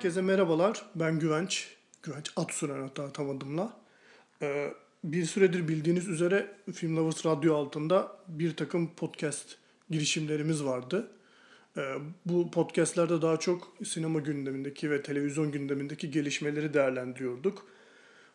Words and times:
Herkese 0.00 0.22
merhabalar. 0.22 0.82
Ben 0.94 1.18
Güvenç. 1.18 1.68
Güvenç 2.02 2.32
Atsuren 2.36 2.82
hatta 2.82 3.12
tam 3.12 3.30
adımla. 3.30 3.76
Ee, 4.42 4.74
bir 5.04 5.24
süredir 5.24 5.68
bildiğiniz 5.68 6.08
üzere 6.08 6.54
Film 6.74 6.96
Lovers 6.96 7.26
Radyo 7.26 7.56
altında 7.56 8.16
bir 8.28 8.56
takım 8.56 8.94
podcast 8.94 9.56
girişimlerimiz 9.90 10.64
vardı. 10.64 11.10
Ee, 11.76 11.94
bu 12.26 12.50
podcastlerde 12.50 13.22
daha 13.22 13.36
çok 13.36 13.72
sinema 13.84 14.18
gündemindeki 14.18 14.90
ve 14.90 15.02
televizyon 15.02 15.52
gündemindeki 15.52 16.10
gelişmeleri 16.10 16.74
değerlendiriyorduk. 16.74 17.66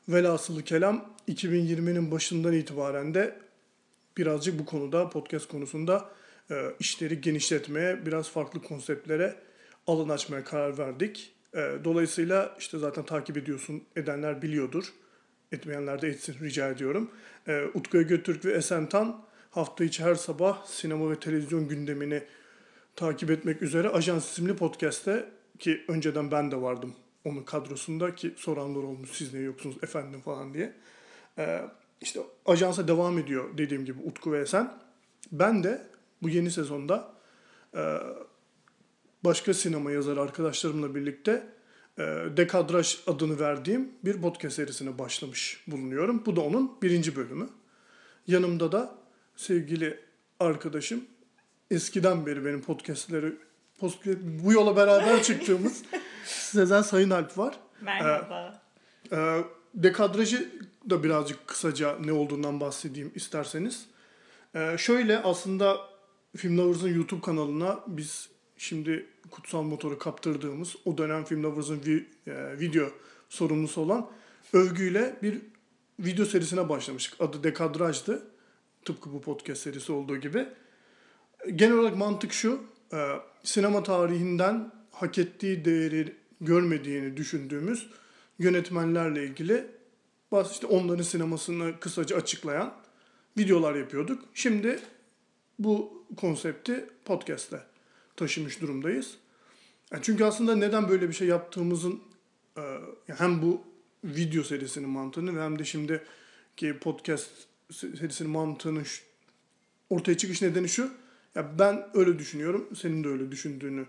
Velhasılı 0.09 0.63
kelam 0.63 1.13
2020'nin 1.27 2.11
başından 2.11 2.53
itibaren 2.53 3.13
de 3.13 3.39
birazcık 4.17 4.59
bu 4.59 4.65
konuda 4.65 5.09
podcast 5.09 5.47
konusunda 5.47 6.09
e, 6.51 6.55
işleri 6.79 7.21
genişletmeye, 7.21 8.05
biraz 8.05 8.29
farklı 8.29 8.61
konseptlere 8.61 9.35
alan 9.87 10.09
açmaya 10.09 10.43
karar 10.43 10.77
verdik. 10.77 11.34
E, 11.55 11.71
dolayısıyla 11.83 12.55
işte 12.59 12.77
zaten 12.77 13.05
takip 13.05 13.37
ediyorsun, 13.37 13.83
edenler 13.95 14.41
biliyordur. 14.41 14.85
Etmeyenler 15.51 16.01
de 16.01 16.07
etsin 16.07 16.35
rica 16.41 16.69
ediyorum. 16.69 17.11
E, 17.47 17.65
Utku 17.73 18.01
Götürk 18.01 18.45
ve 18.45 18.53
Esen 18.53 18.89
Tan 18.89 19.21
hafta 19.51 19.83
içi 19.83 20.03
her 20.03 20.15
sabah 20.15 20.65
sinema 20.65 21.11
ve 21.11 21.19
televizyon 21.19 21.67
gündemini 21.67 22.23
takip 22.95 23.31
etmek 23.31 23.61
üzere 23.61 23.89
Ajans 23.89 24.31
isimli 24.31 24.55
podcast'te 24.55 25.29
ki 25.59 25.81
önceden 25.87 26.31
ben 26.31 26.51
de 26.51 26.61
vardım 26.61 26.95
onun 27.25 27.43
kadrosunda 27.43 28.15
ki 28.15 28.33
soranlar 28.37 28.83
olmuş 28.83 29.09
siz 29.09 29.33
niye 29.33 29.45
yoksunuz 29.45 29.75
efendim 29.83 30.21
falan 30.21 30.53
diye. 30.53 30.73
Ee, 31.37 31.61
işte 32.01 32.19
ajansa 32.45 32.87
devam 32.87 33.17
ediyor 33.17 33.57
dediğim 33.57 33.85
gibi 33.85 34.01
Utku 34.01 34.31
ve 34.31 34.39
Esen. 34.39 34.73
Ben 35.31 35.63
de 35.63 35.81
bu 36.21 36.29
yeni 36.29 36.51
sezonda 36.51 37.11
e, 37.75 37.99
başka 39.25 39.53
sinema 39.53 39.91
yazarı 39.91 40.21
arkadaşlarımla 40.21 40.95
birlikte 40.95 41.47
e, 41.97 42.03
Dekadraj 42.37 42.97
adını 43.07 43.39
verdiğim 43.39 43.91
bir 44.05 44.21
podcast 44.21 44.55
serisine 44.55 44.97
başlamış 44.97 45.63
bulunuyorum. 45.67 46.23
Bu 46.25 46.35
da 46.35 46.41
onun 46.41 46.81
birinci 46.81 47.15
bölümü. 47.15 47.49
Yanımda 48.27 48.71
da 48.71 48.95
sevgili 49.35 49.99
arkadaşım 50.39 51.05
eskiden 51.71 52.25
beri 52.25 52.45
benim 52.45 52.61
podcastleri 52.61 53.33
podcast, 53.79 54.19
bu 54.23 54.53
yola 54.53 54.75
beraber 54.75 55.23
çıktığımız 55.23 55.83
Sezen 56.25 56.81
Sayın 56.81 57.09
Alp 57.09 57.37
var. 57.37 57.59
Merhaba. 57.81 58.61
Ee, 59.11 59.15
e, 59.15 59.43
dekadrajı 59.73 60.51
da 60.89 61.03
birazcık 61.03 61.47
kısaca 61.47 61.95
ne 61.99 62.11
olduğundan 62.11 62.59
bahsedeyim 62.59 63.11
isterseniz. 63.15 63.85
Ee, 64.55 64.75
şöyle 64.77 65.17
aslında 65.17 65.77
Film 66.37 66.57
Lovers'ın 66.57 66.95
YouTube 66.95 67.21
kanalına 67.21 67.79
biz 67.87 68.34
şimdi 68.57 69.05
Kutsal 69.31 69.63
Motor'u 69.63 69.99
kaptırdığımız 69.99 70.75
o 70.85 70.97
dönem 70.97 71.25
Film 71.25 71.43
Lovers'ın 71.43 71.81
vi, 71.85 72.05
e, 72.27 72.59
video 72.59 72.89
sorumlusu 73.29 73.81
olan 73.81 74.09
Övgü'yle 74.53 75.15
bir 75.23 75.41
video 75.99 76.25
serisine 76.25 76.69
başlamıştık. 76.69 77.21
Adı 77.21 77.43
Dekadraj'dı. 77.43 78.27
Tıpkı 78.85 79.13
bu 79.13 79.21
podcast 79.21 79.61
serisi 79.61 79.91
olduğu 79.91 80.17
gibi. 80.17 80.47
Genel 81.55 81.77
olarak 81.77 81.97
mantık 81.97 82.33
şu. 82.33 82.63
E, 82.93 82.97
sinema 83.43 83.83
tarihinden 83.83 84.71
hak 84.91 85.17
ettiği 85.17 85.65
değeri 85.65 86.15
görmediğini 86.41 87.17
düşündüğümüz 87.17 87.89
yönetmenlerle 88.39 89.23
ilgili 89.23 89.67
bazı 90.31 90.53
işte 90.53 90.67
onların 90.67 91.03
sinemasını 91.03 91.79
kısaca 91.79 92.17
açıklayan 92.17 92.73
videolar 93.37 93.75
yapıyorduk. 93.75 94.23
Şimdi 94.33 94.79
bu 95.59 96.05
konsepti 96.17 96.89
podcast'te 97.05 97.74
taşımış 98.17 98.61
durumdayız. 98.61 99.17
Yani 99.91 100.03
çünkü 100.03 100.23
aslında 100.23 100.55
neden 100.55 100.89
böyle 100.89 101.09
bir 101.09 101.13
şey 101.13 101.27
yaptığımızın 101.27 101.99
e, 102.57 102.61
hem 103.05 103.41
bu 103.41 103.61
video 104.03 104.43
serisinin 104.43 104.89
mantığını 104.89 105.41
hem 105.41 105.59
de 105.59 105.65
şimdi 105.65 106.03
ki 106.57 106.77
podcast 106.79 107.29
serisinin 107.71 108.31
mantığının 108.31 108.85
ortaya 109.89 110.17
çıkış 110.17 110.41
nedeni 110.41 110.69
şu. 110.69 110.91
Ya 111.35 111.59
ben 111.59 111.87
öyle 111.93 112.19
düşünüyorum. 112.19 112.69
Senin 112.81 113.03
de 113.03 113.07
öyle 113.07 113.31
düşündüğünü 113.31 113.85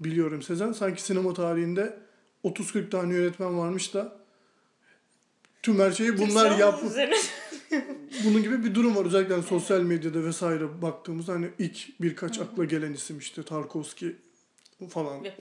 biliyorum 0.00 0.42
Sezen. 0.42 0.72
Sanki 0.72 1.02
sinema 1.02 1.34
tarihinde 1.34 1.98
30-40 2.44 2.90
tane 2.90 3.14
yönetmen 3.14 3.58
varmış 3.58 3.94
da 3.94 4.16
tüm 5.62 5.78
her 5.78 5.92
şeyi 5.92 6.18
bunlar 6.18 6.58
yap. 6.58 6.80
Bunun 8.24 8.42
gibi 8.42 8.64
bir 8.64 8.74
durum 8.74 8.96
var. 8.96 9.04
Özellikle 9.04 9.34
hani 9.34 9.42
sosyal 9.42 9.80
medyada 9.80 10.24
vesaire 10.24 10.82
baktığımızda 10.82 11.32
hani 11.32 11.50
ilk 11.58 12.00
birkaç 12.00 12.38
akla 12.38 12.64
gelen 12.64 12.92
isim 12.92 13.18
işte 13.18 13.42
Tarkovski 13.42 14.16
falan. 14.88 15.24
Ve. 15.24 15.32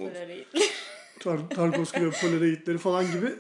Tar- 1.20 1.56
Tarkovski 1.56 2.06
ve 2.06 2.12
Polaroid'leri 2.12 2.78
falan 2.78 3.12
gibi. 3.12 3.32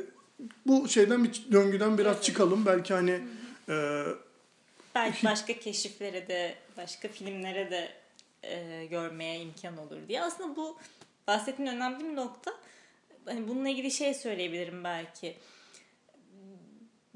Bu 0.66 0.89
şeyden 0.89 1.23
bir 1.23 1.45
döngüden 1.51 1.97
biraz 1.97 2.16
evet. 2.16 2.23
çıkalım. 2.23 2.66
Belki 2.66 2.94
hani 2.94 3.22
e, 3.69 4.03
belki 4.95 5.25
başka 5.25 5.53
keşiflere 5.53 6.28
de 6.28 6.55
başka 6.78 7.07
filmlere 7.07 7.72
de 7.72 7.89
e, 8.44 8.85
görmeye 8.85 9.39
imkan 9.39 9.78
olur 9.78 9.97
diye. 10.07 10.22
Aslında 10.22 10.55
bu 10.55 10.78
bahsettiğin 11.28 11.69
önemli 11.69 12.03
bir 12.03 12.16
nokta. 12.16 12.51
Hani 13.25 13.47
bununla 13.47 13.69
ilgili 13.69 13.91
şey 13.91 14.13
söyleyebilirim 14.13 14.83
belki. 14.83 15.35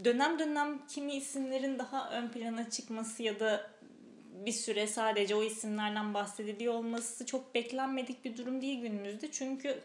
Dönem 0.03 0.39
dönem 0.39 0.87
kimi 0.87 1.15
isimlerin 1.15 1.79
daha 1.79 2.11
ön 2.11 2.29
plana 2.29 2.69
çıkması 2.69 3.23
ya 3.23 3.39
da 3.39 3.71
bir 4.45 4.51
süre 4.51 4.87
sadece 4.87 5.35
o 5.35 5.43
isimlerden 5.43 6.13
bahsediliyor 6.13 6.73
olması 6.73 7.25
çok 7.25 7.55
beklenmedik 7.55 8.25
bir 8.25 8.37
durum 8.37 8.61
değil 8.61 8.81
günümüzde. 8.81 9.31
Çünkü 9.31 9.79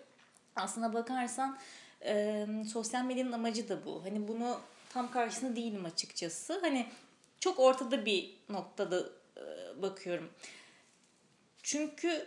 aslına 0.56 0.94
bakarsan 0.94 1.58
e, 2.04 2.46
sosyal 2.72 3.04
medyanın 3.04 3.32
amacı 3.32 3.68
da 3.68 3.84
bu. 3.84 4.04
Hani 4.04 4.28
bunu 4.28 4.60
tam 4.92 5.10
karşısında 5.10 5.56
değilim 5.56 5.84
açıkçası. 5.84 6.58
Hani 6.60 6.86
çok 7.40 7.58
ortada 7.58 8.06
bir 8.06 8.36
noktada 8.48 9.00
e, 9.36 9.82
bakıyorum. 9.82 10.30
Çünkü 11.62 12.26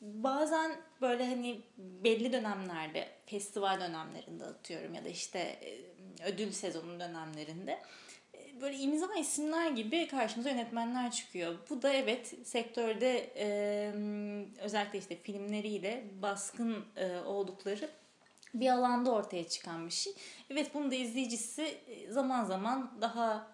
bazen 0.00 0.72
böyle 1.00 1.26
hani 1.26 1.60
belli 1.78 2.32
dönemlerde, 2.32 3.08
festival 3.26 3.80
dönemlerinde 3.80 4.44
atıyorum 4.44 4.94
ya 4.94 5.04
da 5.04 5.08
işte 5.08 5.38
e, 5.38 5.78
ödül 6.26 6.52
sezonu 6.52 7.00
dönemlerinde 7.00 7.78
e, 8.34 8.60
böyle 8.60 8.76
imza 8.76 9.14
isimler 9.14 9.70
gibi 9.70 10.08
karşımıza 10.08 10.50
yönetmenler 10.50 11.10
çıkıyor. 11.10 11.54
Bu 11.70 11.82
da 11.82 11.92
evet 11.92 12.34
sektörde 12.44 13.30
e, 13.36 13.48
özellikle 14.60 14.98
işte 14.98 15.16
filmleriyle 15.22 16.04
baskın 16.22 16.84
oldukları 17.26 17.88
bir 18.54 18.70
alanda 18.70 19.10
ortaya 19.10 19.48
çıkan 19.48 19.86
bir 19.86 19.92
şey. 19.92 20.12
Evet 20.50 20.74
bunu 20.74 20.90
da 20.90 20.94
izleyicisi 20.94 21.78
zaman 22.10 22.44
zaman 22.44 22.92
daha 23.00 23.52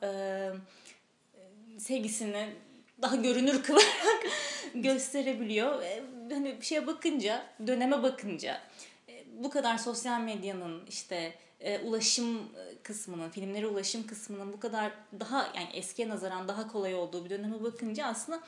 sevgisini 1.78 2.54
daha 3.03 3.16
görünür 3.16 3.62
kılarak 3.66 4.27
gösterebiliyor. 4.75 5.83
E, 6.31 6.35
hani 6.35 6.61
bir 6.61 6.67
şeye 6.67 6.87
bakınca, 6.87 7.47
döneme 7.67 8.03
bakınca 8.03 8.61
e, 9.09 9.25
bu 9.45 9.51
kadar 9.51 9.79
sosyal 9.79 10.21
medyanın 10.21 10.87
işte 10.89 11.35
e, 11.61 11.79
ulaşım 11.79 12.49
kısmının, 12.83 13.31
filmlere 13.31 13.67
ulaşım 13.67 14.07
kısmının 14.07 14.53
bu 14.53 14.61
kadar 14.61 14.93
daha 15.21 15.53
yani 15.57 15.69
eskiye 15.73 16.09
nazaran 16.09 16.49
daha 16.49 16.69
kolay 16.69 16.95
olduğu 16.95 17.25
bir 17.25 17.31
döneme 17.31 17.63
bakınca 17.63 18.07
aslında 18.07 18.41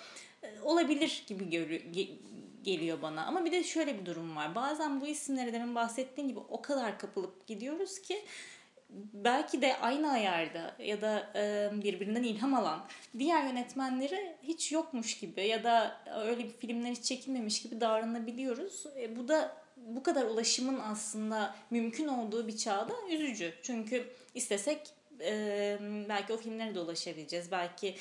olabilir 0.63 1.25
gibi 1.27 1.51
geliyor 2.67 3.03
bana. 3.03 3.27
Ama 3.27 3.45
bir 3.45 3.53
de 3.53 3.65
şöyle 3.65 4.01
bir 4.01 4.07
durum 4.07 4.37
var. 4.37 4.55
Bazen 4.55 5.01
bu 5.01 5.07
isimlere 5.07 5.53
demin 5.53 5.75
bahsettiğim 5.75 6.29
gibi 6.29 6.41
o 6.49 6.63
kadar 6.63 6.99
kapılıp 6.99 7.47
gidiyoruz 7.47 7.99
ki 7.99 8.23
belki 9.13 9.63
de 9.63 9.77
aynı 9.77 10.13
ayarda 10.13 10.75
ya 10.79 11.01
da 11.01 11.31
birbirinden 11.83 12.23
ilham 12.23 12.55
alan 12.55 12.87
diğer 13.19 13.45
yönetmenleri 13.45 14.37
hiç 14.43 14.73
yokmuş 14.73 15.19
gibi 15.19 15.47
ya 15.47 15.65
da 15.65 16.01
öyle 16.27 16.45
bir 16.45 16.53
filmler 16.53 16.91
hiç 16.91 17.05
çekilmemiş 17.05 17.63
gibi 17.63 17.81
davranabiliyoruz. 17.81 18.87
E, 18.97 19.17
bu 19.17 19.29
da 19.29 19.57
bu 19.77 20.03
kadar 20.03 20.25
ulaşımın 20.25 20.81
aslında 20.81 21.55
mümkün 21.71 22.09
olduğu 22.09 22.49
bir 22.49 22.57
çağda 22.57 22.93
üzücü. 23.11 23.55
Çünkü 23.63 24.05
istesek 24.35 24.81
belki 26.09 26.33
o 26.33 26.37
filmlere 26.37 26.75
de 26.75 26.81
ulaşabileceğiz. 26.81 27.51
Belki 27.51 27.95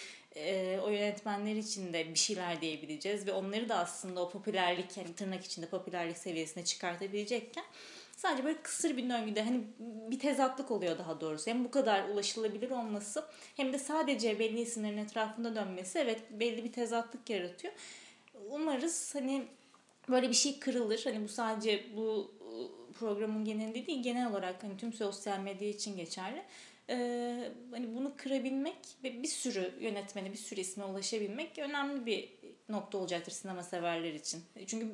o 0.83 0.89
yönetmenler 0.89 1.55
için 1.55 1.93
de 1.93 2.09
bir 2.09 2.19
şeyler 2.19 2.61
diyebileceğiz 2.61 3.27
ve 3.27 3.33
onları 3.33 3.69
da 3.69 3.77
aslında 3.77 4.21
o 4.21 4.29
popülerlik 4.29 4.97
yani 4.97 5.15
tırnak 5.15 5.45
içinde 5.45 5.65
popülerlik 5.65 6.17
seviyesine 6.17 6.65
çıkartabilecekken 6.65 7.63
Sadece 8.25 8.45
böyle 8.45 8.61
kısır 8.61 8.97
bir 8.97 9.09
döngüde 9.09 9.43
hani 9.43 9.61
bir 9.79 10.19
tezatlık 10.19 10.71
oluyor 10.71 10.97
daha 10.97 11.21
doğrusu. 11.21 11.51
Hem 11.51 11.65
bu 11.65 11.71
kadar 11.71 12.09
ulaşılabilir 12.09 12.69
olması 12.71 13.25
hem 13.57 13.73
de 13.73 13.79
sadece 13.79 14.39
belli 14.39 14.61
isimlerin 14.61 14.97
etrafında 14.97 15.55
dönmesi 15.55 15.99
evet 15.99 16.19
belli 16.31 16.63
bir 16.63 16.71
tezatlık 16.71 17.29
yaratıyor. 17.29 17.73
Umarız 18.49 19.15
hani 19.15 19.43
böyle 20.09 20.29
bir 20.29 20.33
şey 20.33 20.59
kırılır. 20.59 21.01
Hani 21.03 21.23
bu 21.23 21.27
sadece 21.27 21.83
bu 21.95 22.31
programın 22.99 23.45
genelinde 23.45 23.87
değil 23.87 24.03
genel 24.03 24.31
olarak 24.31 24.63
hani 24.63 24.77
tüm 24.77 24.93
sosyal 24.93 25.39
medya 25.39 25.69
için 25.69 25.97
geçerli. 25.97 26.43
Ee, 26.89 27.51
hani 27.71 27.95
bunu 27.95 28.13
kırabilmek 28.17 28.77
ve 29.03 29.23
bir 29.23 29.27
sürü 29.27 29.73
yönetmene, 29.79 30.31
bir 30.31 30.37
sürü 30.37 30.59
isme 30.59 30.85
ulaşabilmek 30.85 31.59
önemli 31.59 32.05
bir 32.05 32.29
nokta 32.69 32.97
olacaktır 32.97 33.31
sinema 33.31 33.63
severler 33.63 34.13
için. 34.13 34.43
Çünkü 34.67 34.87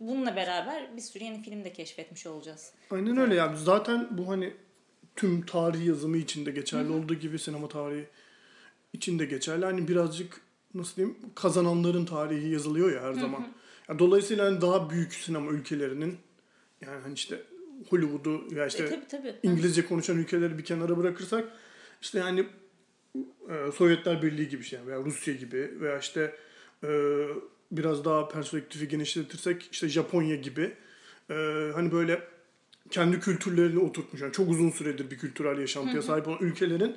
bununla 0.00 0.36
beraber 0.36 0.96
bir 0.96 1.00
sürü 1.00 1.24
yeni 1.24 1.42
film 1.42 1.64
de 1.64 1.72
keşfetmiş 1.72 2.26
olacağız. 2.26 2.72
Aynen 2.90 3.16
öyle 3.16 3.34
ya. 3.34 3.54
Zaten 3.56 4.08
bu 4.10 4.28
hani 4.28 4.54
tüm 5.16 5.46
tarih 5.46 5.86
yazımı 5.86 6.16
içinde 6.16 6.50
geçerli 6.50 6.92
olduğu 6.92 7.14
gibi 7.14 7.38
sinema 7.38 7.68
tarihi 7.68 8.06
içinde 8.92 9.24
geçerli. 9.24 9.64
Hani 9.64 9.88
birazcık 9.88 10.40
nasıl 10.74 10.96
diyeyim 10.96 11.16
kazananların 11.34 12.04
tarihi 12.04 12.48
yazılıyor 12.48 12.92
ya 12.92 13.02
her 13.02 13.12
zaman. 13.12 13.48
Ya 13.88 13.98
dolayısıyla 13.98 14.46
hani 14.46 14.60
daha 14.60 14.90
büyük 14.90 15.14
sinema 15.14 15.50
ülkelerinin 15.50 16.18
yani 16.80 17.02
hani 17.02 17.14
işte 17.14 17.42
Hollywood'u 17.90 18.54
ya 18.54 18.66
işte 18.66 18.84
E, 18.84 18.88
tabii 18.88 19.06
tabii. 19.08 19.34
İngilizce 19.42 19.86
konuşan 19.86 20.18
ülkeleri 20.18 20.58
bir 20.58 20.64
kenara 20.64 20.96
bırakırsak 20.96 21.48
işte 22.02 22.18
yani 22.18 22.46
e, 23.48 23.72
Sovyetler 23.72 24.22
Birliği 24.22 24.48
gibi 24.48 24.64
şey 24.64 24.78
veya 24.86 24.98
Rusya 24.98 25.34
gibi 25.34 25.80
veya 25.80 25.98
işte 25.98 26.20
e, 26.20 26.47
biraz 27.72 28.04
daha 28.04 28.28
perspektifi 28.28 28.88
genişletirsek 28.88 29.68
işte 29.72 29.88
Japonya 29.88 30.36
gibi. 30.36 30.72
E, 31.30 31.34
hani 31.74 31.92
böyle 31.92 32.22
kendi 32.90 33.20
kültürlerini 33.20 33.78
oturtmuş. 33.78 34.22
Yani 34.22 34.32
çok 34.32 34.48
uzun 34.48 34.70
süredir 34.70 35.10
bir 35.10 35.18
kültürel 35.18 35.58
yaşantıya 35.58 36.02
sahip 36.02 36.28
olan 36.28 36.38
ülkelerin 36.40 36.96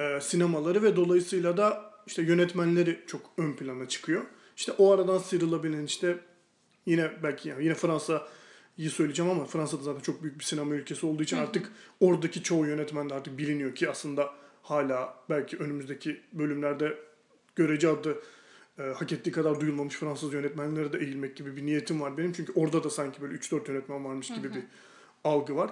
e, 0.00 0.20
sinemaları 0.20 0.82
ve 0.82 0.96
dolayısıyla 0.96 1.56
da 1.56 1.94
işte 2.06 2.22
yönetmenleri 2.22 3.00
çok 3.06 3.30
ön 3.38 3.52
plana 3.52 3.88
çıkıyor. 3.88 4.24
İşte 4.56 4.72
o 4.72 4.92
aradan 4.92 5.18
sıyrılabilen 5.18 5.84
işte 5.84 6.18
yine 6.86 7.10
belki 7.22 7.48
yani 7.48 7.64
yine 7.64 7.74
Fransa'yı 7.74 8.90
söyleyeceğim 8.90 9.30
ama 9.30 9.44
Fransa 9.44 9.78
da 9.78 9.82
zaten 9.82 10.00
çok 10.00 10.22
büyük 10.22 10.38
bir 10.38 10.44
sinema 10.44 10.74
ülkesi 10.74 11.06
olduğu 11.06 11.22
için 11.22 11.36
artık 11.36 11.72
oradaki 12.00 12.42
çoğu 12.42 12.66
yönetmen 12.66 13.10
de 13.10 13.14
artık 13.14 13.38
biliniyor 13.38 13.74
ki 13.74 13.90
aslında 13.90 14.34
hala 14.62 15.14
belki 15.30 15.56
önümüzdeki 15.56 16.20
bölümlerde 16.32 16.98
görece 17.56 17.88
adı 17.88 18.18
e, 18.78 18.82
hak 18.82 19.12
ettiği 19.12 19.32
kadar 19.32 19.60
duyulmamış 19.60 19.94
Fransız 19.94 20.32
yönetmenlere 20.34 20.92
de 20.92 20.98
eğilmek 20.98 21.36
gibi 21.36 21.56
bir 21.56 21.66
niyetim 21.66 22.00
var 22.00 22.18
benim. 22.18 22.32
Çünkü 22.32 22.52
orada 22.52 22.84
da 22.84 22.90
sanki 22.90 23.22
böyle 23.22 23.34
3-4 23.34 23.68
yönetmen 23.70 24.04
varmış 24.04 24.28
gibi 24.28 24.54
bir 24.54 24.62
algı 25.24 25.56
var. 25.56 25.70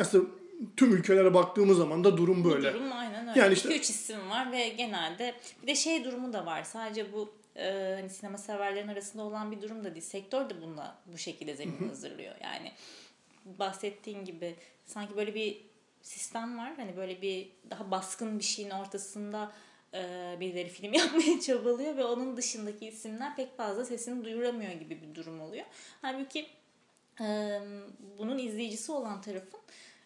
Aslında, 0.00 0.28
tüm 0.76 0.92
ülkelere 0.92 1.34
baktığımız 1.34 1.76
zaman 1.76 2.04
da 2.04 2.16
durum 2.16 2.44
Bu 2.44 2.50
böyle. 2.50 2.74
durum 2.74 2.92
aynen 2.92 3.28
öyle. 3.28 3.40
Yani 3.40 3.52
işte- 3.52 3.68
2-3 3.68 3.80
isim 3.90 4.30
var 4.30 4.52
ve 4.52 4.68
genelde 4.68 5.34
bir 5.62 5.66
de 5.66 5.74
şey 5.74 6.04
durumu 6.04 6.32
da 6.32 6.46
var. 6.46 6.64
Sadece 6.64 7.12
bu 7.12 7.32
e, 7.56 7.96
hani 8.00 8.10
sinema 8.10 8.38
severlerin 8.38 8.88
arasında 8.88 9.22
olan 9.22 9.52
bir 9.52 9.62
durum 9.62 9.84
da 9.84 9.94
değil. 9.94 10.04
Sektör 10.04 10.50
de 10.50 10.62
bununla 10.62 10.98
bu 11.12 11.18
şekilde 11.18 11.54
zemin 11.56 11.88
hazırlıyor. 11.88 12.34
Yani 12.42 12.72
bahsettiğin 13.58 14.24
gibi 14.24 14.54
sanki 14.86 15.16
böyle 15.16 15.34
bir 15.34 15.60
sistem 16.02 16.58
var. 16.58 16.72
Hani 16.76 16.96
böyle 16.96 17.22
bir 17.22 17.48
daha 17.70 17.90
baskın 17.90 18.38
bir 18.38 18.44
şeyin 18.44 18.70
ortasında 18.70 19.52
e, 19.94 20.36
birileri 20.40 20.68
film 20.68 20.92
yapmaya 20.94 21.40
çabalıyor 21.40 21.96
ve 21.96 22.04
onun 22.04 22.36
dışındaki 22.36 22.86
isimler 22.86 23.36
pek 23.36 23.56
fazla 23.56 23.84
sesini 23.84 24.24
duyuramıyor 24.24 24.72
gibi 24.72 25.02
bir 25.02 25.14
durum 25.14 25.40
oluyor. 25.40 25.64
Halbuki 26.02 26.46
e, 27.20 27.58
bunun 28.18 28.38
izleyicisi 28.38 28.92
olan 28.92 29.20
tarafın 29.20 29.60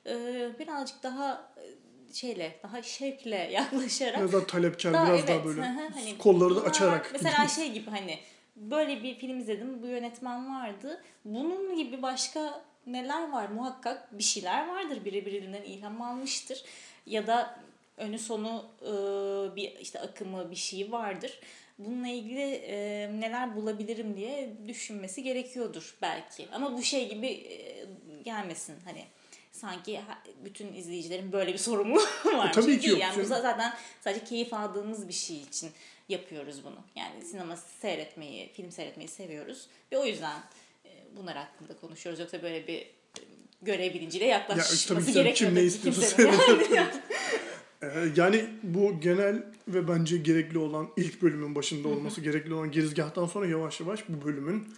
e, 0.06 0.14
birazcık 0.58 1.02
daha 1.02 1.52
e, 1.56 1.64
şeyle, 2.14 2.58
daha 2.62 2.82
şevkle 2.82 3.36
yaklaşarak 3.52 4.18
Biraz 4.18 4.32
daha 4.32 4.46
talepkar, 4.46 4.92
daha 4.92 5.06
biraz 5.06 5.18
evet, 5.18 5.28
daha 5.28 5.44
böyle 5.44 5.60
hani 5.62 6.18
kolları 6.18 6.56
da 6.56 6.62
açarak. 6.62 7.10
Mesela 7.12 7.48
şey 7.56 7.72
gibi 7.72 7.90
hani 7.90 8.18
böyle 8.56 9.02
bir 9.02 9.18
film 9.18 9.40
izledim, 9.40 9.82
bu 9.82 9.86
yönetmen 9.86 10.54
vardı. 10.54 11.02
Bunun 11.24 11.76
gibi 11.76 12.02
başka 12.02 12.64
neler 12.86 13.32
var? 13.32 13.48
Muhakkak 13.48 14.18
bir 14.18 14.22
şeyler 14.22 14.68
vardır. 14.68 15.04
Biri 15.04 15.26
birinden 15.26 15.62
ilham 15.62 16.02
almıştır. 16.02 16.64
Ya 17.06 17.26
da 17.26 17.58
önü 17.96 18.18
sonu 18.18 18.64
e, 18.82 18.90
bir 19.56 19.76
işte 19.80 20.00
akımı 20.00 20.50
bir 20.50 20.56
şey 20.56 20.92
vardır. 20.92 21.38
Bununla 21.78 22.08
ilgili 22.08 22.40
e, 22.54 22.76
neler 23.20 23.56
bulabilirim 23.56 24.16
diye 24.16 24.52
düşünmesi 24.68 25.22
gerekiyordur 25.22 25.94
belki. 26.02 26.48
Ama 26.52 26.72
bu 26.78 26.82
şey 26.82 27.08
gibi 27.08 27.26
e, 27.26 27.86
gelmesin 28.24 28.74
hani 28.84 29.04
sanki 29.52 30.00
bütün 30.44 30.72
izleyicilerin 30.72 31.32
böyle 31.32 31.52
bir 31.52 31.58
sorumluluğu 31.58 32.02
var. 32.24 32.48
E, 32.48 32.52
tabii 32.52 32.76
ki 32.76 32.82
Değil. 32.82 32.90
yok 32.90 33.00
Yani 33.00 33.22
bu 33.22 33.26
zaten 33.26 33.74
sadece 34.00 34.24
keyif 34.24 34.54
aldığımız 34.54 35.08
bir 35.08 35.12
şey 35.12 35.36
için 35.36 35.70
yapıyoruz 36.08 36.64
bunu. 36.64 36.78
Yani 36.96 37.24
sinema 37.24 37.56
seyretmeyi, 37.56 38.48
film 38.52 38.70
seyretmeyi 38.72 39.08
seviyoruz 39.08 39.66
ve 39.92 39.98
o 39.98 40.04
yüzden 40.06 40.38
e, 40.84 40.90
bunlar 41.16 41.36
hakkında 41.36 41.76
konuşuyoruz. 41.80 42.20
Yoksa 42.20 42.42
böyle 42.42 42.66
bir 42.66 42.78
e, 42.80 42.86
görev 43.62 43.94
bilinciyle 43.94 44.24
Ya 44.24 44.30
yaklaşması 44.30 44.88
tabii 44.88 45.06
ki 45.06 45.12
gerekmiyor. 45.12 45.36
kim 45.36 45.48
ne 45.48 45.54
tabii 45.54 45.66
istiyorsa 45.66 46.16
kimsenin. 46.16 46.86
Ee, 47.84 48.08
yani 48.16 48.50
bu 48.62 49.00
genel 49.00 49.46
ve 49.68 49.88
bence 49.88 50.16
gerekli 50.16 50.58
olan 50.58 50.88
ilk 50.96 51.22
bölümün 51.22 51.54
başında 51.54 51.88
olması 51.88 52.20
gerekli 52.20 52.54
olan 52.54 52.70
girizgahtan 52.70 53.26
sonra 53.26 53.46
yavaş 53.46 53.80
yavaş 53.80 54.04
bu 54.08 54.26
bölümün 54.26 54.68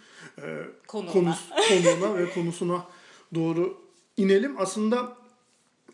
e, 0.41 0.63
Konuğuna. 0.87 1.11
konus, 1.11 1.49
konuğuna 1.69 2.17
ve 2.17 2.29
konusuna 2.29 2.85
doğru 3.35 3.77
inelim. 4.17 4.55
Aslında 4.57 5.17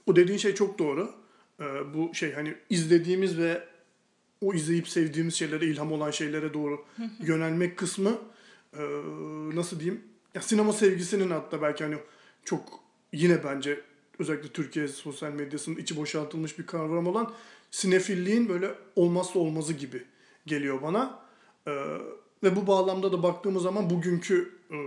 o 0.08 0.16
dediğin 0.16 0.38
şey 0.38 0.56
çok 0.56 0.80
doğru. 0.80 1.12
Ee, 1.60 1.64
bu 1.94 2.16
şey 2.16 2.34
hani 2.34 2.56
izlediğimiz 2.70 3.38
ve 3.38 3.64
o 4.42 4.54
izleyip 4.54 4.88
sevdiğimiz 4.88 5.34
şeylere 5.34 5.66
ilham 5.66 5.92
olan 5.92 6.12
şeylere 6.12 6.54
doğru 6.54 6.86
yönelmek 7.20 7.78
kısmı 7.78 8.18
e, 8.74 8.82
nasıl 9.54 9.80
diyeyim 9.80 10.02
ya 10.36 10.42
sinema 10.42 10.74
sevgisinin 10.74 11.30
hatta 11.30 11.62
belki 11.62 11.84
hani 11.84 11.96
çok 12.46 12.80
yine 13.14 13.44
bence 13.44 13.82
özellikle 14.20 14.50
Türkiye 14.50 14.88
sosyal 14.88 15.32
medyasının 15.32 15.76
içi 15.76 15.98
boşaltılmış 15.98 16.60
bir 16.60 16.66
kavram 16.66 17.08
olan 17.08 17.34
sinefilliğin 17.72 18.50
böyle 18.50 18.76
olmazsa 18.96 19.40
olmazı 19.40 19.74
gibi 19.74 20.04
geliyor 20.46 20.82
bana. 20.82 21.20
Ee, 21.68 21.72
ve 22.44 22.56
bu 22.56 22.68
bağlamda 22.68 23.12
da 23.12 23.24
baktığımız 23.24 23.64
zaman 23.64 23.90
bugünkü 23.90 24.56
e, 24.72 24.78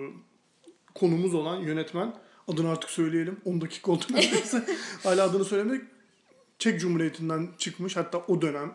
konumuz 0.94 1.34
olan 1.34 1.56
yönetmen 1.56 2.14
adını 2.48 2.70
artık 2.70 2.90
söyleyelim 2.90 3.40
10 3.44 3.60
dakika 3.60 3.92
oldu 3.92 4.04
neredeyse 4.10 4.66
hala 5.02 5.24
adını 5.24 5.44
söylemedik. 5.44 5.84
Çek 6.58 6.80
Cumhuriyeti'nden 6.80 7.48
çıkmış 7.58 7.96
hatta 7.96 8.18
o 8.28 8.42
dönem 8.42 8.74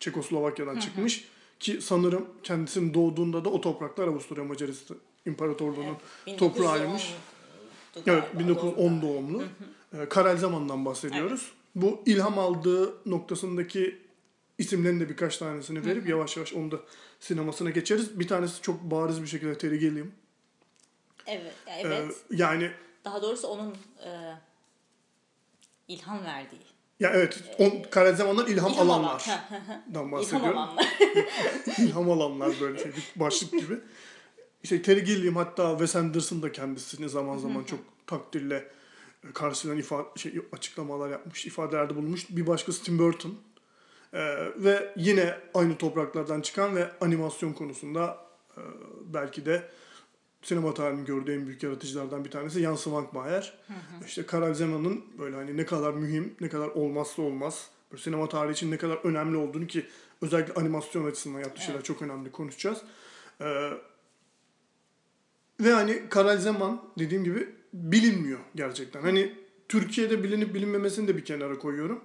Çekoslovakya'dan 0.00 0.80
çıkmış 0.80 1.24
ki 1.60 1.78
sanırım 1.82 2.26
kendisinin 2.42 2.94
doğduğunda 2.94 3.44
da 3.44 3.48
o 3.48 3.60
topraklar 3.60 4.08
Avusturya 4.08 4.44
Macaristan 4.44 4.96
İmparatorluğu'nun 5.26 5.96
toprağıymış. 6.36 7.14
1910'du 7.96 8.02
Evet 8.10 8.32
galiba, 8.32 8.38
1910 8.38 9.02
doğumlu. 9.02 9.42
Ee, 9.92 10.08
Karel 10.08 10.36
Zaman'dan 10.36 10.84
bahsediyoruz. 10.84 11.52
Bu 11.74 12.02
ilham 12.06 12.38
aldığı 12.38 12.94
noktasındaki 13.10 13.98
isimlerin 14.58 15.00
de 15.00 15.08
birkaç 15.08 15.36
tanesini 15.38 15.86
verip 15.86 16.08
yavaş 16.08 16.36
yavaş 16.36 16.52
onu 16.54 16.70
da 16.70 16.76
sinemasına 17.20 17.70
geçeriz. 17.70 18.20
Bir 18.20 18.28
tanesi 18.28 18.62
çok 18.62 18.82
bariz 18.82 19.22
bir 19.22 19.26
şekilde 19.26 19.58
Terry 19.58 19.78
Gilliam. 19.78 20.08
Evet, 21.26 21.52
Ee, 21.66 21.70
evet. 21.80 22.16
yani 22.30 22.70
Daha 23.04 23.22
doğrusu 23.22 23.48
onun 23.48 23.70
e, 24.04 24.34
ilham 25.88 26.24
verdiği. 26.24 26.60
ya 27.00 27.10
evet 27.10 27.42
on, 27.58 27.72
Karel 27.90 28.16
Zaman'dan 28.16 28.46
ilham, 28.46 28.72
İlham 28.72 28.90
alan. 28.90 28.98
alanlar. 29.02 29.22
Ha, 29.22 29.44
ha, 29.50 29.62
ha. 29.66 29.82
Dan 29.86 29.92
İlham 30.02 30.12
bahsediyorum. 30.12 30.58
alanlar. 30.58 30.86
İlham 31.78 32.10
alanlar 32.10 32.52
böyle 32.60 32.78
şey 32.82 32.92
bir 32.96 33.10
başlık 33.16 33.50
gibi. 33.52 33.74
İşte 34.62 34.82
Terry 34.82 35.04
Gilliam 35.04 35.36
hatta 35.36 35.70
Wes 35.70 35.96
Anderson 35.96 36.42
da 36.42 36.52
kendisini 36.52 37.08
zaman 37.08 37.38
zaman 37.38 37.64
çok 37.64 37.80
takdirle 38.06 38.68
e, 39.28 39.32
karşılayan 39.32 39.78
ifade, 39.78 40.08
şey, 40.16 40.40
açıklamalar 40.52 41.10
yapmış, 41.10 41.46
ifadelerde 41.46 41.96
bulunmuş. 41.96 42.26
Bir 42.30 42.46
başkası 42.46 42.82
Tim 42.82 42.98
Burton. 42.98 43.34
Ee, 44.12 44.18
ve 44.56 44.92
yine 44.96 45.38
aynı 45.54 45.78
topraklardan 45.78 46.40
çıkan 46.40 46.76
ve 46.76 46.90
animasyon 47.00 47.52
konusunda 47.52 48.18
e, 48.56 48.60
belki 49.14 49.46
de 49.46 49.68
sinema 50.42 50.74
tarihinin 50.74 51.04
gördüğü 51.04 51.34
en 51.34 51.46
büyük 51.46 51.62
yaratıcılardan 51.62 52.24
bir 52.24 52.30
tanesi 52.30 52.60
Jan 52.60 52.76
Svankmajer. 52.76 53.58
İşte 54.06 54.26
Karel 54.26 54.54
Zeman'ın 54.54 55.04
böyle 55.18 55.36
hani 55.36 55.56
ne 55.56 55.66
kadar 55.66 55.94
mühim, 55.94 56.34
ne 56.40 56.48
kadar 56.48 56.68
olmazsa 56.68 57.22
olmaz, 57.22 57.68
böyle 57.92 58.02
sinema 58.02 58.28
tarihi 58.28 58.52
için 58.52 58.70
ne 58.70 58.76
kadar 58.76 58.96
önemli 58.96 59.36
olduğunu 59.36 59.66
ki 59.66 59.86
özellikle 60.22 60.54
animasyon 60.54 61.06
açısından 61.06 61.40
yaptığı 61.40 61.62
şeyler 61.62 61.82
çok 61.82 62.02
önemli 62.02 62.32
konuşacağız. 62.32 62.78
Ee, 63.40 63.70
ve 65.60 65.72
hani 65.72 66.02
Karel 66.10 66.38
Zeman 66.38 66.82
dediğim 66.98 67.24
gibi 67.24 67.48
bilinmiyor 67.72 68.38
gerçekten. 68.54 69.02
Hani 69.02 69.34
Türkiye'de 69.68 70.22
bilinip 70.22 70.54
bilinmemesini 70.54 71.08
de 71.08 71.16
bir 71.16 71.24
kenara 71.24 71.58
koyuyorum. 71.58 72.00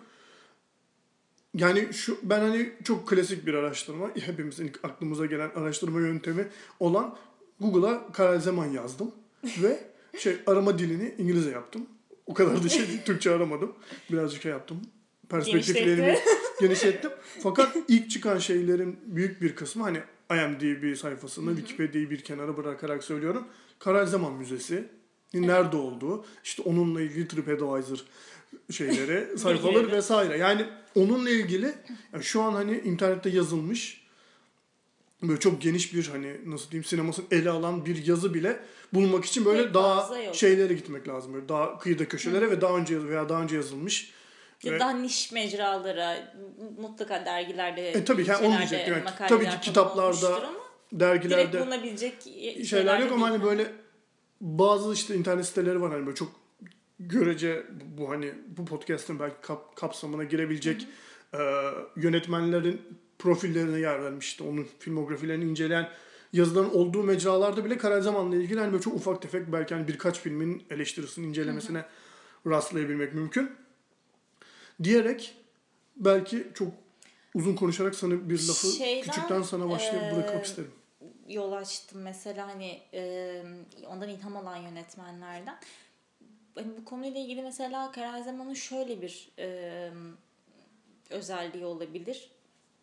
Yani 1.54 1.94
şu 1.94 2.18
ben 2.24 2.40
hani 2.40 2.74
çok 2.84 3.08
klasik 3.08 3.46
bir 3.46 3.54
araştırma, 3.54 4.10
hepimizin 4.20 4.72
aklımıza 4.84 5.26
gelen 5.26 5.50
araştırma 5.56 6.00
yöntemi 6.00 6.48
olan 6.80 7.18
Google'a 7.60 8.12
Karel 8.12 8.40
Zeman 8.40 8.66
yazdım 8.66 9.12
ve 9.62 9.80
şey 10.18 10.36
arama 10.48 10.80
dilini 10.80 11.16
İngilizce 11.18 11.50
yaptım. 11.50 11.86
O 12.26 12.34
kadar 12.34 12.64
da 12.64 12.70
şey 12.70 12.86
Türkçe 13.06 13.32
aramadım. 13.32 13.74
Birazcık 14.12 14.42
şey 14.42 14.52
yaptım. 14.52 14.82
Perspektiflerimi 15.30 16.18
genişlettim. 16.62 17.12
Fakat 17.44 17.78
ilk 17.88 18.10
çıkan 18.10 18.38
şeylerin 18.38 19.00
büyük 19.06 19.42
bir 19.42 19.56
kısmı 19.56 19.84
hani 19.84 20.00
IMDb 20.32 20.96
sayfasını 20.96 21.56
Wikipedia'yı 21.56 22.10
bir 22.10 22.22
kenara 22.22 22.58
bırakarak 22.58 23.04
söylüyorum. 23.04 23.48
Karel 23.80 24.06
Zaman 24.06 24.34
Müzesi 24.34 24.88
nerede 25.34 25.78
olduğu, 25.78 26.26
işte 26.44 26.62
onunla 26.62 27.02
ilgili 27.02 27.28
TripAdvisor 27.28 28.00
şeyleri, 28.72 29.38
sayfaları 29.38 29.92
vesaire. 29.92 30.38
Yani 30.38 30.66
onunla 30.96 31.30
ilgili 31.30 31.74
yani 32.14 32.24
şu 32.24 32.42
an 32.42 32.54
hani 32.54 32.80
internette 32.80 33.30
yazılmış 33.30 34.06
böyle 35.24 35.40
çok 35.40 35.62
geniş 35.62 35.94
bir 35.94 36.08
hani 36.08 36.38
nasıl 36.46 36.72
diyeyim 36.72 36.84
sinemasını 36.84 37.26
ele 37.32 37.50
alan 37.50 37.86
bir 37.86 38.06
yazı 38.06 38.34
bile 38.34 38.60
bulmak 38.94 39.26
için 39.26 39.46
böyle 39.46 39.64
Pek 39.64 39.74
daha 39.74 40.02
fazla 40.02 40.20
yok. 40.20 40.36
şeylere 40.36 40.74
gitmek 40.74 41.08
lazım. 41.08 41.34
Böyle 41.34 41.50
daha 41.50 41.80
kıyıda 41.80 42.08
köşelere 42.08 42.52
ve 42.52 42.62
daha 42.62 42.78
önce 42.78 43.08
veya 43.08 43.30
daha 43.30 43.42
önce 43.42 43.56
yazılmış. 43.56 44.12
Ya 44.64 44.74
ve- 44.74 44.80
daha 44.80 44.92
niş 44.92 45.32
mecralara 45.32 46.34
mutlaka 46.80 47.26
dergilerde 47.26 47.90
E, 47.90 48.06
tabii 48.06 48.24
ki, 48.24 48.32
yani 48.32 48.48
onu. 48.48 48.54
Yani 48.54 49.04
makaleler 49.04 49.28
tabii 49.30 49.50
ki 49.50 49.60
kitaplarda, 49.62 50.28
ama 50.28 50.48
direkt 50.48 50.92
dergilerde 50.92 51.62
bulunabilecek 51.62 52.22
şeyler, 52.24 52.66
şeyler 52.66 53.00
yok 53.00 53.12
ama 53.12 53.30
hani 53.30 53.44
böyle 53.44 53.72
bazı 54.42 54.94
işte 54.94 55.16
internet 55.16 55.46
siteleri 55.46 55.82
var 55.82 55.92
hani 55.92 56.06
böyle 56.06 56.16
çok 56.16 56.32
görece 57.00 57.64
bu, 57.98 58.10
hani 58.10 58.34
bu 58.58 58.66
podcast'ın 58.66 59.20
belki 59.20 59.36
kap- 59.42 59.76
kapsamına 59.76 60.24
girebilecek 60.24 60.88
e, 61.34 61.40
yönetmenlerin 61.96 62.82
profillerine 63.20 63.80
yer 63.80 64.04
vermiş 64.04 64.28
işte 64.28 64.44
onun 64.44 64.68
filmografilerini 64.80 65.46
inceleyen 65.46 65.90
yazıların 66.34 66.70
olduğu 66.70 67.04
mecralarda 67.04 67.66
bile 67.66 67.78
Kara 67.78 68.02
Zaman'la 68.02 68.36
ilgili 68.36 68.60
hani 68.60 68.72
böyle 68.72 68.84
çok 68.84 68.94
ufak 68.96 69.22
tefek 69.22 69.52
belki 69.52 69.74
hani 69.76 69.88
birkaç 69.88 70.20
filmin 70.20 70.64
eleştirisini 70.70 71.28
incelemesine 71.28 71.86
rastlayabilmek 72.48 73.14
mümkün. 73.14 73.52
Diyerek 74.84 75.36
belki 75.96 76.48
çok 76.54 76.68
uzun 77.36 77.56
konuşarak 77.56 77.96
sana 77.96 78.30
bir 78.30 78.48
lafı 78.48 78.68
Şeyden, 78.68 79.02
küçükten 79.02 79.42
sana 79.42 79.70
başlayıp 79.70 80.04
e, 80.04 80.16
bırakmak 80.16 80.46
isterim. 80.46 80.72
yol 81.28 81.52
açtım 81.52 82.02
mesela 82.02 82.48
hani 82.48 82.82
e, 82.94 83.44
ondan 83.88 84.10
ilham 84.10 84.38
alan 84.38 84.58
yönetmenlerden. 84.58 85.60
Hani 86.56 86.78
bu 86.78 86.86
konuyla 86.86 87.20
ilgili 87.20 87.42
mesela 87.42 87.92
Karar 87.92 88.22
Zaman'ın 88.22 88.54
şöyle 88.54 89.02
bir 89.02 89.30
e, 89.40 89.92
özelliği 91.10 91.66
olabilir 91.66 92.32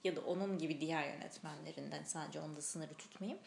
ya 0.04 0.16
da 0.16 0.20
onun 0.20 0.58
gibi 0.58 0.80
diğer 0.80 1.08
yönetmenlerinden 1.08 2.02
sadece 2.04 2.40
onda 2.40 2.62
sınırı 2.62 2.94
tutmayayım. 2.94 3.40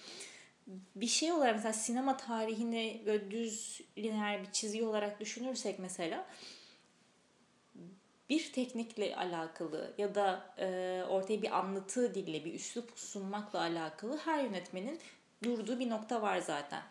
Bir 0.95 1.07
şey 1.07 1.31
olarak 1.31 1.55
mesela 1.55 1.73
sinema 1.73 2.17
tarihini 2.17 3.03
böyle 3.05 3.31
düz 3.31 3.81
lineer 3.97 4.41
bir 4.41 4.51
çizgi 4.51 4.83
olarak 4.83 5.19
düşünürsek 5.19 5.79
mesela 5.79 6.25
bir 8.29 8.51
teknikle 8.51 9.15
alakalı 9.15 9.93
ya 9.97 10.15
da 10.15 10.53
e, 10.59 11.03
ortaya 11.09 11.41
bir 11.41 11.57
anlatı 11.57 12.15
dille 12.15 12.45
bir 12.45 12.53
üslup 12.53 12.89
sunmakla 12.95 13.59
alakalı 13.59 14.17
her 14.25 14.43
yönetmenin 14.43 14.99
durduğu 15.43 15.79
bir 15.79 15.89
nokta 15.89 16.21
var 16.21 16.37
zaten. 16.39 16.81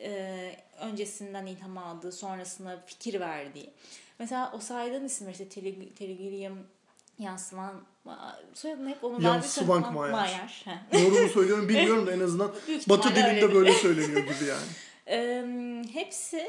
E, 0.00 0.56
öncesinden 0.80 1.46
ilham 1.46 1.78
aldığı, 1.78 2.12
sonrasında 2.12 2.82
fikir 2.86 3.20
verdiği. 3.20 3.70
Mesela 4.18 4.52
o 4.56 4.60
saydığın 4.60 5.04
isimler 5.04 5.32
işte 5.32 5.48
Terry, 5.48 5.94
Gilliam, 5.98 6.58
Jan 7.20 7.36
Swan, 7.36 7.74
soyadını 8.54 8.88
hep 8.88 9.04
onu 9.04 9.42
Svankmajer. 9.42 10.12
Mayer. 10.12 10.62
Heh. 10.64 10.92
Doğru 10.92 11.22
mu 11.22 11.28
söylüyorum 11.28 11.68
bilmiyorum 11.68 12.06
da 12.06 12.12
en 12.12 12.20
azından 12.20 12.50
Batı 12.88 13.08
dilinde 13.10 13.28
öyledir. 13.28 13.54
böyle 13.54 13.72
söyleniyor 13.84 14.20
gibi 14.20 14.44
yani. 14.48 14.66
Eee, 15.06 15.82
hepsi 15.92 16.46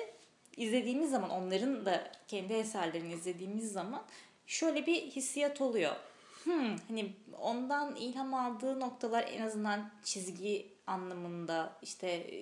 izlediğimiz 0.58 1.12
zaman 1.12 1.30
onların 1.30 1.86
da 1.86 2.12
kendi 2.28 2.54
eserlerini 2.54 3.14
izlediğimiz 3.14 3.72
zaman 3.72 4.02
şöyle 4.50 4.86
bir 4.86 5.02
hissiyat 5.02 5.62
oluyor. 5.62 5.96
Hmm, 6.44 6.76
hani 6.88 7.14
ondan 7.42 7.96
ilham 7.96 8.34
aldığı 8.34 8.80
noktalar 8.80 9.26
en 9.32 9.42
azından 9.42 9.90
çizgi 10.04 10.68
anlamında 10.88 11.74
işte 11.82 12.34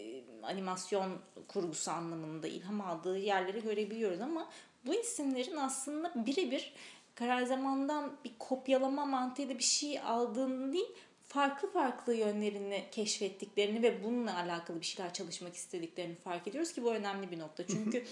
animasyon 0.44 1.18
kurgusu 1.48 1.92
anlamında 1.92 2.48
ilham 2.48 2.82
aldığı 2.82 3.18
yerleri 3.18 3.62
görebiliyoruz 3.62 4.22
ama 4.22 4.50
bu 4.86 4.94
isimlerin 4.94 5.56
aslında 5.56 6.12
birebir 6.16 6.74
Karar 7.16 7.44
Zaman'dan 7.44 8.18
bir 8.26 8.32
kopyalama 8.40 9.06
mantığıyla 9.06 9.58
bir 9.58 9.64
şey 9.64 10.00
aldığını 10.00 10.74
değil 10.74 10.90
farklı 11.28 11.72
farklı 11.72 12.14
yönlerini 12.14 12.84
keşfettiklerini 12.92 13.82
ve 13.82 14.04
bununla 14.04 14.36
alakalı 14.36 14.82
bir 14.82 14.86
şeyler 14.86 15.14
çalışmak 15.14 15.56
istediklerini 15.56 16.16
fark 16.16 16.48
ediyoruz 16.48 16.74
ki 16.74 16.84
bu 16.84 16.94
önemli 16.94 17.32
bir 17.32 17.40
nokta. 17.40 17.68
Çünkü 17.68 18.06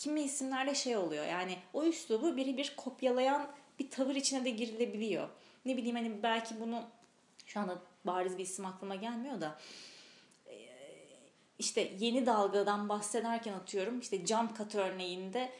kimi 0.00 0.20
isimlerde 0.20 0.74
şey 0.74 0.96
oluyor 0.96 1.26
yani 1.26 1.56
o 1.72 1.84
üslubu 1.84 2.36
biri 2.36 2.56
bir 2.56 2.72
kopyalayan 2.76 3.48
bir 3.78 3.90
tavır 3.90 4.14
içine 4.14 4.44
de 4.44 4.50
girilebiliyor. 4.50 5.28
Ne 5.64 5.76
bileyim 5.76 5.96
hani 5.96 6.22
belki 6.22 6.60
bunu 6.60 6.82
şu 7.46 7.60
anda 7.60 7.78
bariz 8.04 8.38
bir 8.38 8.42
isim 8.42 8.64
aklıma 8.64 8.94
gelmiyor 8.94 9.40
da 9.40 9.58
işte 11.58 11.92
yeni 11.98 12.26
dalgadan 12.26 12.88
bahsederken 12.88 13.52
atıyorum 13.52 14.00
işte 14.00 14.26
jump 14.26 14.58
cut 14.58 14.74
örneğinde 14.74 15.52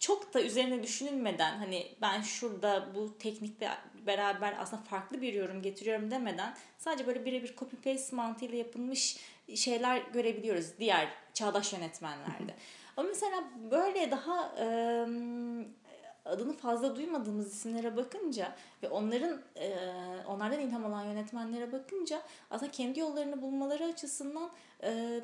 çok 0.00 0.34
da 0.34 0.42
üzerine 0.42 0.82
düşünülmeden 0.82 1.58
hani 1.58 1.86
ben 2.00 2.22
şurada 2.22 2.94
bu 2.94 3.18
teknikle 3.18 3.70
beraber 4.06 4.54
aslında 4.58 4.82
farklı 4.82 5.22
bir 5.22 5.34
yorum 5.34 5.62
getiriyorum 5.62 6.10
demeden 6.10 6.56
sadece 6.78 7.06
böyle 7.06 7.24
birebir 7.24 7.56
copy 7.56 7.76
paste 7.76 8.16
mantığıyla 8.16 8.58
yapılmış 8.58 9.16
şeyler 9.54 9.98
görebiliyoruz 9.98 10.66
diğer 10.78 11.08
çağdaş 11.34 11.72
yönetmenlerde. 11.72 12.54
Ama 12.96 13.08
mesela 13.08 13.44
böyle 13.70 14.10
daha 14.10 14.54
e, 14.58 14.66
adını 16.24 16.52
fazla 16.52 16.96
duymadığımız 16.96 17.54
isimlere 17.54 17.96
bakınca 17.96 18.54
ve 18.82 18.88
onların 18.88 19.42
e, 19.56 19.76
onlardan 20.28 20.60
ilham 20.60 20.84
alan 20.84 21.04
yönetmenlere 21.04 21.72
bakınca 21.72 22.22
aslında 22.50 22.70
kendi 22.70 23.00
yollarını 23.00 23.42
bulmaları 23.42 23.84
açısından 23.84 24.50
e, 24.82 25.20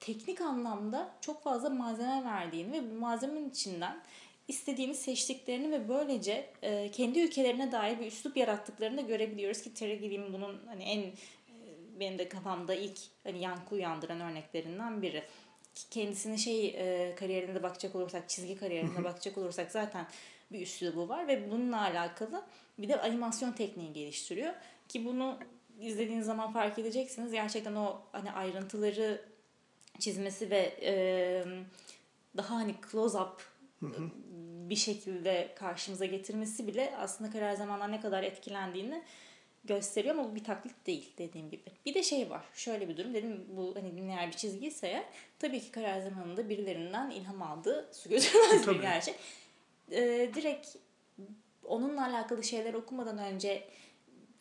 teknik 0.00 0.40
anlamda 0.40 1.10
çok 1.20 1.42
fazla 1.42 1.70
malzeme 1.70 2.24
verdiğini 2.24 2.72
ve 2.72 2.90
bu 2.90 2.94
malzemenin 2.94 3.50
içinden 3.50 4.02
istediğini 4.48 4.94
seçtiklerini 4.94 5.70
ve 5.70 5.88
böylece 5.88 6.50
e, 6.62 6.90
kendi 6.90 7.20
ülkelerine 7.20 7.72
dair 7.72 8.00
bir 8.00 8.06
üslup 8.06 8.36
yarattıklarını 8.36 8.96
da 8.96 9.00
görebiliyoruz 9.00 9.62
ki 9.62 9.74
Terry 9.74 9.98
Gilliam 9.98 10.32
bunun 10.32 10.60
hani 10.66 10.82
en 10.82 11.00
e, 11.00 11.12
benim 12.00 12.18
de 12.18 12.28
kafamda 12.28 12.74
ilk 12.74 12.98
hani 13.24 13.40
yankı 13.40 13.74
uyandıran 13.74 14.20
örneklerinden 14.20 15.02
biri. 15.02 15.22
Ki 15.74 15.84
Kendisinin 15.90 16.36
şey 16.36 16.66
e, 16.66 17.14
kariyerine 17.14 17.54
de 17.54 17.62
bakacak 17.62 17.94
olursak, 17.94 18.28
çizgi 18.28 18.56
kariyerine 18.56 19.04
bakacak 19.04 19.38
olursak 19.38 19.72
zaten 19.72 20.06
bir 20.52 20.60
üslubu 20.60 21.08
var 21.08 21.28
ve 21.28 21.50
bununla 21.50 21.80
alakalı 21.80 22.44
bir 22.78 22.88
de 22.88 23.00
animasyon 23.00 23.52
tekniği 23.52 23.92
geliştiriyor. 23.92 24.52
Ki 24.88 25.04
bunu 25.04 25.38
izlediğiniz 25.80 26.26
zaman 26.26 26.52
fark 26.52 26.78
edeceksiniz. 26.78 27.32
Gerçekten 27.32 27.74
o 27.74 28.00
hani 28.12 28.32
ayrıntıları 28.32 29.24
çizmesi 29.98 30.50
ve 30.50 30.74
e, 30.82 30.92
daha 32.36 32.54
hani 32.54 32.74
close 32.90 33.18
up 33.18 33.42
bir 34.70 34.76
şekilde 34.76 35.54
karşımıza 35.58 36.04
getirmesi 36.04 36.66
bile 36.66 36.94
aslında 36.98 37.30
karar 37.30 37.54
zamanlar 37.54 37.92
ne 37.92 38.00
kadar 38.00 38.22
etkilendiğini 38.22 39.02
gösteriyor 39.64 40.14
ama 40.14 40.30
bu 40.30 40.34
bir 40.34 40.44
taklit 40.44 40.86
değil 40.86 41.12
dediğim 41.18 41.50
gibi. 41.50 41.62
Bir 41.86 41.94
de 41.94 42.02
şey 42.02 42.30
var. 42.30 42.44
Şöyle 42.54 42.88
bir 42.88 42.96
durum. 42.96 43.14
Dedim 43.14 43.46
bu 43.48 43.74
hani 43.76 43.96
lineer 43.96 44.26
bir 44.26 44.36
çizgiyse 44.36 44.86
eğer 44.86 45.04
tabii 45.38 45.60
ki 45.60 45.70
karar 45.70 46.00
zamanında 46.00 46.48
birilerinden 46.48 47.10
ilham 47.10 47.42
aldığı 47.42 47.90
su 47.92 48.08
götürmez 48.08 48.68
bir 48.68 48.80
gerçek. 48.80 49.14
Ee, 49.92 50.30
direkt 50.34 50.76
onunla 51.64 52.06
alakalı 52.06 52.44
şeyler 52.44 52.74
okumadan 52.74 53.18
önce 53.18 53.64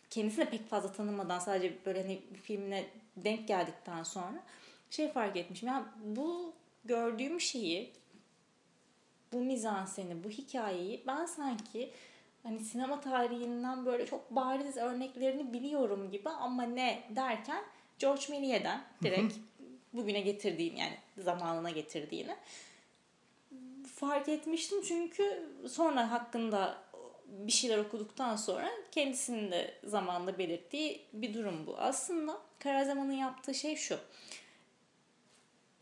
kendisini 0.10 0.46
pek 0.46 0.70
fazla 0.70 0.92
tanımadan 0.92 1.40
sadece 1.40 1.86
böyle 1.86 2.02
hani 2.02 2.22
bir 2.32 2.40
filmine 2.40 2.86
denk 3.18 3.48
geldikten 3.48 4.04
sonra 4.04 4.44
şey 4.90 5.12
fark 5.12 5.38
etmişim. 5.38 5.68
Ya 5.68 5.86
bu 6.04 6.54
gördüğüm 6.86 7.42
şeyi 7.42 7.92
bu 9.34 9.40
mizanseni, 9.40 10.24
bu 10.24 10.30
hikayeyi 10.30 11.04
ben 11.08 11.26
sanki 11.26 11.92
hani 12.44 12.60
sinema 12.60 13.02
tarihinden 13.02 13.86
böyle 13.86 14.06
çok 14.06 14.32
bariz 14.32 14.78
örneklerini 14.78 15.54
biliyorum 15.54 16.12
gibi 16.12 16.30
ama 16.30 16.64
ne 16.64 17.04
derken 17.10 17.64
George 18.00 18.22
Méliès'den 18.22 18.82
direkt 19.04 19.36
bugüne 19.94 20.22
getirdiğini 20.22 20.80
yani 20.80 20.98
zamanına 21.18 21.70
getirdiğini 21.70 22.36
fark 23.96 24.30
etmiştim 24.30 24.82
çünkü 24.82 25.50
sonra 25.70 26.12
hakkında 26.12 26.78
bir 27.26 27.52
şeyler 27.52 27.78
okuduktan 27.78 28.36
sonra 28.36 28.70
kendisinin 28.92 29.52
de 29.52 29.74
zamanında 29.84 30.38
belirttiği 30.38 31.02
bir 31.14 31.34
durum 31.34 31.68
bu. 31.68 31.78
Aslında 31.78 32.38
Kara 32.60 32.86
Zaman'ın 32.86 33.12
yaptığı 33.12 33.54
şey 33.54 33.76
şu. 33.76 33.98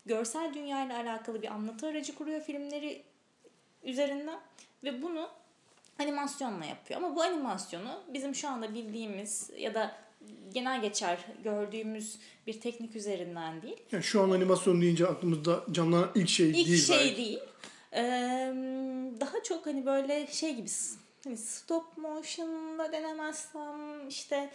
Görsel 0.06 0.54
dünya 0.54 0.86
ile 0.86 0.94
alakalı 0.94 1.42
bir 1.42 1.48
anlatı 1.48 1.86
aracı 1.86 2.14
kuruyor 2.14 2.40
filmleri 2.40 3.02
üzerinden 3.82 4.40
ve 4.84 5.02
bunu 5.02 5.28
animasyonla 6.00 6.64
yapıyor. 6.64 7.00
Ama 7.02 7.16
bu 7.16 7.22
animasyonu 7.22 8.00
bizim 8.14 8.34
şu 8.34 8.48
anda 8.48 8.74
bildiğimiz 8.74 9.50
ya 9.58 9.74
da 9.74 9.96
genel 10.54 10.80
geçer 10.82 11.18
gördüğümüz 11.44 12.18
bir 12.46 12.60
teknik 12.60 12.96
üzerinden 12.96 13.62
değil. 13.62 13.76
Yani 13.92 14.02
şu 14.02 14.22
an 14.22 14.30
animasyon 14.30 14.80
deyince 14.80 15.06
aklımızda 15.06 15.64
canlanan 15.70 16.10
ilk 16.14 16.28
şey 16.28 16.50
İlk 16.50 16.56
değil 16.68 16.84
şey 16.84 16.98
belki. 16.98 17.16
değil. 17.16 17.38
Ee, 17.92 18.00
daha 19.20 19.42
çok 19.42 19.66
hani 19.66 19.86
böyle 19.86 20.26
şey 20.26 20.54
gibi 20.54 20.68
hani 21.24 21.36
stop 21.36 21.96
motion'da 21.98 22.92
denemezsem 22.92 24.08
işte 24.08 24.50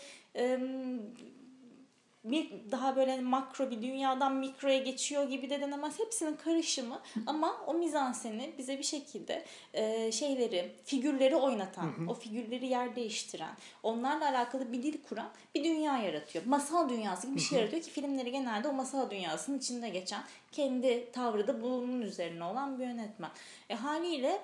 bir 2.31 2.51
daha 2.71 2.95
böyle 2.95 3.21
makro 3.21 3.71
bir 3.71 3.81
dünyadan 3.81 4.35
mikroya 4.35 4.77
geçiyor 4.77 5.29
gibi 5.29 5.49
de 5.49 5.61
denemez. 5.61 5.99
Hepsinin 5.99 6.35
karışımı 6.35 6.99
ama 7.25 7.61
o 7.67 7.73
mizanseni 7.73 8.53
bize 8.57 8.77
bir 8.77 8.83
şekilde 8.83 9.45
e, 9.73 10.11
şeyleri, 10.11 10.71
figürleri 10.85 11.35
oynatan, 11.35 12.07
o 12.07 12.13
figürleri 12.13 12.67
yer 12.67 12.95
değiştiren, 12.95 13.55
onlarla 13.83 14.29
alakalı 14.29 14.73
bir 14.73 14.83
dil 14.83 15.03
kuran 15.09 15.29
bir 15.55 15.63
dünya 15.63 15.97
yaratıyor. 15.97 16.45
Masal 16.45 16.89
dünyası 16.89 17.27
gibi 17.27 17.35
bir 17.35 17.41
şey 17.41 17.59
yaratıyor 17.59 17.83
ki 17.83 17.91
filmleri 17.91 18.31
genelde 18.31 18.67
o 18.67 18.73
masal 18.73 19.09
dünyasının 19.09 19.57
içinde 19.57 19.89
geçen, 19.89 20.23
kendi 20.51 21.11
tavrı 21.11 21.47
da 21.47 21.61
bunun 21.61 22.01
üzerine 22.01 22.43
olan 22.43 22.79
bir 22.79 22.85
yönetmen. 22.85 23.29
E, 23.69 23.75
haliyle 23.75 24.41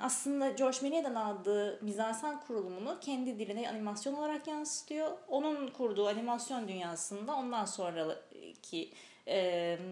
aslında 0.00 0.50
George 0.50 0.78
Méliès'den 0.78 1.14
aldığı 1.14 1.78
mizansen 1.82 2.40
kurulumunu 2.40 2.98
kendi 3.00 3.38
diline 3.38 3.68
animasyon 3.70 4.14
olarak 4.14 4.46
yansıtıyor. 4.46 5.08
Onun 5.28 5.68
kurduğu 5.68 6.08
animasyon 6.08 6.68
dünyasında 6.68 7.34
ondan 7.34 7.64
sonraki 7.64 8.92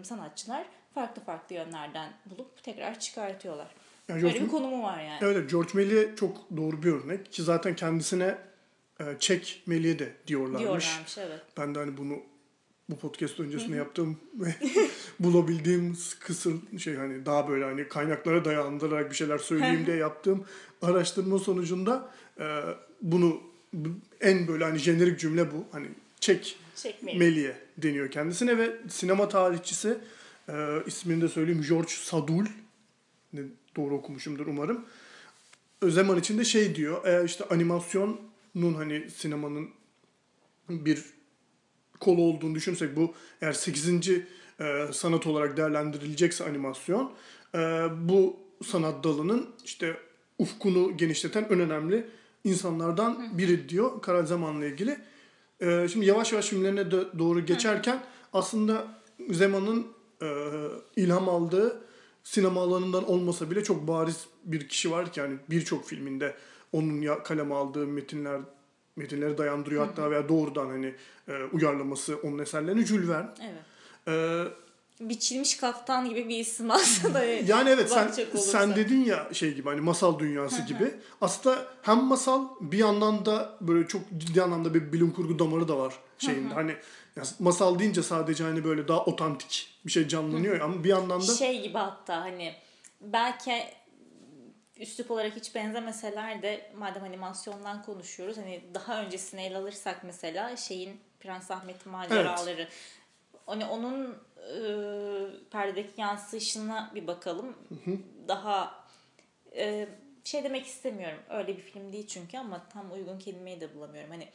sanatçılar 0.03 0.65
farklı 0.93 1.21
farklı 1.21 1.55
yönlerden 1.55 2.13
bulup 2.25 2.63
tekrar 2.63 2.99
çıkartıyorlar. 2.99 3.67
Yani 4.07 4.23
Böyle 4.23 4.37
George- 4.37 4.43
bir 4.43 4.47
konumu 4.47 4.83
var 4.83 5.03
yani. 5.03 5.19
Evet, 5.21 5.49
George 5.49 5.69
Méliès 5.69 6.15
çok 6.15 6.37
doğru 6.57 6.83
bir 6.83 6.91
örnek 6.91 7.33
ki 7.33 7.43
zaten 7.43 7.75
kendisine 7.75 8.37
Çek 9.19 9.63
Méliès 9.67 9.99
de 9.99 10.13
diyorlarmış. 10.27 10.59
Diyorlarmış 10.61 11.17
evet. 11.17 11.41
Ben 11.57 11.75
de 11.75 11.79
hani 11.79 11.97
bunu 11.97 12.19
bu 12.89 12.97
podcast 12.97 13.39
öncesinde 13.39 13.75
yaptığım 13.77 14.17
ve 14.33 14.55
bulabildiğim 15.19 15.97
kısır 16.19 16.53
şey 16.79 16.95
hani 16.95 17.25
daha 17.25 17.49
böyle 17.49 17.65
hani 17.65 17.87
kaynaklara 17.87 18.45
dayandırarak 18.45 19.11
bir 19.11 19.15
şeyler 19.15 19.37
söyleyeyim 19.37 19.85
diye 19.85 19.97
yaptığım 19.97 20.45
araştırma 20.81 21.39
sonucunda 21.39 22.11
e, 22.39 22.61
bunu 23.01 23.41
bu- 23.73 23.89
en 24.21 24.47
böyle 24.47 24.63
hani 24.63 24.77
jenerik 24.77 25.19
cümle 25.19 25.51
bu. 25.51 25.65
Hani 25.71 25.87
çek. 26.19 26.57
Méliès 27.19 27.53
deniyor 27.77 28.11
kendisine 28.11 28.57
ve 28.57 28.77
sinema 28.89 29.29
tarihçisi 29.29 29.97
e, 30.49 30.53
ismini 30.85 31.21
de 31.21 31.27
söyleyeyim 31.27 31.65
George 31.69 31.89
Sadul 31.91 32.45
ne 33.33 33.41
doğru 33.75 33.95
okumuşumdur 33.95 34.47
umarım. 34.47 34.85
O 35.85 35.89
zaman 35.89 36.19
içinde 36.19 36.43
şey 36.43 36.75
diyor. 36.75 37.01
Eğer 37.05 37.25
işte 37.25 37.43
animasyonun 37.49 38.73
hani 38.75 39.09
sinemanın 39.09 39.69
bir 40.69 41.03
kolu 41.99 42.21
olduğunu 42.21 42.55
düşünürsek 42.55 42.95
bu 42.95 43.13
eğer 43.41 43.53
8. 43.53 44.09
e, 44.09 44.23
sanat 44.91 45.27
olarak 45.27 45.57
değerlendirilecekse 45.57 46.45
animasyon 46.45 47.11
e, 47.55 47.59
bu 48.01 48.37
sanat 48.65 49.03
dalının 49.03 49.49
işte 49.65 49.97
ufkunu 50.37 50.97
genişleten 50.97 51.43
en 51.43 51.59
önemli 51.59 52.07
insanlardan 52.43 53.37
biri 53.37 53.69
diyor 53.69 54.01
Kara 54.01 54.23
Zaman'la 54.23 54.65
ilgili. 54.65 54.97
E, 55.61 55.87
şimdi 55.87 56.05
yavaş 56.05 56.31
yavaş 56.31 56.47
filmlerine 56.47 56.91
de 56.91 57.19
doğru 57.19 57.45
geçerken 57.45 58.03
aslında 58.33 58.87
Zeman'ın 59.29 59.87
e, 60.21 60.27
ilham 60.95 61.29
aldığı 61.29 61.81
sinema 62.23 62.61
alanından 62.61 63.09
olmasa 63.09 63.51
bile 63.51 63.63
çok 63.63 63.87
bariz 63.87 64.25
bir 64.43 64.69
kişi 64.69 64.91
var 64.91 65.13
ki 65.13 65.19
yani 65.19 65.37
birçok 65.49 65.85
filminde 65.85 66.35
onun 66.71 67.23
kaleme 67.23 67.55
aldığı 67.55 67.87
metinler 67.87 68.41
metinleri 68.99 69.37
dayandırıyor 69.37 69.87
hatta 69.87 70.11
veya 70.11 70.29
doğrudan 70.29 70.69
hani 70.69 70.93
e, 71.27 71.33
uyarlaması 71.51 72.17
onun 72.23 72.39
eserlerini 72.39 72.85
Jules 72.85 73.09
Verne. 73.09 73.29
Evet. 73.41 73.63
E, 74.07 74.43
Biçilmiş 74.99 75.57
kaftan 75.57 76.09
gibi 76.09 76.29
bir 76.29 76.39
isim 76.39 76.71
aslında. 76.71 77.23
yani 77.47 77.69
evet 77.69 77.89
sen 77.89 78.11
sen 78.37 78.75
dedin 78.75 79.05
ya 79.05 79.29
şey 79.33 79.53
gibi 79.53 79.69
hani 79.69 79.81
masal 79.81 80.19
dünyası 80.19 80.61
gibi. 80.61 80.93
Aslında 81.21 81.65
hem 81.81 82.03
masal 82.03 82.47
bir 82.61 82.77
yandan 82.77 83.25
da 83.25 83.57
böyle 83.61 83.87
çok 83.87 84.01
ciddi 84.17 84.41
anlamda 84.41 84.73
bir 84.73 84.93
bilim 84.93 85.11
kurgu 85.11 85.39
damarı 85.39 85.67
da 85.67 85.77
var 85.77 85.93
şeyinde. 86.17 86.53
Hani 86.53 86.75
masal 87.39 87.79
deyince 87.79 88.03
sadece 88.03 88.43
hani 88.43 88.63
böyle 88.63 88.87
daha 88.87 89.05
otantik 89.05 89.67
bir 89.85 89.91
şey 89.91 90.07
canlanıyor 90.07 90.59
ama 90.59 90.83
bir 90.83 90.89
yandan 90.89 91.21
da 91.21 91.33
Şey 91.33 91.61
gibi 91.61 91.77
hatta 91.77 92.21
hani 92.21 92.53
belki 93.01 93.63
üslup 94.79 95.11
olarak 95.11 95.35
hiç 95.35 95.55
benzemeseler 95.55 96.41
de 96.41 96.71
madem 96.77 97.03
animasyondan 97.03 97.83
konuşuyoruz 97.83 98.37
hani 98.37 98.61
daha 98.73 99.03
öncesine 99.03 99.45
ele 99.45 99.57
alırsak 99.57 100.03
mesela 100.03 100.55
şeyin 100.55 100.99
Prens 101.19 101.51
Ahmet'in 101.51 101.91
maceraları 101.91 102.67
hani 103.45 103.65
onun 103.65 104.17
e, 104.37 104.61
perdedeki 105.51 106.01
yansıyışına 106.01 106.91
bir 106.95 107.07
bakalım. 107.07 107.55
Daha 108.27 108.85
e, 109.55 109.87
şey 110.23 110.43
demek 110.43 110.65
istemiyorum. 110.65 111.19
Öyle 111.29 111.47
bir 111.57 111.61
film 111.61 111.93
değil 111.93 112.07
çünkü 112.07 112.37
ama 112.37 112.69
tam 112.73 112.91
uygun 112.91 113.19
kelimeyi 113.19 113.61
de 113.61 113.75
bulamıyorum. 113.75 114.11
Hani 114.11 114.27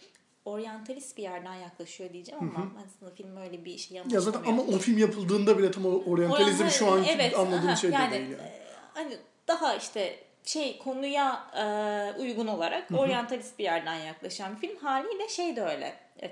oryantalist 0.44 1.16
bir 1.16 1.22
yerden 1.22 1.54
yaklaşıyor 1.54 2.12
diyeceğim 2.12 2.40
ama 2.56 2.72
aslında 2.86 3.14
film 3.14 3.36
öyle 3.36 3.64
bir 3.64 3.78
şey 3.78 4.02
ya 4.10 4.20
zaten 4.20 4.42
ama 4.46 4.62
o 4.62 4.78
film 4.78 4.98
yapıldığında 4.98 5.58
bile 5.58 5.70
tam 5.70 5.84
oryantalizm 5.84 6.68
şu 6.68 6.92
an 6.92 7.04
Evet, 7.04 7.38
anladığım 7.38 7.68
aha, 7.68 7.76
şey 7.76 7.90
yani, 7.90 8.12
değil 8.12 8.30
yani. 8.30 8.42
e, 8.42 8.64
Hani 8.94 9.16
daha 9.48 9.74
işte 9.76 10.18
şey 10.44 10.78
konuya 10.78 11.50
e, 11.56 12.20
uygun 12.20 12.46
olarak 12.46 12.90
oryantalist 12.90 13.58
bir 13.58 13.64
yerden 13.64 13.94
yaklaşan 13.94 14.56
bir 14.56 14.60
film 14.68 14.76
haliyle 14.76 15.28
şey 15.28 15.56
de 15.56 15.62
öyle. 15.62 15.96
E, 16.22 16.30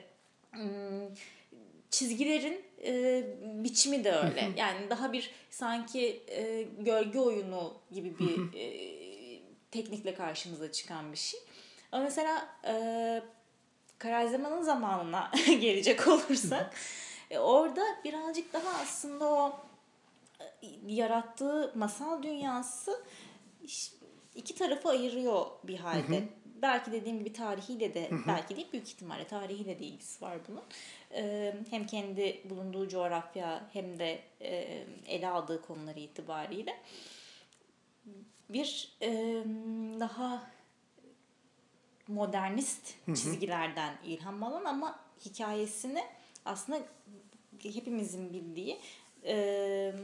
çizgilerin 1.90 2.64
e, 2.84 3.24
biçimi 3.42 4.04
de 4.04 4.12
öyle. 4.12 4.50
yani 4.56 4.90
daha 4.90 5.12
bir 5.12 5.30
sanki 5.50 6.22
e, 6.28 6.62
gölge 6.78 7.20
oyunu 7.20 7.74
gibi 7.90 8.18
bir 8.18 8.58
e, 8.58 8.92
teknikle 9.70 10.14
karşımıza 10.14 10.72
çıkan 10.72 11.12
bir 11.12 11.18
şey. 11.18 11.40
Ama 11.92 12.04
mesela 12.04 12.48
e, 12.66 12.74
Karazema'nın 13.98 14.62
zamanına 14.62 15.30
gelecek 15.46 16.08
olursak 16.08 16.74
e, 17.30 17.38
orada 17.38 17.82
birazcık 18.04 18.52
daha 18.52 18.80
aslında 18.82 19.24
o 19.24 19.60
e, 20.40 20.66
yarattığı 20.86 21.72
masal 21.74 22.22
dünyası 22.22 23.04
iki 24.34 24.54
tarafı 24.54 24.88
ayırıyor 24.88 25.46
bir 25.64 25.78
halde. 25.78 26.28
Belki 26.62 26.92
dediğim 26.92 27.18
gibi 27.18 27.32
tarihiyle 27.32 27.94
de 27.94 28.10
belki 28.26 28.56
değil 28.56 28.72
büyük 28.72 28.88
ihtimalle 28.88 29.26
tarihiyle 29.26 29.78
de 29.78 29.84
ilgisi 29.84 30.24
var 30.24 30.38
bunun. 30.48 30.62
Ee, 31.14 31.54
hem 31.70 31.86
kendi 31.86 32.40
bulunduğu 32.50 32.88
coğrafya 32.88 33.68
hem 33.72 33.98
de 33.98 34.20
e, 34.40 34.84
ele 35.06 35.28
aldığı 35.28 35.62
konuları 35.62 36.00
itibariyle 36.00 36.76
bir 38.48 38.96
e, 39.02 39.10
daha 40.00 40.50
modernist 42.08 42.94
çizgilerden 43.06 43.94
ilham 44.04 44.42
alan 44.42 44.64
ama 44.64 45.00
hikayesini 45.24 46.04
aslında 46.44 46.82
hepimizin 47.62 48.32
bildiği 48.32 48.78
e, 49.24 49.94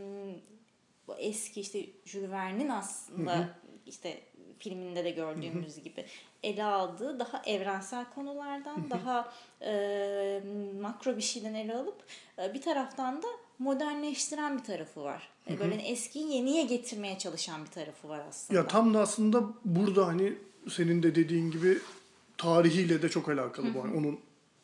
bu 1.07 1.15
eski 1.17 1.61
işte 1.61 1.87
Jules 2.05 2.31
Verne'in 2.31 2.69
aslında 2.69 3.59
işte 3.89 4.21
filminde 4.59 5.05
de 5.05 5.11
gördüğümüz 5.11 5.83
gibi 5.83 6.05
ele 6.43 6.65
aldığı 6.65 7.19
daha 7.19 7.43
evrensel 7.47 8.05
konulardan 8.15 8.91
daha 8.91 9.33
e, 9.63 10.43
makro 10.81 11.17
bir 11.17 11.23
şeyden 11.23 11.55
ele 11.55 11.75
alıp 11.77 11.97
e, 12.39 12.55
bir 12.55 12.63
taraftan 12.63 13.23
da 13.23 13.27
modernleştiren 13.59 14.59
bir 14.59 14.65
tarafı 14.65 15.03
var. 15.03 15.29
E, 15.51 15.59
Böyle 15.61 15.75
eskiyi 15.75 16.33
yeniye 16.33 16.65
getirmeye 16.65 17.19
çalışan 17.19 17.65
bir 17.65 17.71
tarafı 17.71 18.09
var 18.09 18.21
aslında. 18.29 18.61
Ya 18.61 18.67
tam 18.67 18.95
da 18.95 19.01
aslında 19.01 19.43
burada 19.65 20.07
hani 20.07 20.35
senin 20.71 21.03
de 21.03 21.15
dediğin 21.15 21.51
gibi 21.51 21.79
tarihiyle 22.39 23.03
de 23.03 23.09
çok 23.09 23.29
alakalı 23.29 23.75
bu. 23.75 23.79
Yani 23.79 23.97
onun 23.97 24.21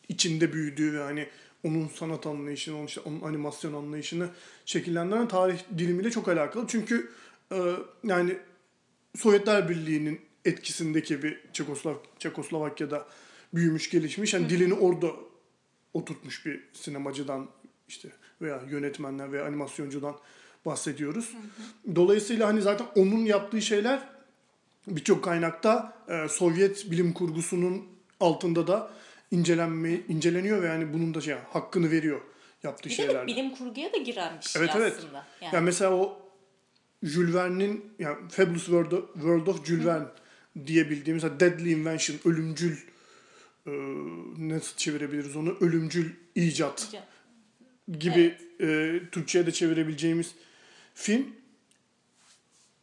içinde 0.09 0.53
büyüdüğü 0.53 0.99
ve 0.99 1.03
hani 1.03 1.29
onun 1.65 1.89
sanat 1.89 2.27
anlayışını, 2.27 2.77
onun, 2.77 2.87
işte 2.87 3.01
onun 3.01 3.21
animasyon 3.21 3.73
anlayışını 3.75 4.29
şekillendiren 4.67 5.29
tarih 5.29 5.59
dilimiyle 5.79 6.11
çok 6.11 6.29
alakalı. 6.29 6.65
Çünkü 6.69 7.11
e, 7.53 7.57
yani 8.05 8.37
Sovyetler 9.16 9.68
Birliği'nin 9.68 10.20
etkisindeki 10.44 11.22
bir 11.22 11.40
Çekoslav 11.53 11.94
Çekoslovakya'da 12.18 13.07
büyümüş, 13.55 13.90
gelişmiş. 13.90 14.35
Yani 14.35 14.48
dilini 14.50 14.74
orada 14.74 15.11
oturtmuş 15.94 16.46
bir 16.46 16.61
sinemacıdan 16.72 17.48
işte 17.88 18.09
veya 18.42 18.62
yönetmenden 18.70 19.33
veya 19.33 19.44
animasyoncudan 19.44 20.16
bahsediyoruz. 20.66 21.33
Dolayısıyla 21.94 22.48
hani 22.48 22.62
zaten 22.62 22.87
onun 22.96 23.24
yaptığı 23.24 23.62
şeyler 23.62 24.00
birçok 24.87 25.24
kaynakta 25.24 25.96
e, 26.09 26.29
Sovyet 26.29 26.90
bilim 26.90 27.12
kurgusunun 27.12 27.87
altında 28.20 28.66
da 28.66 28.90
incelenme 29.31 30.00
inceleniyor 30.09 30.62
ve 30.62 30.66
yani 30.66 30.92
bunun 30.92 31.14
da 31.14 31.20
şey 31.20 31.35
hakkını 31.53 31.90
veriyor 31.90 32.20
yaptığı 32.62 32.88
bir 32.88 32.94
şeyler. 32.94 33.27
bilim 33.27 33.50
kurguya 33.50 33.92
da 33.92 33.96
giren 33.96 34.38
bir 34.38 34.44
şey 34.44 34.62
Evet 34.62 34.70
evet. 34.77 34.94
aslında. 34.98 35.27
Yani. 35.40 35.55
Yani. 35.55 35.64
mesela 35.64 35.94
o 35.94 36.18
Jules 37.05 37.35
Verne'in 37.35 37.85
yani 37.99 38.17
Fabulous 38.29 38.64
World 38.64 38.93
of, 38.93 39.14
World 39.14 39.47
of 39.47 39.67
Jules 39.67 39.87
Verne 39.87 40.07
diye 40.67 40.90
bildiğimiz 40.90 41.23
Deadly 41.23 41.73
Invention, 41.73 42.19
ölümcül 42.25 42.77
e, 43.67 43.71
nasıl 44.38 44.77
çevirebiliriz 44.77 45.37
onu? 45.37 45.57
Ölümcül 45.61 46.11
icat 46.35 46.95
gibi 47.99 48.35
e, 48.61 49.01
Türkçe'ye 49.12 49.47
de 49.47 49.53
çevirebileceğimiz 49.53 50.35
film 50.95 51.27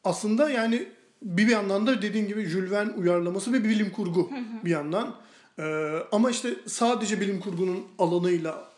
aslında 0.03 0.49
yani 0.49 0.87
bir 1.21 1.47
yandan 1.47 1.87
da 1.87 2.01
dediğin 2.01 2.27
gibi 2.27 2.45
Jules 2.45 2.71
Verne 2.71 2.91
uyarlaması 2.91 3.53
ve 3.53 3.63
bir 3.63 3.69
bilim 3.69 3.91
kurgu 3.91 4.31
bir 4.65 4.69
yandan. 4.69 5.15
Ee, 5.59 5.97
ama 6.11 6.31
işte 6.31 6.55
sadece 6.67 7.21
bilim 7.21 7.39
kurgunun 7.39 7.87
alanıyla 7.99 8.71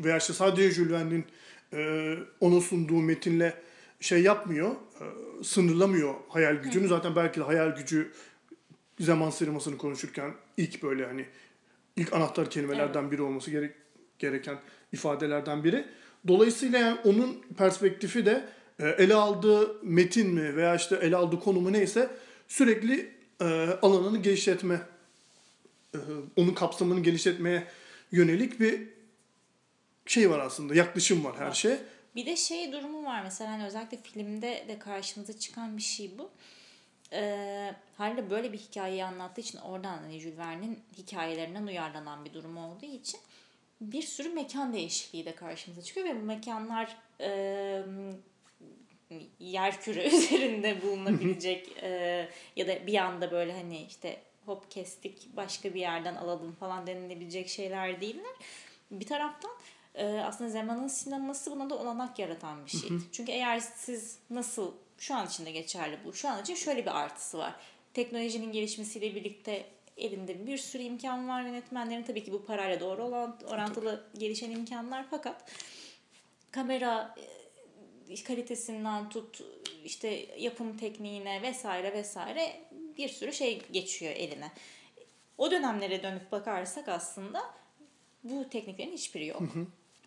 veya 0.00 0.18
işte 0.18 0.32
sadece 0.32 0.70
Jules 0.70 0.92
Verne'in 0.92 1.24
e, 1.72 2.14
ona 2.40 2.60
sunduğu 2.60 3.00
metinle 3.00 3.54
şey 4.02 4.22
yapmıyor, 4.22 4.70
e, 4.70 5.04
sınırlamıyor 5.44 6.14
hayal 6.28 6.54
gücünü. 6.54 6.88
Zaten 6.88 7.16
belki 7.16 7.40
de 7.40 7.44
hayal 7.44 7.76
gücü 7.76 8.12
zaman 9.00 9.30
sinemasını 9.30 9.78
konuşurken 9.78 10.34
ilk 10.56 10.82
böyle 10.82 11.06
hani 11.06 11.26
ilk 11.96 12.12
anahtar 12.12 12.50
kelimelerden 12.50 13.10
biri 13.10 13.22
olması 13.22 13.50
gerek, 13.50 13.74
gereken 14.18 14.58
ifadelerden 14.92 15.64
biri. 15.64 15.84
Dolayısıyla 16.28 16.78
yani 16.78 16.98
onun 17.04 17.42
perspektifi 17.58 18.26
de 18.26 18.44
e, 18.78 18.88
ele 18.88 19.14
aldığı 19.14 19.76
metin 19.82 20.34
mi 20.34 20.56
veya 20.56 20.74
işte 20.74 20.96
ele 20.96 21.16
aldığı 21.16 21.40
konumu 21.40 21.72
neyse 21.72 22.10
sürekli 22.48 23.12
e, 23.40 23.44
alanını 23.82 24.18
genişletme, 24.18 24.80
e, 25.94 25.98
onun 26.36 26.54
kapsamını 26.54 27.00
genişletmeye 27.00 27.64
yönelik 28.12 28.60
bir 28.60 28.80
şey 30.06 30.30
var 30.30 30.38
aslında, 30.38 30.74
yaklaşım 30.74 31.24
var 31.24 31.34
her 31.38 31.46
Var. 31.46 31.52
şey. 31.52 31.76
Bir 32.16 32.26
de 32.26 32.36
şey 32.36 32.72
durumu 32.72 33.04
var 33.04 33.22
mesela 33.22 33.50
hani 33.50 33.64
özellikle 33.64 33.96
filmde 33.96 34.64
de 34.68 34.78
karşımıza 34.78 35.38
çıkan 35.38 35.76
bir 35.76 35.82
şey 35.82 36.18
bu. 36.18 36.30
Ee, 37.12 37.74
Halde 37.96 38.30
böyle 38.30 38.52
bir 38.52 38.58
hikayeyi 38.58 39.04
anlattığı 39.04 39.40
için 39.40 39.58
oradan 39.58 39.98
hani 39.98 40.20
Jules 40.20 40.38
Verne'in 40.38 40.80
hikayelerinden 40.98 41.66
uyarlanan 41.66 42.24
bir 42.24 42.32
durum 42.32 42.56
olduğu 42.56 42.86
için 42.86 43.20
bir 43.80 44.02
sürü 44.02 44.28
mekan 44.28 44.72
değişikliği 44.72 45.24
de 45.24 45.34
karşımıza 45.34 45.82
çıkıyor 45.82 46.06
ve 46.06 46.20
bu 46.20 46.24
mekanlar 46.24 46.96
e, 47.20 47.82
yer 49.38 49.80
küre 49.80 50.06
üzerinde 50.14 50.82
bulunabilecek 50.82 51.82
e, 51.82 52.28
ya 52.56 52.68
da 52.68 52.86
bir 52.86 52.94
anda 52.94 53.30
böyle 53.30 53.52
hani 53.52 53.82
işte 53.82 54.20
hop 54.46 54.70
kestik 54.70 55.36
başka 55.36 55.74
bir 55.74 55.80
yerden 55.80 56.14
alalım 56.14 56.52
falan 56.52 56.86
denilebilecek 56.86 57.48
şeyler 57.48 58.00
değiller. 58.00 58.34
Bir 58.90 59.06
taraftan 59.06 59.50
e, 59.94 60.06
aslında 60.06 60.50
zamanın 60.50 60.88
sineması 60.88 61.50
buna 61.50 61.70
da 61.70 61.78
olanak 61.78 62.18
yaratan 62.18 62.64
bir 62.64 62.70
şey. 62.70 62.90
Çünkü 63.12 63.32
eğer 63.32 63.60
siz 63.60 64.18
nasıl 64.30 64.72
şu 64.98 65.14
an 65.14 65.26
için 65.26 65.46
de 65.46 65.50
geçerli 65.50 65.98
bu. 66.04 66.12
Şu 66.12 66.28
an 66.28 66.42
için 66.42 66.54
şöyle 66.54 66.82
bir 66.86 67.00
artısı 67.00 67.38
var. 67.38 67.54
Teknolojinin 67.94 68.52
gelişmesiyle 68.52 69.14
birlikte 69.14 69.66
elinde 69.96 70.46
bir 70.46 70.58
sürü 70.58 70.82
imkan 70.82 71.28
var 71.28 71.42
yönetmenlerin. 71.42 72.02
Tabii 72.02 72.24
ki 72.24 72.32
bu 72.32 72.44
parayla 72.44 72.80
doğru 72.80 73.04
olan 73.04 73.38
orantılı 73.46 74.04
gelişen 74.18 74.50
imkanlar 74.50 75.06
fakat 75.10 75.50
kamera 76.50 77.14
e, 78.08 78.24
kalitesinden 78.24 79.08
tut 79.08 79.42
işte 79.84 80.26
yapım 80.38 80.76
tekniğine 80.76 81.42
vesaire 81.42 81.92
vesaire 81.92 82.60
bir 82.98 83.08
sürü 83.08 83.32
şey 83.32 83.62
geçiyor 83.72 84.12
eline. 84.12 84.52
O 85.38 85.50
dönemlere 85.50 86.02
dönüp 86.02 86.32
bakarsak 86.32 86.88
aslında 86.88 87.42
bu 88.24 88.48
tekniklerin 88.48 88.92
hiçbiri 88.92 89.26
yok. 89.26 89.42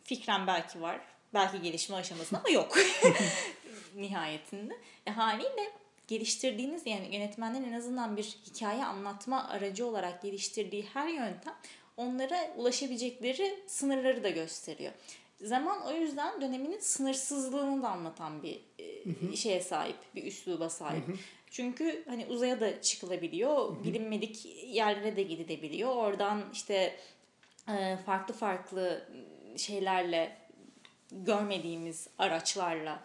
Fikren 0.06 0.48
belki 0.48 0.82
var. 0.82 1.02
Belki 1.34 1.62
gelişme 1.62 1.96
aşamasında 1.96 2.40
ama 2.40 2.50
yok. 2.50 2.78
Nihayetinde. 3.96 4.78
E, 5.08 5.12
haliyle 5.12 5.72
geliştirdiğiniz 6.08 6.86
yani 6.86 7.16
yönetmenlerin 7.16 7.64
en 7.64 7.74
azından 7.74 8.18
bir 8.18 8.24
hikaye 8.24 8.86
anlatma 8.86 9.48
aracı 9.48 9.88
olarak 9.88 10.22
geliştirdiği 10.22 10.86
her 10.94 11.08
yöntem 11.08 11.56
onlara 11.98 12.54
ulaşabilecekleri 12.58 13.60
sınırları 13.68 14.24
da 14.24 14.30
gösteriyor. 14.30 14.92
Zaman 15.42 15.82
o 15.82 15.92
yüzden 15.92 16.42
döneminin 16.42 16.80
sınırsızlığını 16.80 17.84
da 17.84 17.90
anlatan 17.90 18.44
bir 18.44 18.60
e, 18.80 19.36
şeye 19.36 19.62
sahip, 19.62 19.96
bir 20.16 20.24
üsluba 20.24 20.70
sahip. 20.70 21.04
Çünkü 21.52 22.04
hani 22.08 22.26
uzaya 22.26 22.60
da 22.60 22.82
çıkılabiliyor, 22.82 23.84
bilinmedik 23.84 24.46
yerlere 24.66 25.16
de 25.16 25.24
gidilebiliyor. 25.24 25.96
Oradan 25.96 26.44
işte 26.54 27.00
e, 27.70 27.98
farklı 28.06 28.34
farklı 28.34 29.08
şeylerle 29.58 30.38
görmediğimiz 31.12 32.08
araçlarla 32.18 33.00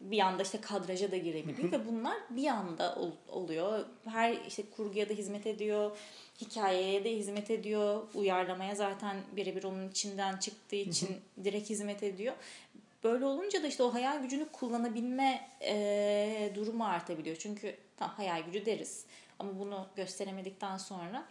bir 0.00 0.18
anda 0.20 0.42
işte 0.42 0.60
kadraja 0.60 1.10
da 1.10 1.16
girebiliyor 1.16 1.72
ve 1.72 1.86
bunlar 1.86 2.16
bir 2.30 2.46
anda 2.46 2.94
ol- 2.94 3.16
oluyor. 3.28 3.84
Her 4.04 4.32
işte 4.48 4.62
kurguya 4.76 5.08
da 5.08 5.12
hizmet 5.12 5.46
ediyor, 5.46 5.96
hikayeye 6.40 7.04
de 7.04 7.16
hizmet 7.16 7.50
ediyor, 7.50 8.02
uyarlamaya 8.14 8.74
zaten 8.74 9.16
birebir 9.36 9.64
onun 9.64 9.88
içinden 9.90 10.36
çıktığı 10.36 10.76
için 10.76 11.16
direkt 11.44 11.70
hizmet 11.70 12.02
ediyor. 12.02 12.34
Böyle 13.04 13.24
olunca 13.24 13.62
da 13.62 13.66
işte 13.66 13.82
o 13.82 13.94
hayal 13.94 14.22
gücünü 14.22 14.48
kullanabilme 14.48 15.48
e, 15.62 16.50
durumu 16.54 16.84
artabiliyor. 16.84 17.36
Çünkü 17.36 17.76
tam 17.96 18.10
hayal 18.10 18.42
gücü 18.42 18.66
deriz 18.66 19.04
ama 19.38 19.58
bunu 19.58 19.86
gösteremedikten 19.96 20.76
sonra 20.78 21.26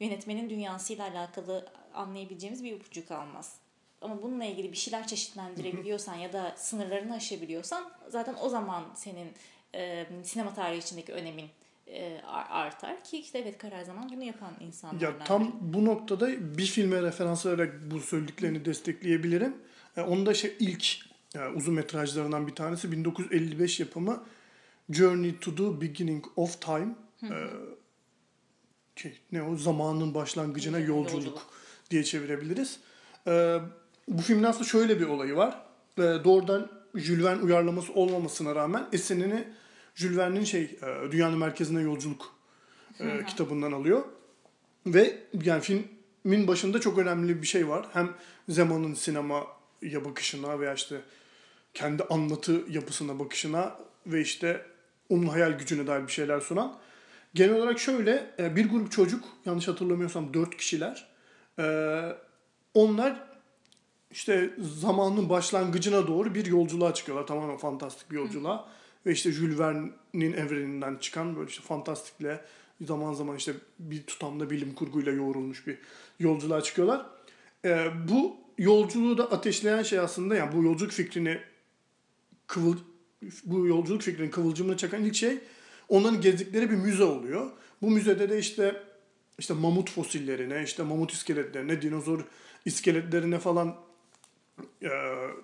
yönetmenin 0.00 0.50
dünyasıyla 0.50 1.10
alakalı 1.10 1.68
anlayabileceğimiz 1.94 2.64
bir 2.64 2.72
ipucu 2.72 3.08
kalmaz. 3.08 3.54
Ama 4.00 4.22
bununla 4.22 4.44
ilgili 4.44 4.72
bir 4.72 4.76
şeyler 4.76 5.06
çeşitlendirebiliyorsan 5.06 6.14
ya 6.14 6.32
da 6.32 6.54
sınırlarını 6.56 7.14
aşabiliyorsan 7.14 7.90
zaten 8.08 8.36
o 8.42 8.48
zaman 8.48 8.84
senin 8.94 9.28
e, 9.74 10.06
sinema 10.24 10.54
tarihi 10.54 10.78
içindeki 10.78 11.12
önemin 11.12 11.46
e, 11.86 12.20
ar- 12.26 12.46
artar 12.50 13.04
ki 13.04 13.18
işte 13.18 13.38
evet 13.38 13.58
karar 13.58 13.82
zaman 13.82 14.10
bunu 14.10 14.22
yapan 14.24 14.52
insanlardan. 14.60 15.06
Ya 15.06 15.24
tam 15.24 15.56
bu 15.60 15.84
noktada 15.84 16.58
bir 16.58 16.66
filme 16.66 17.02
referans 17.02 17.46
vererek 17.46 17.72
bu 17.90 18.00
söylediklerini 18.00 18.64
destekleyebilirim. 18.64 19.56
E, 19.96 20.00
onun 20.00 20.26
da 20.26 20.34
şey 20.34 20.56
ilk 20.60 20.86
e, 21.34 21.46
uzun 21.46 21.74
metrajlarından 21.74 22.46
bir 22.46 22.54
tanesi 22.54 22.92
1955 22.92 23.80
yapımı 23.80 24.24
Journey 24.90 25.38
to 25.38 25.54
the 25.54 25.80
Beginning 25.80 26.24
of 26.36 26.60
Time. 26.60 26.88
E, 27.22 27.28
şey, 28.98 29.18
ne 29.32 29.42
o 29.42 29.56
zamanın 29.56 30.14
başlangıcına 30.14 30.78
Yolculuk. 30.78 31.12
yolculuk, 31.12 31.42
diye 31.90 32.04
çevirebiliriz. 32.04 32.78
E, 33.26 33.58
bu 34.08 34.22
filmin 34.22 34.42
aslında 34.42 34.64
şöyle 34.64 35.00
bir 35.00 35.06
olayı 35.06 35.36
var. 35.36 35.62
E, 35.98 36.02
doğrudan 36.02 36.70
Jules 36.94 37.24
Verne 37.24 37.42
uyarlaması 37.42 37.92
olmamasına 37.92 38.54
rağmen 38.54 38.88
esinini 38.92 39.48
Jules 39.94 40.16
Verne'in 40.16 40.44
şey 40.44 40.62
e, 40.62 41.12
Dünyanın 41.12 41.38
Merkezine 41.38 41.80
Yolculuk 41.80 42.34
e, 43.00 43.24
kitabından 43.24 43.72
alıyor. 43.72 44.04
Ve 44.86 45.18
yani 45.42 45.60
filmin 45.62 46.46
başında 46.46 46.80
çok 46.80 46.98
önemli 46.98 47.42
bir 47.42 47.46
şey 47.46 47.68
var. 47.68 47.86
Hem 47.92 48.14
Zeman'ın 48.48 48.94
sinemaya 48.94 50.04
bakışına 50.04 50.60
veya 50.60 50.74
işte 50.74 51.00
kendi 51.74 52.02
anlatı 52.02 52.62
yapısına 52.68 53.18
bakışına 53.18 53.78
ve 54.06 54.20
işte 54.20 54.66
onun 55.08 55.26
hayal 55.26 55.52
gücüne 55.52 55.86
dair 55.86 56.06
bir 56.06 56.12
şeyler 56.12 56.40
sunan. 56.40 56.78
Genel 57.34 57.54
olarak 57.54 57.78
şöyle 57.78 58.30
e, 58.38 58.56
bir 58.56 58.70
grup 58.70 58.92
çocuk 58.92 59.24
yanlış 59.44 59.68
hatırlamıyorsam 59.68 60.34
dört 60.34 60.56
kişiler. 60.56 61.08
e, 61.58 61.64
Onlar 62.74 63.28
işte 64.10 64.50
zamanın 64.58 65.28
başlangıcına 65.28 66.06
doğru 66.06 66.34
bir 66.34 66.46
yolculuğa 66.46 66.94
çıkıyorlar. 66.94 67.26
Tamamen 67.26 67.56
fantastik 67.56 68.10
bir 68.10 68.16
yolculuğa. 68.16 68.68
Ve 69.06 69.12
işte 69.12 69.32
Jules 69.32 69.58
Verne'in 69.58 70.32
evreninden 70.32 70.96
çıkan 70.96 71.36
böyle 71.36 71.48
işte 71.50 71.62
fantastikle 71.62 72.44
zaman 72.80 73.12
zaman 73.12 73.36
işte 73.36 73.52
bir 73.78 74.02
tutamda 74.02 74.50
bilim 74.50 74.74
kurguyla 74.74 75.12
yoğrulmuş 75.12 75.66
bir 75.66 75.78
yolculuğa 76.18 76.62
çıkıyorlar. 76.62 77.06
Ee, 77.64 77.86
bu 78.08 78.36
yolculuğu 78.58 79.18
da 79.18 79.32
ateşleyen 79.32 79.82
şey 79.82 79.98
aslında 79.98 80.34
yani 80.34 80.56
bu 80.56 80.62
yolculuk 80.62 80.92
fikrini 80.92 81.40
kıvıl 82.46 82.76
bu 83.44 83.66
yolculuk 83.66 84.02
fikrinin 84.02 84.30
kıvılcımını 84.30 84.76
çakan 84.76 85.04
ilk 85.04 85.14
şey 85.14 85.38
onların 85.88 86.20
gezdikleri 86.20 86.70
bir 86.70 86.76
müze 86.76 87.04
oluyor. 87.04 87.50
Bu 87.82 87.90
müzede 87.90 88.30
de 88.30 88.38
işte 88.38 88.82
işte 89.38 89.54
mamut 89.54 89.90
fosillerine, 89.90 90.62
işte 90.64 90.82
mamut 90.82 91.12
iskeletlerine, 91.12 91.82
dinozor 91.82 92.24
iskeletlerine 92.64 93.38
falan 93.38 93.76
e, 94.82 94.90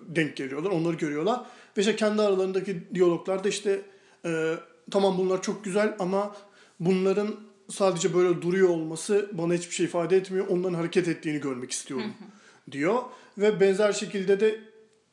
denk 0.01 0.35
geliyorlar. 0.35 0.71
Onları 0.71 0.95
görüyorlar. 0.95 1.45
Ve 1.77 1.81
işte 1.81 1.95
kendi 1.95 2.21
aralarındaki 2.21 2.83
diyaloglarda 2.93 3.49
işte 3.49 3.81
e, 4.25 4.55
tamam 4.91 5.17
bunlar 5.17 5.41
çok 5.41 5.63
güzel 5.63 5.95
ama 5.99 6.35
bunların 6.79 7.35
sadece 7.69 8.13
böyle 8.13 8.41
duruyor 8.41 8.69
olması 8.69 9.29
bana 9.33 9.53
hiçbir 9.53 9.75
şey 9.75 9.85
ifade 9.85 10.17
etmiyor. 10.17 10.47
Onların 10.47 10.73
hareket 10.73 11.07
ettiğini 11.07 11.41
görmek 11.41 11.71
istiyorum 11.71 12.13
diyor. 12.71 13.01
Ve 13.37 13.59
benzer 13.59 13.93
şekilde 13.93 14.39
de 14.39 14.59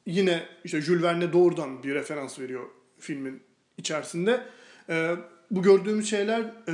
yine 0.07 0.43
işte 0.65 0.81
Jules 0.81 1.03
Verne 1.03 1.33
doğrudan 1.33 1.83
bir 1.83 1.95
referans 1.95 2.39
veriyor 2.39 2.65
filmin 2.99 3.43
içerisinde. 3.79 4.47
E, 4.93 5.17
bu 5.51 5.63
gördüğümüz 5.63 6.11
şeyler 6.11 6.41
e, 6.41 6.73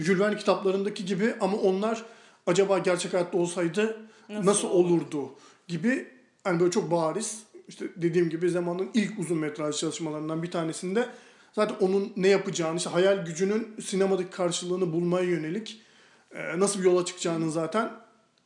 Jules 0.00 0.20
Verne 0.20 0.36
kitaplarındaki 0.36 1.04
gibi 1.04 1.34
ama 1.40 1.56
onlar 1.56 2.02
acaba 2.46 2.78
gerçek 2.78 3.14
hayatta 3.14 3.38
olsaydı 3.38 3.96
Nasıl 4.28 4.46
nasıl, 4.46 4.68
olurdu? 4.68 5.34
gibi 5.68 6.06
hani 6.44 6.60
böyle 6.60 6.70
çok 6.70 6.90
bariz. 6.90 7.42
İşte 7.68 7.86
dediğim 7.96 8.30
gibi 8.30 8.50
zamanın 8.50 8.90
ilk 8.94 9.18
uzun 9.18 9.38
metraj 9.38 9.76
çalışmalarından 9.76 10.42
bir 10.42 10.50
tanesinde 10.50 11.06
zaten 11.52 11.76
onun 11.86 12.12
ne 12.16 12.28
yapacağını, 12.28 12.76
işte 12.76 12.90
hayal 12.90 13.24
gücünün 13.26 13.76
sinemadaki 13.80 14.30
karşılığını 14.30 14.92
bulmaya 14.92 15.24
yönelik 15.24 15.80
e, 16.34 16.58
nasıl 16.58 16.80
bir 16.80 16.84
yola 16.84 17.04
çıkacağının 17.04 17.48
zaten 17.48 17.90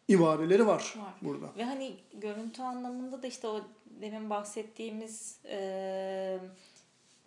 ibareleri 0.09 0.67
var, 0.67 0.95
Var. 0.99 1.15
burada. 1.23 1.47
Ve 1.57 1.65
hani 1.65 1.97
görüntü 2.21 2.63
anlamında 2.63 3.23
da 3.23 3.27
işte 3.27 3.47
o 3.49 3.61
demin 4.03 4.31
bahsettiğimiz 4.31 5.37
e, 5.45 6.39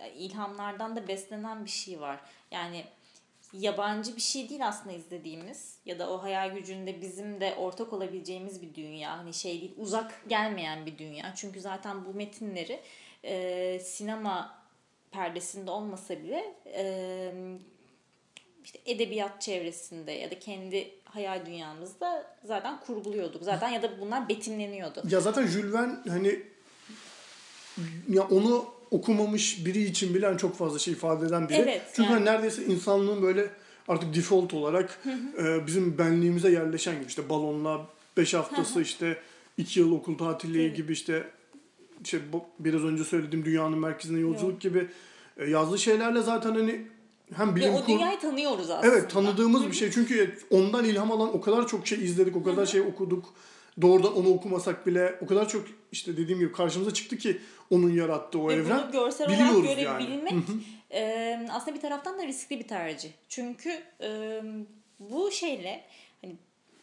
ilhamlardan 0.07 0.95
da 0.95 1.07
beslenen 1.07 1.65
bir 1.65 1.69
şey 1.69 2.01
var. 2.01 2.19
Yani 2.51 2.85
yabancı 3.53 4.15
bir 4.15 4.21
şey 4.21 4.49
değil 4.49 4.67
aslında 4.67 4.95
izlediğimiz 4.95 5.77
ya 5.85 5.99
da 5.99 6.11
o 6.11 6.23
hayal 6.23 6.53
gücünde 6.53 7.01
bizim 7.01 7.41
de 7.41 7.55
ortak 7.55 7.93
olabileceğimiz 7.93 8.61
bir 8.61 8.75
dünya. 8.75 9.17
Hani 9.17 9.33
şey 9.33 9.61
değil 9.61 9.73
uzak 9.77 10.21
gelmeyen 10.27 10.85
bir 10.85 10.97
dünya. 10.97 11.33
Çünkü 11.35 11.61
zaten 11.61 12.05
bu 12.05 12.13
metinleri 12.13 12.79
e, 13.23 13.79
sinema 13.79 14.63
perdesinde 15.11 15.71
olmasa 15.71 16.23
bile 16.23 16.55
e, 16.65 17.33
işte 18.63 18.79
edebiyat 18.85 19.41
çevresinde 19.41 20.11
ya 20.11 20.31
da 20.31 20.39
kendi 20.39 20.91
hayal 21.03 21.45
dünyamızda 21.45 22.35
zaten 22.43 22.79
kurguluyorduk. 22.79 23.43
Zaten 23.43 23.69
ya 23.69 23.81
da 23.81 23.99
bunlar 24.01 24.29
betimleniyordu. 24.29 25.03
Ya 25.09 25.19
zaten 25.19 25.47
Jules 25.47 25.73
Verne 25.73 25.95
hani 26.09 26.43
ya 28.09 28.27
onu 28.27 28.72
okumamış 28.93 29.65
biri 29.65 29.83
için 29.83 30.13
bilen 30.13 30.37
çok 30.37 30.57
fazla 30.57 30.79
şey 30.79 30.93
ifade 30.93 31.25
eden 31.25 31.49
biri. 31.49 31.57
Evet, 31.57 31.81
Çünkü 31.95 32.01
yani. 32.09 32.13
hani 32.13 32.25
neredeyse 32.25 32.65
insanlığın 32.65 33.21
böyle 33.21 33.47
artık 33.87 34.15
default 34.15 34.53
olarak 34.53 34.99
e, 35.43 35.67
bizim 35.67 35.97
benliğimize 35.97 36.51
yerleşen 36.51 36.95
gibi 36.95 37.05
işte 37.07 37.29
balonla 37.29 37.87
5 38.17 38.33
haftası 38.33 38.81
işte 38.81 39.17
2 39.57 39.79
yıl 39.79 39.91
okul 39.91 40.17
tatilliği 40.17 40.67
Evet. 40.67 40.77
gibi 40.77 40.91
işte 40.93 41.23
bu- 42.33 42.43
biraz 42.59 42.83
önce 42.83 43.03
söylediğim 43.03 43.45
dünyanın 43.45 43.79
merkezine 43.79 44.19
yolculuk 44.19 44.51
Yok. 44.51 44.61
gibi 44.61 44.87
e, 45.37 45.49
yazdığı 45.49 45.79
şeylerle 45.79 46.21
zaten 46.21 46.51
hani 46.55 46.81
hem 47.35 47.51
Ve 47.51 47.55
bilim 47.55 47.73
o 47.73 47.85
kur- 47.85 47.93
dünyayı 47.93 48.19
tanıyoruz 48.19 48.69
aslında. 48.69 48.93
Evet 48.93 49.09
tanıdığımız 49.11 49.67
bir 49.67 49.73
şey. 49.73 49.91
Çünkü 49.91 50.37
ondan 50.49 50.85
ilham 50.85 51.11
alan 51.11 51.35
o 51.35 51.41
kadar 51.41 51.67
çok 51.67 51.87
şey 51.87 52.03
izledik, 52.05 52.35
o 52.35 52.43
kadar 52.43 52.65
şey 52.65 52.81
okuduk. 52.81 53.25
Doğrudan 53.81 54.17
onu 54.17 54.33
okumasak 54.33 54.87
bile 54.87 55.15
o 55.21 55.25
kadar 55.25 55.49
çok 55.49 55.65
işte 55.91 56.17
dediğim 56.17 56.39
gibi 56.39 56.51
karşımıza 56.51 56.93
çıktı 56.93 57.17
ki 57.17 57.41
onun 57.69 57.91
yarattığı 57.93 58.39
o 58.39 58.49
Ve 58.49 58.53
evren. 58.53 58.81
bunu 58.83 58.91
görsel 58.91 59.29
biliyoruz 59.29 59.65
olarak 59.65 59.79
yani. 59.79 60.05
görebilmek 60.05 60.33
e, 60.91 61.39
aslında 61.51 61.75
bir 61.75 61.81
taraftan 61.81 62.19
da 62.19 62.27
riskli 62.27 62.59
bir 62.59 62.67
tercih. 62.67 63.09
Çünkü 63.29 63.83
e, 64.01 64.41
bu 64.99 65.31
şeyle 65.31 65.83
hani 66.21 66.35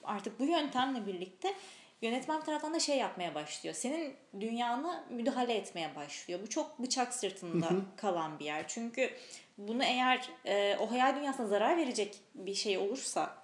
artık 0.04 0.40
bu 0.40 0.44
yöntemle 0.44 1.06
birlikte 1.06 1.54
yönetmen 2.02 2.40
bir 2.40 2.46
taraftan 2.46 2.74
da 2.74 2.80
şey 2.80 2.98
yapmaya 2.98 3.34
başlıyor. 3.34 3.74
Senin 3.74 4.14
dünyana 4.40 5.04
müdahale 5.10 5.54
etmeye 5.54 5.96
başlıyor. 5.96 6.40
Bu 6.42 6.48
çok 6.48 6.78
bıçak 6.82 7.14
sırtında 7.14 7.70
kalan 7.96 8.38
bir 8.38 8.44
yer. 8.44 8.68
Çünkü 8.68 9.10
bunu 9.58 9.84
eğer 9.84 10.28
e, 10.44 10.76
o 10.80 10.90
hayal 10.90 11.16
dünyasına 11.16 11.46
zarar 11.46 11.76
verecek 11.76 12.16
bir 12.34 12.54
şey 12.54 12.78
olursa 12.78 13.39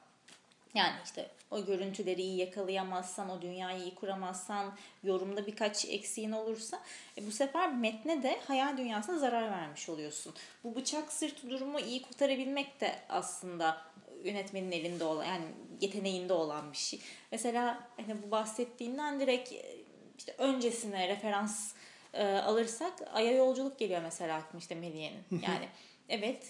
yani 0.77 0.95
işte 1.05 1.29
o 1.51 1.65
görüntüleri 1.65 2.23
iyi 2.23 2.37
yakalayamazsan, 2.39 3.31
o 3.31 3.43
dünyayı 3.43 3.83
iyi 3.83 3.95
kuramazsan, 3.95 4.75
yorumda 5.03 5.47
birkaç 5.47 5.85
eksiğin 5.85 6.33
olursa 6.33 6.83
e, 7.19 7.27
bu 7.27 7.31
sefer 7.31 7.75
metne 7.75 8.23
de 8.23 8.41
hayal 8.47 8.79
dünyasına 8.79 9.19
zarar 9.19 9.51
vermiş 9.51 9.89
oluyorsun. 9.89 10.35
Bu 10.65 10.75
bıçak 10.75 11.13
sırtı 11.13 11.51
durumu 11.51 11.81
iyi 11.81 12.03
kurtarabilmek 12.03 12.81
de 12.81 12.95
aslında 13.09 13.83
yönetmenin 14.25 14.73
elinde 14.73 15.05
olan 15.05 15.25
yani 15.25 15.45
yeteneğinde 15.81 16.33
olan 16.33 16.73
bir 16.73 16.77
şey. 16.77 17.01
Mesela 17.33 17.89
hani 17.97 18.23
bu 18.27 18.31
bahsettiğinden 18.31 19.21
direkt 19.21 19.53
e, 19.53 19.77
işte 20.19 20.35
öncesine 20.39 21.09
referans 21.09 21.73
e, 22.15 22.25
alırsak 22.25 22.93
Ay'a 23.13 23.33
yolculuk 23.33 23.79
geliyor 23.79 24.03
mesela 24.03 24.37
aklıma 24.37 24.59
işte 24.59 24.75
Melih'in. 24.75 25.13
Yani 25.47 25.69
evet 26.09 26.47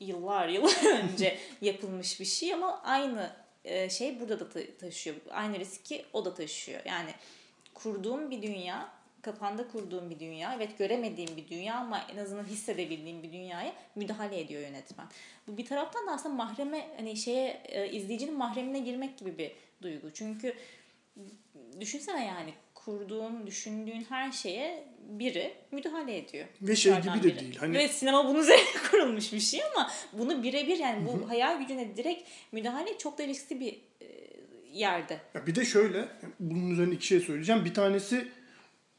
yıllar 0.00 0.48
yıllar 0.48 0.98
önce 1.04 1.38
yapılmış 1.60 2.20
bir 2.20 2.24
şey 2.24 2.54
ama 2.54 2.82
aynı 2.82 3.45
e, 3.66 3.90
şey 3.90 4.20
burada 4.20 4.40
da 4.40 4.48
ta- 4.48 4.76
taşıyor. 4.80 5.16
Aynı 5.30 5.58
riski 5.58 6.04
o 6.12 6.24
da 6.24 6.34
taşıyor. 6.34 6.80
Yani 6.84 7.10
kurduğum 7.74 8.30
bir 8.30 8.42
dünya, 8.42 8.88
kafanda 9.22 9.68
kurduğum 9.68 10.10
bir 10.10 10.20
dünya, 10.20 10.54
evet 10.54 10.78
göremediğim 10.78 11.36
bir 11.36 11.48
dünya 11.48 11.74
ama 11.76 12.06
en 12.14 12.16
azından 12.16 12.44
hissedebildiğim 12.44 13.22
bir 13.22 13.32
dünyaya 13.32 13.72
müdahale 13.94 14.40
ediyor 14.40 14.62
yönetmen. 14.62 15.06
Bu 15.48 15.56
bir 15.56 15.66
taraftan 15.66 16.06
da 16.06 16.12
aslında 16.12 16.34
mahreme 16.34 16.88
hani 16.96 17.16
şeye 17.16 17.62
e, 17.64 17.90
izleyicinin 17.90 18.38
mahremine 18.38 18.78
girmek 18.78 19.18
gibi 19.18 19.38
bir 19.38 19.52
duygu. 19.82 20.10
Çünkü 20.14 20.54
düşünsene 21.80 22.26
yani 22.26 22.54
kurduğun, 22.86 23.46
düşündüğün 23.46 24.06
her 24.08 24.32
şeye 24.32 24.84
biri 25.08 25.54
müdahale 25.72 26.18
ediyor. 26.18 26.46
Ve 26.62 26.76
şey 26.76 26.92
gibi 26.96 27.22
de 27.22 27.24
biri. 27.24 27.40
değil, 27.40 27.56
hani- 27.56 27.78
Ve 27.78 27.88
sinema 27.88 28.28
bunun 28.28 28.40
üzerine 28.40 28.64
kurulmuş 28.90 29.32
bir 29.32 29.40
şey 29.40 29.60
ama 29.74 29.90
bunu 30.12 30.42
birebir 30.42 30.76
yani 30.78 31.06
bu 31.06 31.30
hayal 31.30 31.58
gücüne 31.60 31.96
direkt 31.96 32.28
müdahale 32.52 32.98
çok 32.98 33.18
da 33.18 33.26
riskli 33.26 33.60
bir 33.60 33.72
e, 34.00 34.06
yerde. 34.72 35.20
Ya 35.34 35.46
bir 35.46 35.54
de 35.54 35.64
şöyle, 35.64 36.08
bunun 36.40 36.70
üzerine 36.70 36.94
iki 36.94 37.06
şey 37.06 37.20
söyleyeceğim. 37.20 37.64
Bir 37.64 37.74
tanesi 37.74 38.28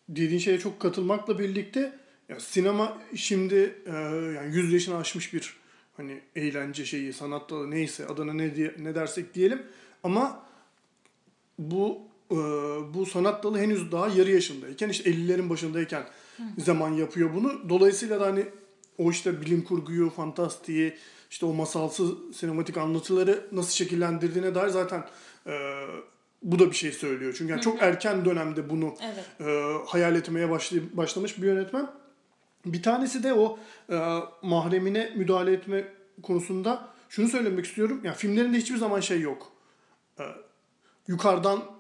dediğin 0.10 0.39
şeye 0.39 0.60
çok 0.60 0.80
katılmakla 0.80 1.39
birlikte 1.39 1.93
ya 2.30 2.39
sinema 2.39 2.97
şimdi 3.15 3.76
e, 3.86 3.91
yani 4.36 4.56
100 4.56 4.73
yaşını 4.73 4.97
aşmış 4.97 5.34
bir 5.34 5.58
hani 5.97 6.21
eğlence 6.36 6.86
şeyi, 6.86 7.13
sanat 7.13 7.50
dalı 7.50 7.71
neyse 7.71 8.06
adına 8.08 8.34
ne 8.34 8.56
diye 8.56 8.73
ne 8.80 8.95
dersek 8.95 9.34
diyelim 9.34 9.63
ama 10.04 10.45
bu 11.60 12.07
bu 12.94 13.06
sanat 13.06 13.44
dalı 13.44 13.58
henüz 13.60 13.92
daha 13.92 14.08
yarı 14.08 14.32
yaşındayken 14.32 14.90
işte 14.90 15.10
50'lerin 15.10 15.50
başındayken 15.50 16.04
zaman 16.58 16.90
yapıyor 16.90 17.30
bunu. 17.36 17.70
Dolayısıyla 17.70 18.20
da 18.20 18.26
hani 18.26 18.46
o 18.98 19.12
işte 19.12 19.42
bilim 19.42 19.63
kurguyu, 19.63 20.10
fantastiği, 20.10 20.94
işte 21.30 21.46
o 21.46 21.54
masalsı 21.54 22.04
sinematik 22.34 22.78
anlatıları 22.78 23.48
nasıl 23.52 23.72
şekillendirdiğine 23.72 24.56
dair 24.56 24.68
zaten 24.70 25.04
e, 25.48 25.82
bu 26.44 26.60
da 26.60 26.70
bir 26.70 26.76
şey 26.76 26.92
söylüyor. 26.92 27.36
Çünkü 27.38 27.52
yani 27.52 27.62
çok 27.62 27.82
erken 27.82 28.26
dönemde 28.26 28.70
bunu 28.70 28.96
Evet. 29.02 29.50
e, 29.50 29.74
hayal 29.86 30.16
etmeye 30.16 30.48
başlay- 30.50 30.98
başlamış 30.98 31.38
bir 31.42 31.48
yönetmen. 31.48 31.92
Bir 32.66 32.84
tanesi 32.84 33.24
de 33.24 33.34
o 33.34 33.60
e, 33.92 34.20
mahremine 34.42 35.13
müdahale 35.16 35.52
etme 35.54 35.88
konusunda 36.24 36.88
şunu 37.10 37.28
söylemek 37.28 37.66
istiyorum. 37.66 38.02
Yani 38.04 38.16
filmlerinde 38.16 38.58
hiçbir 38.58 38.78
zaman 38.78 39.00
şey 39.00 39.22
yok. 39.22 39.52
E, 40.20 40.24
yukarıdan 41.08 41.77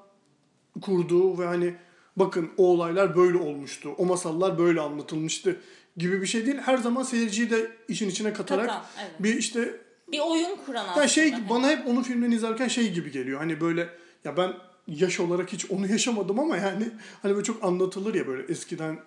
kurduğu 0.81 1.39
ve 1.39 1.45
hani 1.45 1.73
bakın 2.15 2.49
o 2.57 2.65
olaylar 2.67 3.15
böyle 3.15 3.37
olmuştu. 3.37 3.89
O 3.97 4.05
masallar 4.05 4.59
böyle 4.59 4.81
anlatılmıştı 4.81 5.59
gibi 5.97 6.21
bir 6.21 6.27
şey 6.27 6.45
değil. 6.45 6.57
Her 6.57 6.77
zaman 6.77 7.03
seyirciyi 7.03 7.49
de 7.49 7.71
işin 7.87 8.09
içine 8.09 8.33
katarak 8.33 8.67
Katan, 8.67 8.85
evet. 9.01 9.11
bir 9.19 9.35
işte 9.37 9.81
Bir 10.11 10.19
oyun 10.19 10.57
kuran 10.65 10.85
aslında. 10.85 11.01
ya 11.01 11.07
şey 11.07 11.31
Hani 11.31 11.49
bana 11.49 11.69
hep 11.69 11.87
onu 11.87 12.03
filmden 12.03 12.31
izlerken 12.31 12.67
şey 12.67 12.93
gibi 12.93 13.11
geliyor. 13.11 13.39
Hani 13.39 13.61
böyle 13.61 13.89
ya 14.23 14.37
ben 14.37 14.53
yaş 14.87 15.19
olarak 15.19 15.53
hiç 15.53 15.71
onu 15.71 15.87
yaşamadım 15.87 16.39
ama 16.39 16.57
yani 16.57 16.89
hani 17.21 17.33
böyle 17.33 17.43
çok 17.43 17.63
anlatılır 17.63 18.13
ya 18.13 18.27
böyle 18.27 18.43
eskiden 18.51 18.99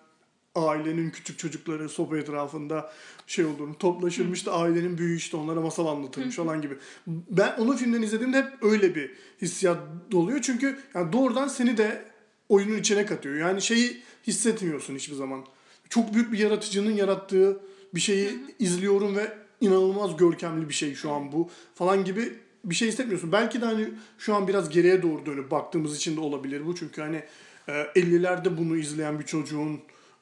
ailenin 0.55 1.11
küçük 1.11 1.39
çocukları 1.39 1.89
sopa 1.89 2.19
etrafında 2.19 2.93
şey 3.27 3.45
olduğunu 3.45 3.79
toplaşırmış 3.79 4.47
da 4.47 4.53
ailenin 4.53 4.99
büyüğü 4.99 5.17
işte 5.17 5.37
onlara 5.37 5.61
masal 5.61 5.87
anlatırmış 5.87 6.37
falan 6.37 6.63
gibi. 6.63 6.75
Ben 7.07 7.55
onu 7.59 7.77
filmden 7.77 8.03
izlediğimde 8.03 8.39
hep 8.39 8.53
öyle 8.63 8.95
bir 8.95 9.11
hissiyat 9.43 9.79
doluyor. 10.13 10.41
Çünkü 10.43 10.79
yani 10.95 11.13
doğrudan 11.13 11.49
seni 11.49 11.77
de 11.77 12.05
oyunun 12.49 12.77
içine 12.77 13.07
katıyor. 13.07 13.35
Yani 13.35 13.63
şeyi 13.63 14.03
hissetmiyorsun 14.27 14.95
hiçbir 14.95 15.15
zaman. 15.15 15.45
Çok 15.89 16.15
büyük 16.15 16.33
bir 16.33 16.39
yaratıcının 16.39 16.93
yarattığı 16.93 17.61
bir 17.95 18.01
şeyi 18.01 18.39
izliyorum 18.59 19.17
ve 19.17 19.39
inanılmaz 19.61 20.17
görkemli 20.17 20.69
bir 20.69 20.75
şey 20.75 20.95
şu 20.95 21.13
an 21.13 21.33
bu 21.33 21.51
falan 21.75 22.05
gibi 22.05 22.33
bir 22.65 22.75
şey 22.75 22.89
hissetmiyorsun. 22.89 23.33
Belki 23.33 23.61
de 23.61 23.65
hani 23.65 23.89
şu 24.19 24.35
an 24.35 24.49
biraz 24.49 24.71
geriye 24.71 25.03
doğru 25.03 25.27
dönüp 25.27 25.51
baktığımız 25.51 25.97
için 25.97 26.17
de 26.17 26.21
olabilir 26.21 26.67
bu. 26.67 26.75
Çünkü 26.77 27.01
hani 27.01 27.23
e, 27.69 27.73
50'lerde 27.73 28.57
bunu 28.59 28.77
izleyen 28.77 29.19
bir 29.19 29.25
çocuğun 29.25 29.81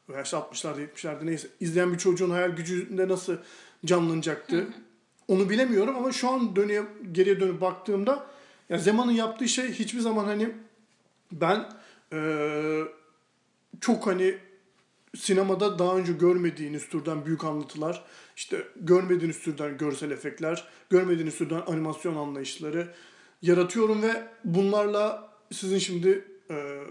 veya 0.08 0.22
işte 0.22 0.36
60'larda 0.36 0.86
70'lerde 0.86 1.26
neyse. 1.26 1.48
İzleyen 1.60 1.92
bir 1.92 1.98
çocuğun 1.98 2.30
hayal 2.30 2.50
gücünde 2.50 3.08
nasıl 3.08 3.36
canlanacaktı 3.84 4.68
onu 5.28 5.50
bilemiyorum 5.50 5.96
ama 5.96 6.12
şu 6.12 6.28
an 6.30 6.56
dönüye, 6.56 6.82
geriye 7.12 7.40
dönüp 7.40 7.60
baktığımda 7.60 8.26
ya 8.68 8.78
Zeman'ın 8.78 9.12
yaptığı 9.12 9.48
şey 9.48 9.72
hiçbir 9.72 10.00
zaman 10.00 10.24
hani 10.24 10.50
ben 11.32 11.68
eee, 12.12 12.84
çok 13.80 14.06
hani 14.06 14.38
sinemada 15.16 15.78
daha 15.78 15.96
önce 15.96 16.12
görmediğiniz 16.12 16.88
türden 16.88 17.26
büyük 17.26 17.44
anlatılar, 17.44 18.04
işte 18.36 18.64
görmediğiniz 18.76 19.40
türden 19.40 19.78
görsel 19.78 20.10
efektler, 20.10 20.68
görmediğiniz 20.90 21.38
türden 21.38 21.62
animasyon 21.66 22.16
anlayışları 22.16 22.94
yaratıyorum 23.42 24.02
ve 24.02 24.28
bunlarla 24.44 25.32
sizin 25.52 25.78
şimdi 25.78 26.24
eee, 26.50 26.82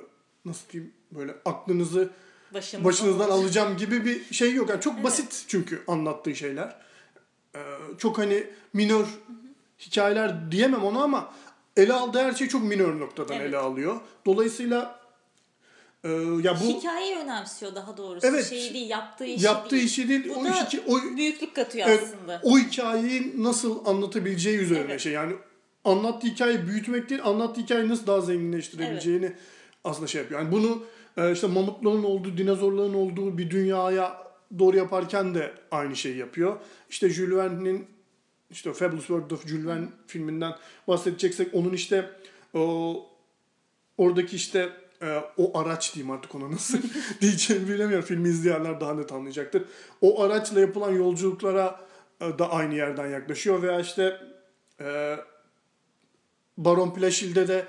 nasıl 0.46 0.70
diyeyim 0.70 0.94
böyle 1.12 1.36
aklınızı 1.46 2.10
başınızdan 2.54 3.30
olacak. 3.30 3.32
alacağım 3.32 3.78
gibi 3.78 4.06
bir 4.06 4.34
şey 4.34 4.54
yok. 4.54 4.70
Yani 4.70 4.82
çok 4.82 5.04
basit 5.04 5.44
çünkü 5.48 5.84
anlattığı 5.88 6.36
şeyler. 6.36 6.76
Ee, 7.56 7.60
çok 7.98 8.18
hani 8.18 8.44
minör 8.74 9.06
hikayeler 9.80 10.52
diyemem 10.52 10.84
ona 10.84 11.04
ama 11.04 11.34
ele 11.78 11.94
aldığı 11.94 12.20
her 12.20 12.34
şey 12.34 12.48
çok 12.48 12.64
minör 12.64 13.00
noktadan 13.00 13.36
Evet. 13.38 13.50
ele 13.50 13.58
alıyor. 13.58 14.02
Dolayısıyla 14.26 15.00
e, 16.04 16.10
ya 16.44 16.58
bu 16.64 16.68
Hikayeyi 16.68 17.16
önemsiyor 17.18 17.76
daha 17.76 17.98
doğrusu. 17.98 18.28
Evet. 18.28 18.46
Şeyi 18.50 18.74
değil, 18.74 18.90
yaptığı 18.90 19.26
işi 19.26 19.46
yaptığı 19.46 19.76
değil. 19.76 19.84
işi 19.84 20.10
değil, 20.10 20.30
Bu 20.30 20.40
o, 20.40 20.44
da 20.46 20.50
hiki- 20.50 20.82
o, 20.88 21.18
büyüklük 21.18 21.56
katıyor 21.56 21.88
Evet, 21.90 22.04
aslında. 22.04 22.42
o 22.44 22.58
hikayeyi 22.58 23.44
nasıl 23.44 23.86
anlatabileceği 23.86 24.58
üzerine 24.58 24.86
Evet. 24.92 25.02
şey. 25.02 25.14
Yani 25.14 25.34
anlattığı 25.84 26.28
hikayeyi 26.28 26.68
büyütmek 26.68 27.10
değil, 27.10 27.22
anlattığı 27.24 27.62
hikayeyi 27.62 27.90
nasıl 27.90 28.08
daha 28.08 28.22
zenginleştirebileceğini 28.22 29.34
aslında 29.84 30.08
şey 30.08 30.22
yapıyor. 30.22 30.40
Yani 30.40 30.52
bunu 30.52 30.84
işte 31.34 31.48
mamutların 31.48 32.04
olduğu, 32.04 32.38
dinozorların 32.38 32.94
olduğu 32.94 33.38
bir 33.38 33.50
dünyaya 33.50 34.28
doğru 34.60 34.78
yaparken 34.78 35.36
de 35.36 35.54
aynı 35.72 35.96
şeyi 35.96 36.18
yapıyor. 36.18 36.58
İşte 36.90 37.10
Jules 37.10 37.38
Verne'in 37.38 37.88
işte 38.52 38.74
Fabulous 38.74 39.08
World 39.08 39.32
of 39.32 39.48
Jules 39.48 39.66
Verne 39.66 39.88
filminden 40.08 40.56
bahsedeceksek 40.88 41.54
onun 41.54 41.74
işte 41.74 42.10
o 42.54 43.06
oradaki 43.98 44.36
işte 44.36 44.70
e, 45.02 45.24
o 45.38 45.58
araç 45.60 45.96
diyeyim 45.96 46.12
artık 46.12 46.36
ona 46.36 46.52
nasıl 46.52 46.78
diyeceğimi 47.22 47.68
bilemiyorum. 47.68 48.06
Filmi 48.06 48.30
izleyenler 48.30 48.82
daha 48.82 48.94
net 48.94 49.12
anlayacaktır. 49.12 49.64
O 50.02 50.24
araçla 50.24 50.60
yapılan 50.60 50.92
yolculuklara 50.92 51.80
e, 52.22 52.40
da 52.40 52.52
aynı 52.52 52.76
yerden 52.76 53.08
yaklaşıyor 53.08 53.62
veya 53.62 53.80
işte 53.80 54.22
e, 54.82 55.18
Baron 56.58 56.94
Plaşil'de 56.94 57.48
de 57.48 57.66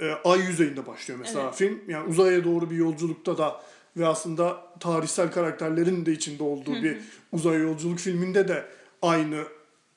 e, 0.00 0.12
ay 0.24 0.40
yüzeyinde 0.40 0.86
başlıyor 0.86 1.20
mesela 1.20 1.42
Evet. 1.44 1.54
film. 1.54 1.80
Yani 1.88 2.08
uzaya 2.08 2.44
doğru 2.44 2.70
bir 2.70 2.76
yolculukta 2.76 3.38
da 3.38 3.62
ve 3.96 4.06
aslında 4.06 4.64
tarihsel 4.80 5.32
karakterlerin 5.32 6.06
de 6.06 6.12
içinde 6.12 6.42
olduğu 6.42 6.74
bir 6.82 6.98
uzay 7.32 7.62
yolculuk 7.62 7.98
filminde 7.98 8.48
de 8.48 8.64
aynı 9.02 9.44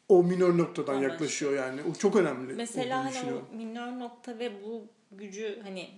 o 0.09 0.23
minör 0.23 0.57
noktadan 0.57 0.91
Anlaşılıyor. 0.93 1.11
yaklaşıyor 1.11 1.53
yani. 1.53 1.81
O 1.91 1.93
çok 1.99 2.15
önemli. 2.15 2.53
Mesela 2.53 3.05
hani 3.05 3.33
o 3.33 3.55
minör 3.55 3.99
nokta 3.99 4.39
ve 4.39 4.51
bu 4.63 4.87
gücü 5.11 5.59
hani 5.63 5.89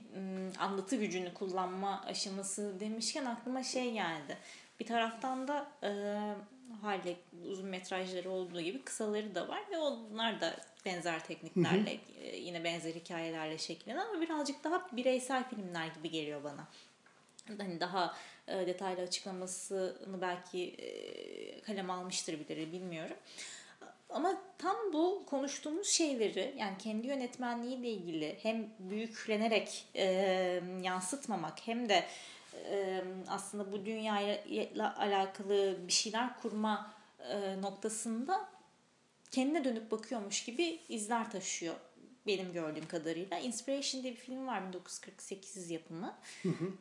anlatı 0.60 0.96
gücünü 0.96 1.34
kullanma 1.34 2.04
aşaması 2.08 2.74
demişken 2.80 3.26
aklıma 3.26 3.64
şey 3.64 3.94
geldi. 3.94 4.38
Bir 4.80 4.86
taraftan 4.86 5.48
da 5.48 5.68
e, 5.84 5.90
hali 6.82 7.18
uzun 7.50 7.66
metrajları 7.66 8.30
olduğu 8.30 8.62
gibi 8.62 8.82
kısaları 8.82 9.36
da 9.36 9.48
var 9.48 9.62
ve 9.72 9.78
onlar 9.78 10.42
da 10.42 10.56
benzer 10.86 11.26
tekniklerle 11.26 12.00
e, 12.22 12.38
yine 12.38 12.64
benzer 12.64 12.94
hikayelerle 12.94 13.58
şekillenen 13.58 14.06
ama 14.06 14.22
birazcık 14.22 14.64
daha 14.64 14.88
bireysel 14.92 15.50
filmler 15.50 15.88
gibi 15.88 16.10
geliyor 16.10 16.44
bana. 16.44 16.68
Hani 17.58 17.80
daha 17.80 18.16
e, 18.48 18.68
detaylı 18.68 19.02
açıklamasını 19.02 20.22
belki 20.22 20.64
e, 20.64 21.62
kalem 21.62 21.90
almıştır 21.90 22.40
birileri 22.40 22.72
bilmiyorum. 22.72 23.18
Ama 24.10 24.42
tam 24.58 24.76
bu 24.94 25.24
konuştuğumuz 25.26 25.88
şeyleri 25.88 26.54
yani 26.58 26.78
kendi 26.78 27.08
yönetmenliğiyle 27.08 27.90
ilgili 27.90 28.38
hem 28.42 28.70
büyüklenerek 28.80 29.86
e, 29.96 30.06
yansıtmamak 30.84 31.68
hem 31.68 31.90
de 31.90 32.04
e, 32.70 33.04
aslında 33.28 33.72
bu 33.72 33.86
dünyayla 33.86 34.98
alakalı 34.98 35.78
bir 35.88 35.94
şeyler 35.94 36.40
kurma 36.42 36.94
e, 37.20 37.62
noktasında 37.62 38.50
kendine 39.32 39.64
dönüp 39.64 39.92
bakıyormuş 39.92 40.46
gibi 40.46 40.80
izler 40.90 41.32
taşıyor 41.32 41.76
benim 42.28 42.54
gördüğüm 42.54 42.88
kadarıyla. 42.88 43.40
Inspiration 43.40 44.04
diye 44.04 44.14
bir 44.14 44.20
film 44.20 44.48
var 44.48 44.68
1948 44.68 45.70
yapımı. 45.72 46.16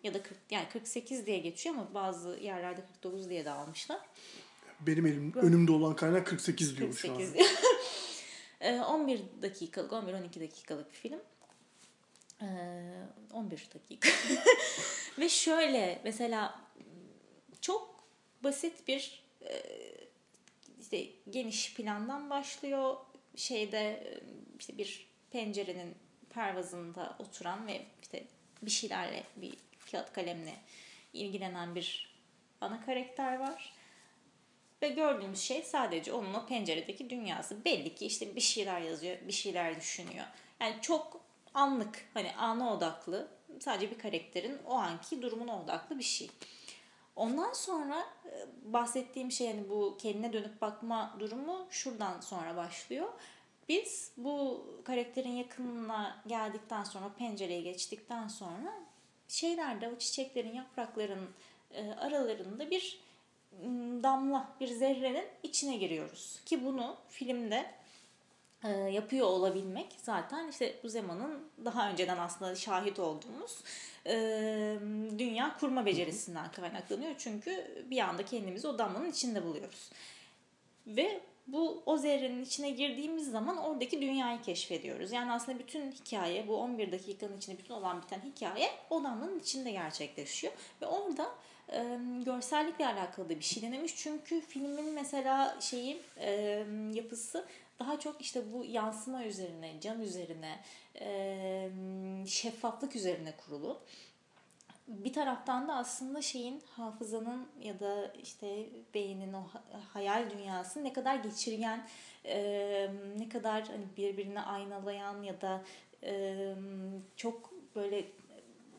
Ya 0.03 0.15
da 0.15 0.23
40, 0.23 0.39
yani 0.51 0.69
48 0.73 1.27
diye 1.27 1.39
geçiyor 1.39 1.75
ama 1.75 1.95
bazı 1.95 2.39
yerlerde 2.43 2.81
49 2.87 3.29
diye 3.29 3.45
de 3.45 3.51
almışlar. 3.51 4.01
Benim 4.81 5.07
elim, 5.07 5.33
önümde 5.37 5.73
olan 5.73 5.97
kaynak 5.97 6.27
48 6.27 6.77
diyor 6.79 6.93
şu 6.93 7.13
an. 7.13 7.19
48. 7.19 7.47
Ee, 8.61 8.81
11 8.81 9.21
dakikalık, 9.43 9.93
11-12 9.93 10.41
dakikalık 10.41 10.93
bir 10.93 10.97
film. 10.97 11.21
Ee, 12.43 12.47
11 13.33 13.69
dakika. 13.75 14.09
Ve 15.19 15.29
şöyle 15.29 16.01
mesela 16.05 16.61
çok 17.61 18.05
basit 18.45 18.89
bir 18.89 19.25
işte 20.81 21.07
geniş 21.31 21.75
plandan 21.75 22.31
başlıyor. 22.31 22.97
Şeyde 23.37 24.15
işte 24.59 24.79
bir 24.79 25.07
pencerenin 25.31 25.95
pervazında 26.31 27.17
oturan 27.19 27.67
ve 27.67 27.83
işte 28.03 28.25
bir 28.63 28.71
şeylerle 28.71 29.25
bir 29.37 29.55
kağıt 29.91 30.13
kalemle 30.13 30.55
ilgilenen 31.13 31.75
bir 31.75 32.15
ana 32.61 32.85
karakter 32.85 33.39
var. 33.39 33.73
Ve 34.83 34.89
gördüğümüz 34.89 35.41
şey 35.41 35.63
sadece 35.63 36.13
onun 36.13 36.35
o 36.35 36.47
penceredeki 36.47 37.11
dünyası. 37.11 37.65
Belli 37.65 37.95
ki 37.95 38.07
işte 38.07 38.37
bir 38.37 38.41
şeyler 38.41 38.81
yazıyor, 38.81 39.17
bir 39.29 39.33
şeyler 39.33 39.77
düşünüyor. 39.77 40.27
Yani 40.61 40.77
çok 40.83 41.24
anlık, 41.55 42.09
hani 42.15 42.33
ana 42.39 42.75
odaklı, 42.75 43.29
sadece 43.61 43.91
bir 43.91 43.99
karakterin 43.99 44.59
o 44.67 44.75
anki 44.75 45.23
durumuna 45.23 45.63
odaklı 45.63 45.99
bir 45.99 46.05
şey. 46.05 46.31
Ondan 47.17 47.53
sonra 47.53 48.05
e, 48.27 48.33
bahsettiğim 48.73 49.33
şey 49.33 49.47
hani 49.47 49.69
bu 49.69 49.97
kendine 49.99 50.33
dönüp 50.33 50.61
bakma 50.61 51.17
durumu 51.19 51.67
şuradan 51.71 52.21
sonra 52.21 52.57
başlıyor. 52.57 53.09
Biz 53.69 54.13
bu 54.17 54.67
karakterin 54.85 55.33
yakınına 55.33 56.23
geldikten 56.27 56.85
sonra 56.85 57.13
pencereye 57.19 57.61
geçtikten 57.61 58.29
sonra 58.29 58.73
şeylerde 59.29 59.89
o 59.89 59.99
çiçeklerin 59.99 60.55
yaprakların 60.55 61.29
e, 61.71 61.93
aralarında 61.93 62.71
bir 62.71 63.01
damla 64.03 64.49
bir 64.61 64.69
zerrenin 64.69 65.27
içine 65.43 65.77
giriyoruz. 65.77 66.41
Ki 66.47 66.65
bunu 66.65 66.97
filmde 67.09 67.67
e, 68.65 68.71
yapıyor 68.71 69.27
olabilmek 69.27 69.87
zaten 70.03 70.49
işte 70.49 70.75
bu 70.85 70.89
zamanın 70.89 71.49
daha 71.65 71.91
önceden 71.91 72.19
aslında 72.19 72.55
şahit 72.55 72.99
olduğumuz 72.99 73.59
e, 74.07 74.15
dünya 75.19 75.57
kurma 75.61 75.87
becerisinden 75.87 76.51
kaynaklanıyor. 76.51 77.15
Çünkü 77.19 77.85
bir 77.91 77.99
anda 77.99 78.25
kendimizi 78.25 78.69
o 78.69 78.79
damlanın 78.79 79.11
içinde 79.11 79.45
buluyoruz. 79.45 79.91
Ve 80.87 81.21
bu 81.47 81.83
o 81.87 81.99
zerrenin 81.99 82.45
içine 82.45 82.71
girdiğimiz 82.71 83.31
zaman 83.31 83.57
oradaki 83.57 84.03
dünyayı 84.03 84.43
keşfediyoruz. 84.43 85.13
Yani 85.13 85.33
aslında 85.33 85.59
bütün 85.59 85.93
hikaye 85.93 86.49
bu 86.49 86.57
11 86.57 86.93
dakikanın 86.93 87.37
içinde 87.37 87.59
bütün 87.59 87.75
olan 87.75 88.03
biten 88.03 88.21
hikaye 88.21 88.71
o 88.91 89.05
damlanın 89.05 89.41
içinde 89.41 89.71
gerçekleşiyor. 89.71 90.53
Ve 90.83 90.87
orada 90.87 91.31
e, 91.73 91.99
görsellikle 92.25 92.87
alakalı 92.87 93.29
da 93.29 93.39
bir 93.39 93.45
şey 93.45 93.63
denemiş. 93.63 93.97
Çünkü 93.97 94.41
filmin 94.41 94.93
mesela 94.93 95.61
şeyi 95.61 96.01
e, 96.17 96.31
yapısı 96.93 97.47
daha 97.79 97.99
çok 97.99 98.21
işte 98.21 98.53
bu 98.53 98.65
yansıma 98.65 99.25
üzerine, 99.25 99.81
cam 99.81 100.03
üzerine, 100.03 100.61
şeffaflık 102.27 102.97
üzerine 102.97 103.35
kurulu. 103.37 103.81
Bir 104.89 105.13
taraftan 105.13 105.69
da 105.69 105.75
aslında 105.75 106.23
şeyin 106.23 106.63
hafızanın 106.77 107.49
ya 107.63 107.81
da 107.81 108.13
işte 108.23 108.67
beynin 108.95 109.33
o 109.33 109.41
ha- 109.43 109.63
hayal 109.93 110.31
dünyası 110.31 110.85
ne 110.85 110.93
kadar 110.93 111.17
geçirgen, 111.17 111.87
ne 113.19 113.29
kadar 113.33 113.69
hani 113.69 113.85
birbirine 113.97 114.41
aynalayan 114.41 115.23
ya 115.23 115.41
da 115.41 115.63
çok 117.17 117.51
böyle 117.75 118.05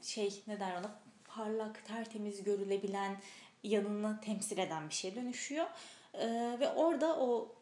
şey 0.01 0.43
ne 0.47 0.59
der 0.59 0.77
ona 0.79 0.91
parlak, 1.27 1.85
tertemiz 1.85 2.43
görülebilen 2.43 3.17
yanını 3.63 4.21
temsil 4.21 4.57
eden 4.57 4.89
bir 4.89 4.93
şeye 4.93 5.15
dönüşüyor. 5.15 5.65
E, 6.13 6.27
ve 6.59 6.69
orada 6.69 7.19
o 7.19 7.55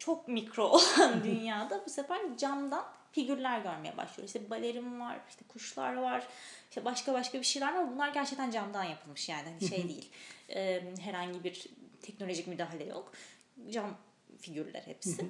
çok 0.00 0.28
mikro 0.28 0.64
olan 0.68 1.24
dünyada 1.24 1.82
bu 1.86 1.90
sefer 1.90 2.36
camdan 2.36 2.84
figürler 3.12 3.60
görmeye 3.60 3.96
başlıyoruz. 3.96 4.36
İşte 4.36 4.50
balerin 4.50 5.00
var, 5.00 5.20
işte 5.28 5.44
kuşlar 5.48 5.94
var, 5.94 6.28
işte 6.68 6.84
başka 6.84 7.14
başka 7.14 7.38
bir 7.38 7.44
şeyler 7.44 7.74
var. 7.74 7.92
Bunlar 7.92 8.08
gerçekten 8.08 8.50
camdan 8.50 8.84
yapılmış 8.84 9.28
yani 9.28 9.48
hani 9.48 9.68
şey 9.68 9.88
değil. 9.88 10.08
Ee, 10.48 10.82
herhangi 11.00 11.44
bir 11.44 11.66
teknolojik 12.02 12.46
müdahale 12.46 12.84
yok. 12.84 13.12
Cam 13.70 13.96
figürler 14.40 14.82
hepsi. 14.84 15.26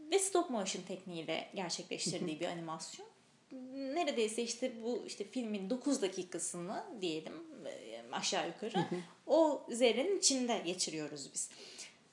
Ve 0.00 0.18
stop 0.18 0.50
motion 0.50 0.82
tekniğiyle 0.82 1.50
gerçekleştirdiği 1.54 2.40
bir 2.40 2.46
animasyon. 2.46 3.08
Neredeyse 3.74 4.42
işte 4.42 4.82
bu 4.82 5.04
işte 5.06 5.24
filmin 5.24 5.70
9 5.70 6.02
dakikasını 6.02 6.84
diyelim 7.00 7.32
e, 7.66 8.02
aşağı 8.12 8.46
yukarı 8.46 8.84
o 9.26 9.66
zerrenin 9.70 10.18
içinde 10.18 10.62
geçiriyoruz 10.66 11.30
biz. 11.34 11.50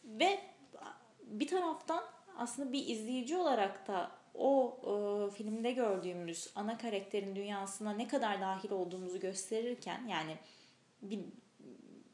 Ve 0.06 0.40
bir 1.28 1.48
taraftan 1.48 2.04
aslında 2.38 2.74
bir 2.74 2.88
izleyici 2.88 3.38
olarak 3.38 3.88
da 3.88 4.12
o 4.34 4.78
e, 4.84 5.36
filmde 5.36 5.72
gördüğümüz 5.72 6.50
ana 6.56 6.78
karakterin 6.78 7.36
dünyasına 7.36 7.94
ne 7.94 8.08
kadar 8.08 8.42
dahil 8.42 8.72
olduğumuzu 8.72 9.20
gösterirken 9.20 10.08
yani 10.08 10.38
bir 11.02 11.20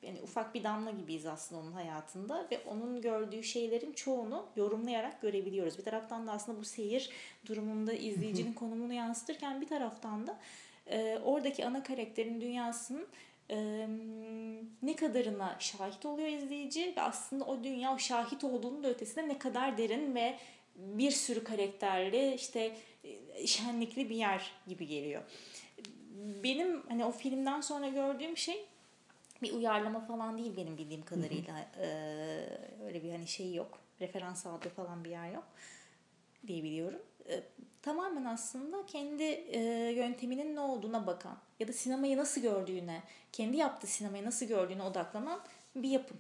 yani 0.02 0.22
ufak 0.22 0.56
bir 0.56 0.64
damla 0.64 0.92
gibiyiz 0.92 1.26
aslında 1.26 1.62
onun 1.62 1.72
hayatında 1.72 2.48
ve 2.52 2.60
onun 2.68 3.02
gördüğü 3.02 3.44
şeylerin 3.44 3.94
çoğunu 3.94 4.46
yorumlayarak 4.56 5.22
görebiliyoruz. 5.22 5.78
Bir 5.78 5.84
taraftan 5.84 6.28
da 6.28 6.32
aslında 6.32 6.60
bu 6.60 6.64
seyir 6.64 7.10
durumunda 7.46 7.94
izleyicinin 7.94 8.54
konumunu 8.54 8.94
yansıtırken 8.94 9.62
bir 9.62 9.68
taraftan 9.68 10.28
da 10.28 10.40
e, 10.88 11.20
oradaki 11.24 11.66
ana 11.66 11.84
karakterin 11.84 12.42
dünyasının 12.42 13.08
e, 13.50 13.88
ne 14.82 14.96
kadarına 14.96 15.56
şahit 15.60 16.06
oluyor 16.06 16.28
izleyici 16.28 16.94
ve 16.98 17.02
aslında 17.02 17.46
o 17.46 17.64
dünya 17.64 17.94
o 17.94 17.98
şahit 17.98 18.44
olduğunun 18.44 18.84
da 18.84 18.90
ötesinde 18.90 19.28
ne 19.28 19.38
kadar 19.40 19.78
derin 19.78 20.16
ve 20.16 20.38
bir 20.76 21.12
sürü 21.12 21.44
karakterli 21.44 22.34
işte 22.34 22.76
şenlikli 23.46 24.10
bir 24.10 24.16
yer 24.16 24.52
gibi 24.68 24.88
geliyor. 24.88 25.22
Benim 26.44 26.88
hani 26.88 27.06
o 27.06 27.12
filmden 27.12 27.62
sonra 27.62 27.88
gördüğüm 27.88 28.38
şey 28.38 28.66
bir 29.42 29.54
uyarlama 29.54 30.00
falan 30.00 30.38
değil 30.38 30.58
benim 30.58 30.78
bildiğim 30.78 31.06
kadarıyla. 31.06 31.68
Ee, 31.80 32.48
öyle 32.86 33.04
bir 33.04 33.12
hani 33.12 33.28
şey 33.28 33.54
yok. 33.54 33.80
Referans 34.02 34.46
aldığı 34.46 34.70
falan 34.70 35.04
bir 35.04 35.10
yer 35.10 35.32
yok 35.32 35.44
diye 36.48 36.64
biliyorum. 36.64 37.02
Ee, 37.30 37.44
tamamen 37.82 38.26
aslında 38.26 38.86
kendi 38.86 39.24
e, 39.24 39.60
yönteminin 39.92 40.56
ne 40.56 40.60
olduğuna 40.60 41.08
bakan 41.08 41.38
ya 41.60 41.68
da 41.68 41.74
sinemayı 41.74 42.18
nasıl 42.18 42.42
gördüğüne, 42.42 43.04
kendi 43.32 43.58
yaptığı 43.58 43.88
sinemayı 43.88 44.26
nasıl 44.26 44.46
gördüğüne 44.46 44.84
odaklanan 44.84 45.40
bir 45.76 45.90
yapım. 45.90 46.18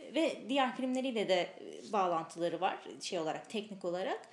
ve 0.00 0.36
diğer 0.48 0.76
filmleriyle 0.76 1.28
de 1.28 1.40
e, 1.40 1.92
bağlantıları 1.92 2.60
var 2.60 2.78
şey 3.00 3.18
olarak 3.18 3.50
teknik 3.50 3.84
olarak 3.84 4.28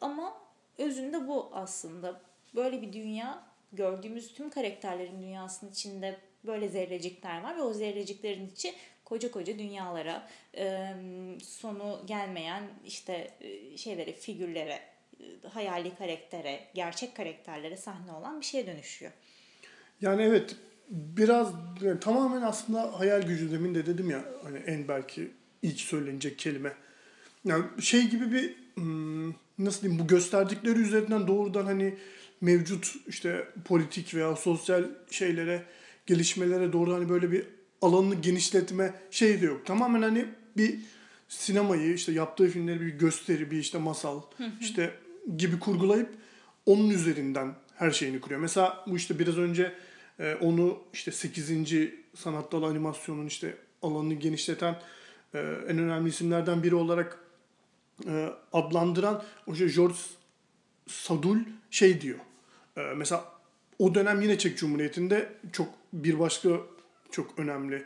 ama 0.00 0.38
özünde 0.78 1.28
bu 1.28 1.50
aslında 1.52 2.20
böyle 2.54 2.82
bir 2.82 2.92
dünya 2.92 3.44
gördüğümüz 3.72 4.34
tüm 4.34 4.50
karakterlerin 4.50 5.22
dünyasının 5.22 5.70
içinde 5.70 6.16
böyle 6.46 6.68
zerrecikler 6.68 7.42
var 7.42 7.56
ve 7.56 7.62
o 7.62 7.72
zerreciklerin 7.72 8.46
içi 8.46 8.74
koca 9.04 9.30
koca 9.30 9.58
dünyalara 9.58 10.28
sonu 11.42 12.00
gelmeyen 12.06 12.62
işte 12.84 13.30
e, 13.40 13.76
şeylere 13.76 14.12
figürlere 14.12 14.80
e, 15.20 15.48
hayali 15.48 15.94
karaktere 15.94 16.60
gerçek 16.74 17.16
karakterlere 17.16 17.76
sahne 17.76 18.12
olan 18.12 18.40
bir 18.40 18.46
şeye 18.46 18.66
dönüşüyor. 18.66 19.12
Yani 20.00 20.22
evet 20.22 20.56
biraz 20.90 21.52
yani 21.80 22.00
tamamen 22.00 22.42
aslında 22.42 22.98
hayal 22.98 23.22
gücü 23.22 23.52
demin 23.52 23.74
de 23.74 23.86
dedim 23.86 24.10
ya 24.10 24.24
hani 24.44 24.58
en 24.58 24.88
belki 24.88 25.30
ilk 25.62 25.80
söylenecek 25.80 26.38
kelime. 26.38 26.72
Yani 27.44 27.64
şey 27.80 28.08
gibi 28.08 28.32
bir 28.32 28.54
hmm, 28.74 29.34
nasıl 29.58 29.82
diyeyim 29.82 30.02
bu 30.02 30.06
gösterdikleri 30.06 30.78
üzerinden 30.78 31.26
doğrudan 31.26 31.64
hani 31.66 31.94
mevcut 32.40 32.94
işte 33.06 33.48
politik 33.64 34.14
veya 34.14 34.36
sosyal 34.36 34.84
şeylere 35.10 35.62
gelişmelere 36.06 36.72
doğru 36.72 36.94
hani 36.94 37.08
böyle 37.08 37.32
bir 37.32 37.46
alanını 37.82 38.14
genişletme 38.14 38.94
şey 39.10 39.40
de 39.40 39.46
yok. 39.46 39.66
Tamamen 39.66 40.02
hani 40.02 40.26
bir 40.56 40.78
sinemayı 41.28 41.94
işte 41.94 42.12
yaptığı 42.12 42.48
filmleri 42.48 42.80
bir 42.80 42.98
gösteri 42.98 43.50
bir 43.50 43.58
işte 43.58 43.78
masal 43.78 44.22
işte 44.60 44.94
gibi 45.36 45.58
kurgulayıp 45.58 46.08
onun 46.66 46.90
üzerinden 46.90 47.54
her 47.74 47.90
şeyini 47.90 48.20
kuruyor. 48.20 48.40
Mesela 48.40 48.84
bu 48.86 48.96
işte 48.96 49.18
biraz 49.18 49.38
önce 49.38 49.72
e, 50.20 50.34
onu 50.34 50.78
işte 50.92 51.12
8. 51.12 51.50
sanat 52.14 52.52
dalı 52.52 52.66
animasyonun 52.66 53.26
işte 53.26 53.56
alanını 53.82 54.14
genişleten 54.14 54.80
e, 55.34 55.38
en 55.68 55.78
önemli 55.78 56.08
isimlerden 56.08 56.62
biri 56.62 56.74
olarak 56.74 57.18
e, 58.06 58.28
adlandıran 58.52 59.22
o 59.46 59.52
işte 59.52 59.66
George 59.66 59.96
Sadul 60.86 61.38
şey 61.70 62.00
diyor. 62.00 62.18
E, 62.76 62.80
mesela 62.80 63.24
o 63.78 63.94
dönem 63.94 64.20
yine 64.20 64.38
Çek 64.38 64.58
Cumhuriyeti'nde 64.58 65.32
çok 65.52 65.68
bir 65.92 66.18
başka 66.18 66.50
çok 67.10 67.38
önemli 67.38 67.84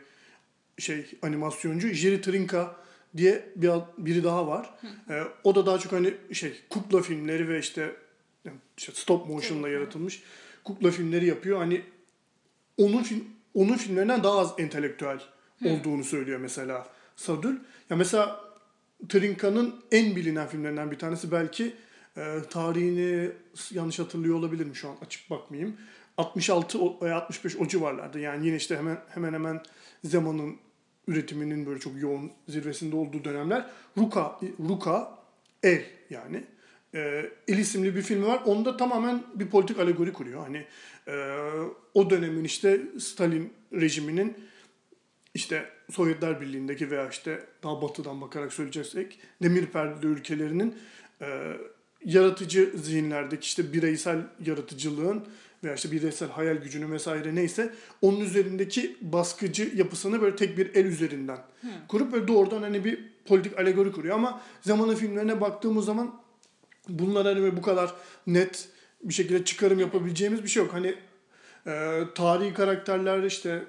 şey 0.77 1.05
animasyoncu 1.21 1.87
Jerry 1.87 2.21
Trinka 2.21 2.75
diye 3.17 3.49
bir 3.55 3.71
biri 3.97 4.23
daha 4.23 4.47
var. 4.47 4.69
E, 5.09 5.23
o 5.43 5.55
da 5.55 5.65
daha 5.65 5.79
çok 5.79 5.91
hani 5.91 6.13
şey 6.33 6.61
kukla 6.69 7.01
filmleri 7.01 7.49
ve 7.49 7.59
işte, 7.59 7.95
yani 8.45 8.57
işte 8.77 8.91
stop 8.95 9.27
motion'la 9.27 9.69
yaratılmış 9.69 10.23
kukla 10.63 10.91
filmleri 10.91 11.25
yapıyor. 11.25 11.57
Hani 11.57 11.81
onun 12.83 13.05
onun 13.53 13.77
filmlerinden 13.77 14.23
daha 14.23 14.39
az 14.39 14.53
entelektüel 14.57 15.19
olduğunu 15.65 16.03
söylüyor 16.03 16.39
mesela 16.39 16.87
Sadul. 17.15 17.53
Ya 17.89 17.97
mesela 17.97 18.39
Trinka'nın 19.09 19.75
en 19.91 20.15
bilinen 20.15 20.47
filmlerinden 20.47 20.91
bir 20.91 20.99
tanesi 20.99 21.31
belki 21.31 21.73
e, 22.17 22.37
tarihini 22.49 23.31
yanlış 23.71 23.99
hatırlıyor 23.99 24.35
olabilirim 24.35 24.75
şu 24.75 24.89
an 24.89 24.95
açıp 25.05 25.29
bakmayayım. 25.29 25.77
66 26.17 26.79
o- 26.81 26.99
veya 27.01 27.15
65 27.15 27.55
o 27.55 27.67
civarlarda 27.67 28.19
yani 28.19 28.45
yine 28.47 28.55
işte 28.55 28.77
hemen 28.77 28.97
hemen 29.09 29.33
hemen 29.33 29.61
zamanın 30.03 30.55
üretiminin 31.07 31.65
böyle 31.65 31.79
çok 31.79 32.01
yoğun 32.01 32.31
zirvesinde 32.47 32.95
olduğu 32.95 33.23
dönemler 33.23 33.65
Ruka 33.97 34.39
Ruka 34.69 35.17
El 35.63 35.83
yani 36.09 36.43
e, 36.93 37.29
El 37.47 37.57
isimli 37.57 37.95
bir 37.95 38.01
filmi 38.01 38.27
var. 38.27 38.41
Onda 38.45 38.77
tamamen 38.77 39.23
bir 39.35 39.47
politik 39.47 39.79
alegori 39.79 40.13
kuruyor. 40.13 40.41
Hani 40.41 40.65
e, 41.07 41.13
o 41.93 42.09
dönemin 42.09 42.43
işte 42.43 42.81
Stalin 42.99 43.53
rejiminin 43.73 44.33
işte 45.33 45.65
Sovyetler 45.91 46.41
Birliği'ndeki 46.41 46.91
veya 46.91 47.09
işte 47.09 47.45
daha 47.63 47.81
batıdan 47.81 48.21
bakarak 48.21 48.53
söyleyeceksek 48.53 49.19
demir 49.43 49.65
perdeli 49.65 50.07
ülkelerinin 50.07 50.75
e, 51.21 51.53
yaratıcı 52.05 52.73
zihinlerdeki 52.75 53.43
işte 53.43 53.73
bireysel 53.73 54.19
yaratıcılığın 54.45 55.25
veya 55.63 55.75
işte 55.75 55.91
bireysel 55.91 56.29
hayal 56.29 56.55
gücünü 56.55 56.91
vesaire 56.91 57.35
neyse 57.35 57.73
onun 58.01 58.19
üzerindeki 58.19 58.97
baskıcı 59.01 59.71
yapısını 59.75 60.21
böyle 60.21 60.35
tek 60.35 60.57
bir 60.57 60.75
el 60.75 60.85
üzerinden 60.85 61.37
kurup 61.87 62.13
böyle 62.13 62.27
doğrudan 62.27 62.61
hani 62.61 62.85
bir 62.85 62.99
politik 63.25 63.59
alegori 63.59 63.91
kuruyor 63.91 64.15
ama 64.15 64.41
zamanın 64.61 64.95
filmlerine 64.95 65.41
baktığımız 65.41 65.85
zaman 65.85 66.20
bunlar 66.89 67.25
hani 67.25 67.57
bu 67.57 67.61
kadar 67.61 67.93
net 68.27 68.69
bir 69.03 69.13
şekilde 69.13 69.45
çıkarım 69.45 69.79
yapabileceğimiz 69.79 70.43
bir 70.43 70.49
şey 70.49 70.63
yok. 70.63 70.73
Hani 70.73 70.95
e, 71.67 72.03
tarihi 72.15 72.53
karakterler 72.53 73.23
işte 73.23 73.63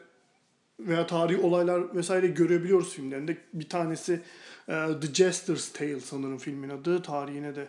veya 0.80 1.06
tarihi 1.06 1.40
olaylar 1.40 1.94
vesaire 1.96 2.26
görebiliyoruz 2.26 2.94
filmlerinde. 2.94 3.36
Bir 3.52 3.68
tanesi 3.68 4.20
e, 4.68 4.88
The 5.00 5.14
Jester's 5.14 5.72
Tale 5.72 6.00
sanırım 6.00 6.38
filmin 6.38 6.68
adı. 6.68 7.02
Tarihine 7.02 7.56
de 7.56 7.68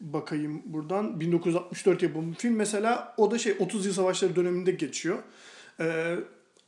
bakayım 0.00 0.62
buradan. 0.64 1.20
1964 1.20 2.02
yapımı 2.02 2.34
film. 2.34 2.56
Mesela 2.56 3.14
o 3.16 3.30
da 3.30 3.38
şey 3.38 3.56
30 3.58 3.86
yıl 3.86 3.92
savaşları 3.92 4.36
döneminde 4.36 4.70
geçiyor. 4.70 5.18
E, 5.80 6.16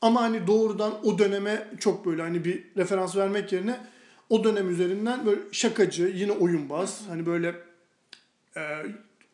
ama 0.01 0.23
hani 0.23 0.47
doğrudan 0.47 1.07
o 1.07 1.19
döneme 1.19 1.69
çok 1.81 2.07
böyle 2.07 2.23
hani 2.23 2.45
bir 2.45 2.65
referans 2.77 3.17
vermek 3.17 3.53
yerine 3.53 3.81
o 4.31 4.45
dönem 4.45 4.71
üzerinden 4.71 5.27
böyle 5.27 5.41
şakacı, 5.53 6.13
yine 6.15 6.33
oyunbaz, 6.33 7.03
hani 7.09 7.27
böyle 7.27 7.55
e, 8.57 8.61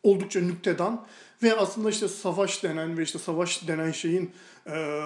oldukça 0.03 0.39
nüktedan 0.39 1.07
ve 1.43 1.55
aslında 1.55 1.89
işte 1.89 2.07
savaş 2.07 2.63
denen 2.63 2.97
ve 2.97 3.03
işte 3.03 3.19
savaş 3.19 3.67
denen 3.67 3.91
şeyin 3.91 4.31
e, 4.67 5.01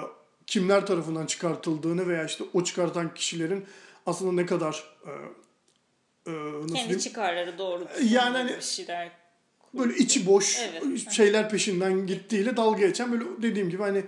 kimler 0.46 0.86
tarafından 0.86 1.26
çıkartıldığını 1.26 2.08
veya 2.08 2.24
işte 2.24 2.44
o 2.54 2.64
çıkartan 2.64 3.14
kişilerin 3.14 3.64
aslında 4.06 4.32
ne 4.32 4.46
kadar 4.46 4.84
e, 5.06 5.10
e, 6.30 6.32
nasıl 6.32 6.60
Kendi 6.60 6.72
diyeyim? 6.72 6.98
çıkarları 6.98 7.58
doğru 7.58 7.86
Yani 8.02 8.36
hani 8.36 8.56
bir 8.56 8.60
şeyler 8.60 9.10
böyle 9.74 9.94
içi 9.94 10.26
boş 10.26 10.58
Evet. 10.60 11.10
şeyler 11.12 11.50
peşinden 11.50 12.06
gittiğiyle 12.06 12.56
dalga 12.56 12.86
geçen 12.86 13.12
böyle 13.12 13.24
dediğim 13.42 13.70
gibi 13.70 13.82
hani 13.82 14.04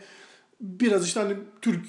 biraz 0.60 1.06
işte 1.06 1.20
hani 1.20 1.36
Türk 1.62 1.86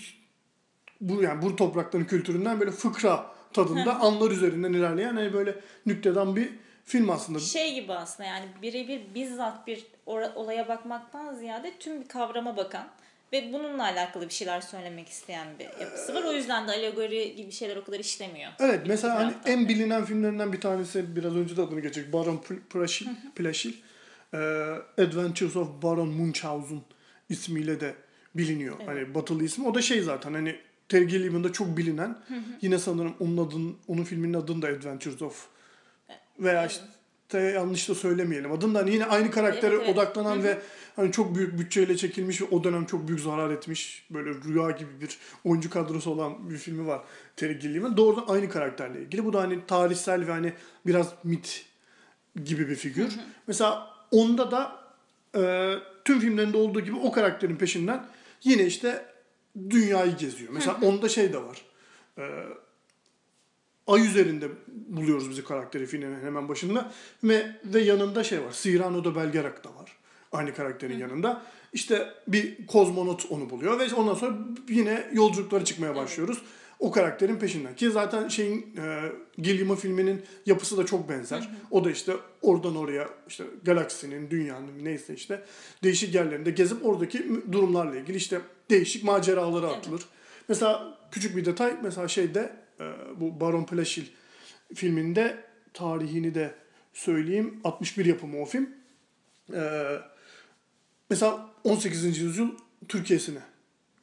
bu 1.02 1.24
yani 1.24 1.42
bu 1.42 1.56
toprakların 1.56 2.06
kültüründen 2.06 2.60
böyle 2.60 2.72
fıkra 2.72 3.32
tadında 3.54 4.00
anlar 4.00 4.32
üzerinden 4.32 4.74
ilerleyen 4.74 5.16
hani 5.16 5.34
böyle 5.34 5.56
nüktedan 5.86 6.36
bir 6.36 6.50
film 6.90 7.10
aslında. 7.10 7.40
şey 7.40 7.74
gibi 7.74 7.94
aslında 7.94 8.30
yani 8.30 8.46
birebir 8.62 9.02
bizzat 9.16 9.68
bir 9.68 9.86
olaya 10.36 10.68
bakmaktan 10.68 11.36
ziyade 11.36 11.74
tüm 11.80 12.02
bir 12.02 12.08
kavrama 12.08 12.58
bakan 12.58 12.88
ve 13.34 13.54
bununla 13.54 13.84
alakalı 13.84 14.26
bir 14.26 14.34
şeyler 14.34 14.62
söylemek 14.62 15.10
isteyen 15.10 15.48
bir 15.60 15.84
yapısı 15.84 16.16
var. 16.16 16.24
O 16.24 16.32
yüzden 16.34 16.68
de 16.68 16.72
alegori 16.72 17.36
gibi 17.36 17.52
şeyler 17.52 17.76
o 17.78 17.84
kadar 17.84 18.00
işlemiyor. 18.00 18.52
Evet 18.60 18.82
mesela 18.88 19.16
hani 19.16 19.34
en 19.46 19.70
bilinen 19.70 20.06
filmlerinden 20.06 20.54
bir 20.54 20.62
tanesi 20.62 21.16
biraz 21.16 21.36
önce 21.36 21.58
de 21.58 21.62
adını 21.62 21.80
geçecek 21.80 22.14
Baron 22.14 22.38
Pl- 22.38 22.60
Plaşil, 22.70 23.08
Plaşil 23.36 23.74
e, 24.34 24.38
Adventures 24.98 25.56
of 25.56 25.68
Baron 25.84 26.10
Munchausen 26.10 26.82
ismiyle 27.30 27.80
de 27.80 27.96
biliniyor. 28.36 28.76
Hani 28.86 29.16
batılı 29.16 29.44
ismi. 29.44 29.68
O 29.68 29.76
da 29.76 29.82
şey 29.82 30.02
zaten 30.02 30.34
hani 30.34 30.56
Terry 30.90 31.08
Gilliam'ın 31.08 31.52
çok 31.52 31.78
bilinen. 31.78 32.18
Yine 32.62 32.80
sanırım 32.80 33.14
onun 33.20 33.48
adın 33.48 33.78
onun 33.88 34.04
filminin 34.04 34.34
adını 34.34 34.62
da 34.62 34.68
Adventures 34.68 35.22
of 35.22 35.48
veya 36.40 36.68
işte 36.68 37.40
yanlış 37.40 37.90
da 37.90 37.96
söylemeyelim. 37.96 38.52
Adını 38.52 38.76
da 38.76 38.80
hani 38.80 38.94
yine 38.94 39.06
aynı 39.06 39.32
karaktere 39.32 39.76
Evet, 39.76 39.84
evet. 39.86 39.98
odaklanan 39.98 40.44
ve 40.44 40.58
hani 40.96 41.12
çok 41.12 41.36
büyük 41.36 41.60
bütçeyle 41.60 41.98
çekilmiş 41.98 42.42
ve 42.42 42.46
o 42.52 42.64
dönem 42.64 42.86
çok 42.86 43.08
büyük 43.08 43.22
zarar 43.22 43.52
etmiş 43.52 44.08
böyle 44.10 44.30
rüya 44.30 44.72
gibi 44.72 45.02
bir 45.02 45.18
oyuncu 45.44 45.70
kadrosu 45.70 46.12
olan 46.12 46.50
bir 46.50 46.58
filmi 46.58 46.88
var 46.88 47.02
Terry 47.36 47.60
Gilliam'ın. 47.60 47.98
Doğrudan 47.98 48.26
aynı 48.28 48.50
karakterle 48.50 49.02
ilgili. 49.02 49.26
Bu 49.26 49.34
da 49.34 49.42
hani 49.42 49.66
tarihsel 49.68 50.28
ve 50.28 50.32
hani 50.32 50.54
biraz 50.86 51.14
mit 51.24 51.66
gibi 52.46 52.70
bir 52.70 52.76
figür. 52.76 53.16
Mesela 53.48 53.88
onda 54.12 54.52
da 54.52 54.80
e, 55.36 55.76
tüm 56.06 56.20
filmlerinde 56.20 56.58
olduğu 56.58 56.80
gibi 56.80 56.96
o 56.96 57.12
karakterin 57.12 57.56
peşinden 57.56 58.06
yine 58.44 58.66
işte 58.66 59.06
dünyayı 59.70 60.18
geziyor. 60.18 60.50
Mesela 60.54 60.78
onda 60.82 61.10
şey 61.10 61.34
de 61.34 61.44
var. 61.44 61.62
E, 62.18 62.24
ay 63.90 64.08
üzerinde 64.08 64.48
buluyoruz 64.68 65.30
bizi 65.30 65.44
karakteri 65.44 65.86
filmin 65.86 66.20
hemen 66.22 66.50
başında. 66.50 66.92
Ve, 67.24 67.56
ve 67.66 67.82
yanında 67.82 68.24
şey 68.24 68.42
var. 68.42 68.58
Cyrano 68.62 69.04
da 69.04 69.16
Belgerac 69.16 69.64
da 69.64 69.76
var. 69.76 69.92
Aynı 70.32 70.54
karakterin 70.54 70.98
yanında. 70.98 71.42
İşte 71.74 72.08
bir 72.28 72.68
kozmonot 72.68 73.26
onu 73.30 73.50
buluyor 73.50 73.80
ve 73.80 73.96
ondan 73.96 74.14
sonra 74.14 74.38
yine 74.70 75.10
yolculuklara 75.14 75.66
çıkmaya 75.66 75.96
başlıyoruz. 75.96 76.42
O 76.80 76.92
karakterin 76.92 77.36
peşinden. 77.36 77.76
Ki 77.76 77.92
zaten 77.92 78.28
şeyin 78.28 78.76
e, 78.78 79.12
Gilliam'ın 79.38 79.76
filminin 79.76 80.22
yapısı 80.46 80.78
da 80.78 80.86
çok 80.86 81.10
benzer. 81.10 81.50
O 81.72 81.84
da 81.84 81.92
işte 81.92 82.14
oradan 82.42 82.76
oraya 82.76 83.10
işte 83.28 83.44
galaksinin, 83.64 84.30
dünyanın 84.30 84.84
neyse 84.84 85.14
işte 85.14 85.44
değişik 85.84 86.16
yerlerinde 86.16 86.52
gezip 86.52 86.86
oradaki 86.86 87.26
durumlarla 87.52 87.96
ilgili 87.96 88.18
işte 88.18 88.42
değişik 88.70 89.04
maceralara 89.04 89.68
atılır. 89.68 90.02
Mesela 90.50 90.98
küçük 91.12 91.36
bir 91.36 91.46
detay 91.46 91.74
mesela 91.84 92.08
şeyde 92.08 92.52
bu 93.16 93.40
Baron 93.40 93.66
Plaşil 93.66 94.06
filminde 94.74 95.44
tarihini 95.74 96.36
de 96.36 96.56
söyleyeyim. 96.94 97.60
61 97.64 98.06
yapımı 98.06 98.42
o 98.42 98.46
film. 98.46 98.70
E, 99.54 99.62
mesela 101.10 101.50
18. 101.64 102.18
yüzyıl 102.18 102.50
Türkiye'sine 102.88 103.40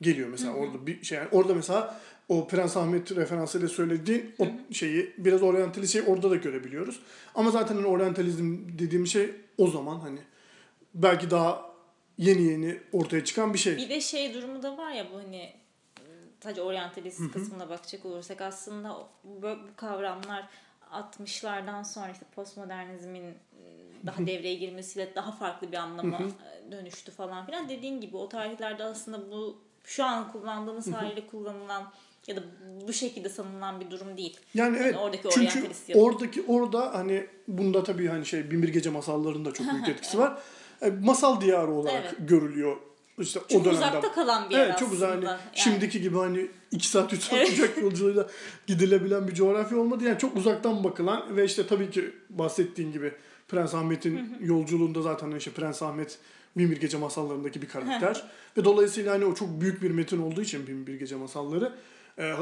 geliyor 0.01 0.29
mesela 0.29 0.53
orada 0.53 0.87
bir 0.87 1.05
şey 1.05 1.19
yani 1.19 1.29
orada 1.33 1.55
mesela 1.55 2.01
o 2.29 2.49
Prens 2.49 2.77
Ahmet 2.77 3.17
referansıyla 3.17 3.69
söylediğin 3.69 4.35
o 4.39 4.47
şeyi 4.73 5.13
biraz 5.19 5.43
oryantalist 5.43 5.93
şey 5.93 6.03
orada 6.07 6.31
da 6.31 6.37
görebiliyoruz. 6.37 7.01
Ama 7.35 7.51
zaten 7.51 7.75
hani 7.75 7.87
oryantalizm 7.87 8.59
dediğim 8.79 9.07
şey 9.07 9.31
o 9.59 9.71
zaman 9.71 9.99
hani 10.01 10.19
belki 10.95 11.31
daha 11.31 11.71
yeni 12.19 12.43
yeni 12.43 12.79
ortaya 12.93 13.25
çıkan 13.25 13.55
bir 13.55 13.59
şey. 13.59 13.77
Bir 13.77 13.91
de 13.91 14.01
şey 14.01 14.35
durumu 14.35 14.63
da 14.63 14.79
var 14.79 14.93
ya 14.93 15.07
bu 15.13 15.19
hani 15.19 15.53
sadece 16.43 16.63
oryantalist 16.63 17.33
kısmına 17.33 17.69
bakacak 17.69 18.05
olursak 18.05 18.41
aslında 18.41 18.97
bu, 19.25 19.43
bu 19.43 19.57
kavramlar 19.77 20.49
60'lardan 20.93 21.85
sonra 21.85 22.11
işte 22.13 22.27
postmodernizmin 22.35 23.25
e, 23.25 23.37
daha 24.07 24.27
devreye 24.27 24.55
girmesiyle 24.55 25.15
daha 25.15 25.33
farklı 25.33 25.73
bir 25.73 25.77
anlama 25.77 26.19
e, 26.19 26.73
dönüştü 26.73 27.13
falan 27.13 27.47
filan. 27.47 27.69
Dediğin 27.69 28.01
gibi 28.01 28.17
o 28.17 28.29
tarihlerde 28.29 28.85
aslında 28.85 29.31
bu 29.31 29.59
şu 29.85 30.05
an 30.05 30.33
kullandığımız 30.33 30.93
haliyle 30.93 31.27
kullanılan 31.27 31.93
ya 32.27 32.37
da 32.37 32.43
bu 32.87 32.93
şekilde 32.93 33.29
sanılan 33.29 33.81
bir 33.81 33.91
durum 33.91 34.17
değil. 34.17 34.41
Yani 34.55 34.79
evet. 34.81 34.97
oradaki 34.97 35.29
çünkü 35.31 35.69
oradaki 35.95 36.45
orada 36.49 36.95
hani 36.95 37.27
bunda 37.49 37.85
tabii 37.85 38.09
hani 38.09 38.27
şey 38.27 38.51
Binbir 38.51 38.69
Gece 38.69 38.91
masallarında 38.91 39.53
çok 39.53 39.73
büyük 39.73 39.89
etkisi 39.97 40.19
var. 40.19 40.39
E, 40.83 40.91
masal 40.91 41.41
diyarı 41.41 41.73
olarak 41.73 42.05
Evet. 42.05 42.29
görülüyor. 42.29 42.77
İşte 43.19 43.41
o 43.41 43.49
Çok 43.49 43.65
dönemde. 43.65 43.79
uzakta 43.79 44.13
kalan 44.13 44.51
bir 44.51 44.55
yer 44.55 44.67
Evet 44.67 44.79
çok 44.79 44.93
uzak. 44.93 45.09
Hani 45.11 45.17
aslında. 45.19 45.31
Yani. 45.31 45.41
şimdiki 45.55 46.01
gibi 46.01 46.17
hani 46.19 46.47
2 46.71 46.89
saat 46.89 47.13
3 47.13 47.23
saat 47.23 47.49
uçak 47.49 47.79
yolculuğuyla 47.79 48.27
gidilebilen 48.67 49.29
bir 49.29 49.35
coğrafya 49.35 49.79
olmadı. 49.79 50.05
Yani 50.05 50.19
çok 50.19 50.37
uzaktan 50.37 50.85
bakılan 50.85 51.37
ve 51.37 51.45
işte 51.45 51.67
tabii 51.67 51.91
ki 51.91 52.13
bahsettiğin 52.31 52.93
gibi 52.93 53.13
Prens 53.49 53.75
Ahmet'in 53.75 54.37
yolculuğunda 54.41 55.03
zaten 55.03 55.31
işte 55.31 55.51
Prens 55.51 55.83
Ahmet 55.83 56.19
Binbir 56.57 56.81
Gece 56.81 56.99
masallarındaki 56.99 57.63
bir 57.63 57.69
karakter. 57.69 58.23
ve 58.57 58.65
dolayısıyla 58.65 59.13
hani 59.15 59.25
o 59.25 59.35
çok 59.35 59.61
büyük 59.61 59.83
bir 59.83 59.91
metin 59.91 60.23
olduğu 60.23 60.43
için 60.43 60.67
Binbir 60.67 60.95
Gece 60.99 61.17
masalları 61.17 61.73
e, 62.19 62.33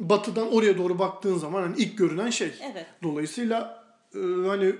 batıdan 0.00 0.52
oraya 0.54 0.78
doğru 0.78 0.98
baktığın 0.98 1.38
zaman 1.38 1.62
hani 1.62 1.76
ilk 1.78 1.98
görünen 1.98 2.30
şey. 2.30 2.52
Evet. 2.72 2.86
Dolayısıyla 3.02 3.84
e, 4.14 4.18
hani 4.46 4.74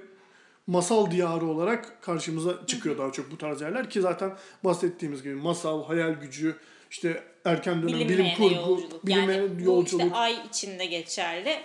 masal 0.66 1.10
diyarı 1.10 1.46
olarak 1.46 2.02
karşımıza 2.02 2.66
çıkıyor 2.66 2.98
daha 2.98 3.12
çok 3.12 3.30
bu 3.30 3.38
tarz 3.38 3.60
yerler 3.60 3.90
ki 3.90 4.00
zaten 4.00 4.36
bahsettiğimiz 4.64 5.22
gibi 5.22 5.34
masal, 5.34 5.84
hayal 5.84 6.12
gücü, 6.12 6.56
işte 6.90 7.22
erken 7.44 7.82
dönem 7.82 7.94
bilim 7.94 8.08
bilinmeyene 8.08 8.36
kurgu, 8.36 8.54
yolculuk. 8.54 9.06
bilinmeyen 9.06 9.42
yani 9.42 9.64
yolculuk. 9.64 10.02
bu 10.02 10.06
işte 10.06 10.16
ay 10.16 10.36
içinde 10.48 10.86
geçerli. 10.86 11.56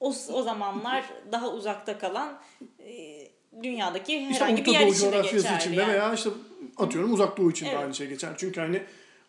O, 0.00 0.14
o 0.32 0.42
zamanlar 0.42 1.04
daha 1.32 1.50
uzakta 1.50 1.98
kalan 1.98 2.38
e, 2.78 3.28
dünyadaki 3.62 4.16
İşte 4.16 4.44
herhangi 4.44 4.64
bir 4.64 4.70
Orta 4.70 4.80
yer 4.80 4.86
içinde 4.86 5.10
coğrafyası 5.10 5.36
geçerli. 5.36 5.58
içinde 5.60 5.80
yani. 5.80 5.92
veya 5.92 6.14
işte 6.14 6.30
atıyorum 6.76 7.12
Uzak 7.12 7.36
Doğu 7.36 7.50
için 7.50 7.66
de 7.66 7.70
Evet. 7.70 7.80
aynı 7.82 7.94
şey 7.94 8.08
geçer. 8.08 8.30
Çünkü 8.36 8.60
hani 8.60 8.82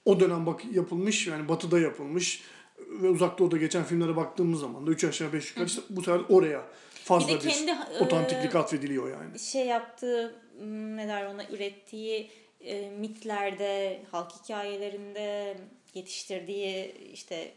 o 0.06 0.20
dönem 0.20 0.46
bak 0.46 0.62
yapılmış 0.72 1.28
yani 1.28 1.50
batıda 1.50 1.80
yapılmış 1.80 2.44
ve 2.90 3.10
Uzak 3.10 3.40
Doğu'da 3.40 3.58
geçen 3.58 3.84
filmlere 3.84 4.16
baktığımız 4.16 4.60
zaman 4.60 4.88
da 4.88 4.92
3 4.92 5.04
aşağı 5.04 5.34
5 5.34 5.50
yukarı 5.50 5.66
işte 5.66 5.82
bu 5.90 6.02
sefer 6.02 6.22
oraya 6.30 6.62
fazla 7.04 7.28
Bir 7.28 7.40
bir, 7.40 7.44
de 7.44 7.50
kendi, 7.50 7.72
e, 7.72 8.00
otantiklik 8.00 8.56
atfediliyor 8.56 9.12
yani. 9.12 9.40
şey 9.40 9.66
yaptığı 9.66 10.36
ne 10.96 11.08
der 11.08 11.26
ona 11.26 11.44
ürettiği 11.46 12.32
e, 12.62 12.90
mitlerde, 12.90 14.02
halk 14.12 14.32
hikayelerinde 14.44 15.58
yetiştirdiği 15.94 16.94
işte 17.14 17.36
e, 17.36 17.54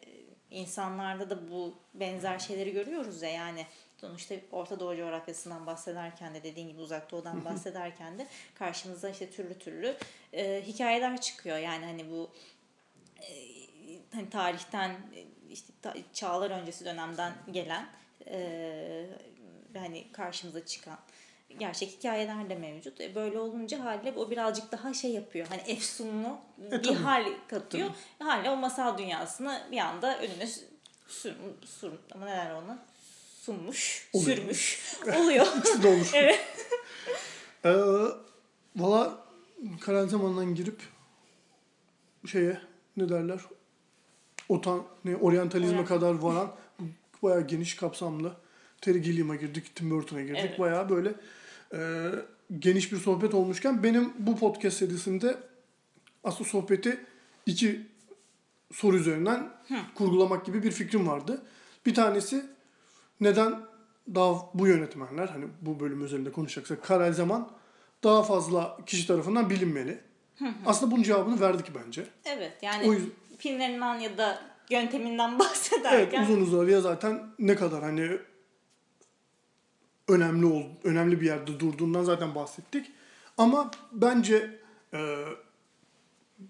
insanlarda 0.51 1.30
da 1.30 1.51
bu 1.51 1.74
benzer 1.95 2.38
şeyleri 2.38 2.72
görüyoruz 2.72 3.22
ya 3.22 3.30
yani 3.30 3.66
sonuçta 4.01 4.34
Orta 4.53 4.80
Doğu 4.80 4.97
coğrafyasından 4.97 5.66
bahsederken 5.66 6.34
de 6.34 6.42
dediğin 6.42 6.68
gibi 6.68 6.80
Uzak 6.80 7.11
Doğu'dan 7.11 7.45
bahsederken 7.45 8.18
de 8.18 8.26
karşımıza 8.55 9.09
işte 9.09 9.30
türlü 9.30 9.59
türlü 9.59 9.97
e, 10.32 10.62
hikayeler 10.66 11.20
çıkıyor. 11.20 11.59
Yani 11.59 11.84
hani 11.84 12.11
bu 12.11 12.30
e, 13.20 13.32
hani 14.14 14.30
tarihten 14.30 14.90
e, 14.90 15.24
işte 15.51 15.72
ta- 15.82 15.95
çağlar 16.12 16.51
öncesi 16.51 16.84
dönemden 16.84 17.32
gelen 17.53 17.86
e, 18.26 19.07
hani 19.78 20.12
karşımıza 20.12 20.66
çıkan 20.66 20.98
gerçek 21.58 21.90
hikayeler 21.98 22.50
de 22.50 22.54
mevcut. 22.54 23.00
E, 23.00 23.14
Böyle 23.14 23.38
olunca 23.38 23.84
haliyle 23.84 24.12
o 24.18 24.30
birazcık 24.30 24.72
daha 24.72 24.94
şey 24.94 25.10
yapıyor. 25.10 25.46
Hani 25.46 25.60
efsunlu 25.66 26.38
bir 26.58 26.72
E, 26.78 26.82
tabii. 26.82 26.94
hal 26.94 27.24
katıyor. 27.48 27.90
Haliyle 28.18 28.50
o 28.50 28.56
masal 28.56 28.98
dünyasını 28.98 29.62
bir 29.72 29.78
anda 29.78 30.18
önüne 30.18 30.46
sür, 31.08 31.34
sür 31.66 31.92
ama 32.14 32.24
neler 32.26 32.54
ona 32.54 32.78
sunmuş, 33.40 34.08
Oluyor. 34.12 34.36
sürmüş 34.36 34.94
oluyor. 35.20 35.46
İkisi 35.58 35.82
de 35.82 35.88
olur. 35.88 36.10
evet. 36.14 36.40
Ee, 37.64 37.72
Valla 38.76 39.24
karar 39.80 40.06
zamandan 40.06 40.54
girip 40.54 40.80
şeye 42.26 42.60
ne 42.96 43.08
derler 43.08 43.40
otan 44.48 44.82
ne 45.04 45.16
oryantalizme 45.16 45.76
Orient- 45.78 45.84
kadar 45.88 46.14
varan 46.14 46.52
bayağı 47.22 47.46
geniş 47.46 47.76
kapsamlı 47.76 48.36
Terry 48.85 49.03
Gilliam'a 49.03 49.37
girdik, 49.37 49.76
Tim 49.76 49.91
Burton'a 49.91 50.20
girdik. 50.22 50.41
Evet. 50.41 50.59
Bayağı 50.59 50.91
böyle 50.91 51.14
e, 51.74 52.11
geniş 52.59 52.93
bir 52.93 52.97
sohbet 52.97 53.35
olmuşken 53.35 53.82
benim 53.82 54.12
bu 54.18 54.39
podcast 54.39 54.76
serisinde 54.76 55.37
aslında 56.24 56.51
sohbeti 56.51 57.01
iki 57.47 57.80
soru 58.72 58.97
üzerinden 58.97 59.49
kurgulamak 59.95 60.47
gibi 60.47 60.62
bir 60.62 60.70
fikrim 60.70 61.09
vardı. 61.09 61.43
Bir 61.87 61.95
tanesi 61.95 62.45
neden 63.20 63.61
daha 64.14 64.35
bu 64.55 64.66
yönetmenler 64.66 65.28
hani 65.28 65.45
bu 65.61 65.80
bölüm 65.80 66.05
üzerinde 66.05 66.32
konuşacaksak 66.32 66.85
Karel 66.85 67.12
Zaman 67.12 67.51
daha 68.05 68.22
fazla 68.22 68.78
kişi 68.87 69.07
tarafından 69.07 69.51
bilinmeli. 69.51 70.01
Aslında 70.66 70.93
bunun 70.93 71.03
cevabını 71.03 71.41
verdik 71.41 71.66
bence. 71.87 72.07
Evet 72.24 72.53
yani 72.62 72.89
O 72.89 72.93
yüzden- 72.93 73.11
filmlerinden 73.39 73.99
ya 73.99 74.18
da 74.18 74.39
yönteminden 74.70 75.30
Evet 75.35 75.41
bahsederken 75.41 76.22
uzun 76.22 76.41
uzadıya 76.41 76.80
zaten 76.80 77.22
ne 77.39 77.57
kadar 77.57 77.82
hani 77.82 78.18
önemli 80.09 80.46
ol, 80.46 80.62
önemli 80.84 81.20
bir 81.20 81.26
yerde 81.26 81.61
durduğundan 81.61 82.05
zaten 82.05 82.34
bahsettik. 82.34 82.92
Ama 83.38 83.70
bence 83.92 84.61
e, 84.92 85.24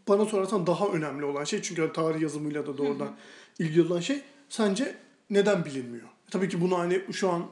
bana 0.08 0.24
sorarsan 0.24 0.66
daha 0.66 0.88
önemli 0.88 1.24
olan 1.24 1.44
şey 1.44 1.62
çünkü 1.62 1.82
hani 1.82 1.92
tarih 1.92 2.20
yazımıyla 2.20 2.66
da 2.66 2.78
doğrudan 2.78 3.16
ilgili 3.58 3.86
olan 3.86 4.00
şey 4.00 4.22
sence 4.48 4.96
neden 5.30 5.64
bilinmiyor? 5.64 6.08
Tabii 6.30 6.48
ki 6.48 6.60
bunu 6.60 6.78
hani 6.78 7.02
şu 7.12 7.30
an 7.30 7.46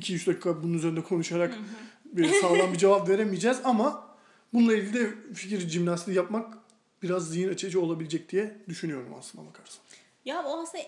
2-3 0.00 0.26
dakika 0.26 0.62
bunun 0.62 0.74
üzerinde 0.74 1.02
konuşarak 1.02 1.58
bir 2.04 2.28
sağlam 2.40 2.72
bir 2.72 2.78
cevap 2.78 3.08
veremeyeceğiz 3.08 3.60
ama 3.64 4.16
bununla 4.52 4.74
ilgili 4.74 5.00
de 5.00 5.34
fikir 5.34 5.68
jimnastiği 5.68 6.16
yapmak 6.16 6.58
biraz 7.02 7.28
zihin 7.28 7.48
açıcı 7.48 7.80
olabilecek 7.80 8.28
diye 8.28 8.56
düşünüyorum 8.68 9.14
aslında 9.18 9.46
bakarsan. 9.48 9.82
Ya 10.24 10.44
o 10.44 10.62
aslında 10.62 10.84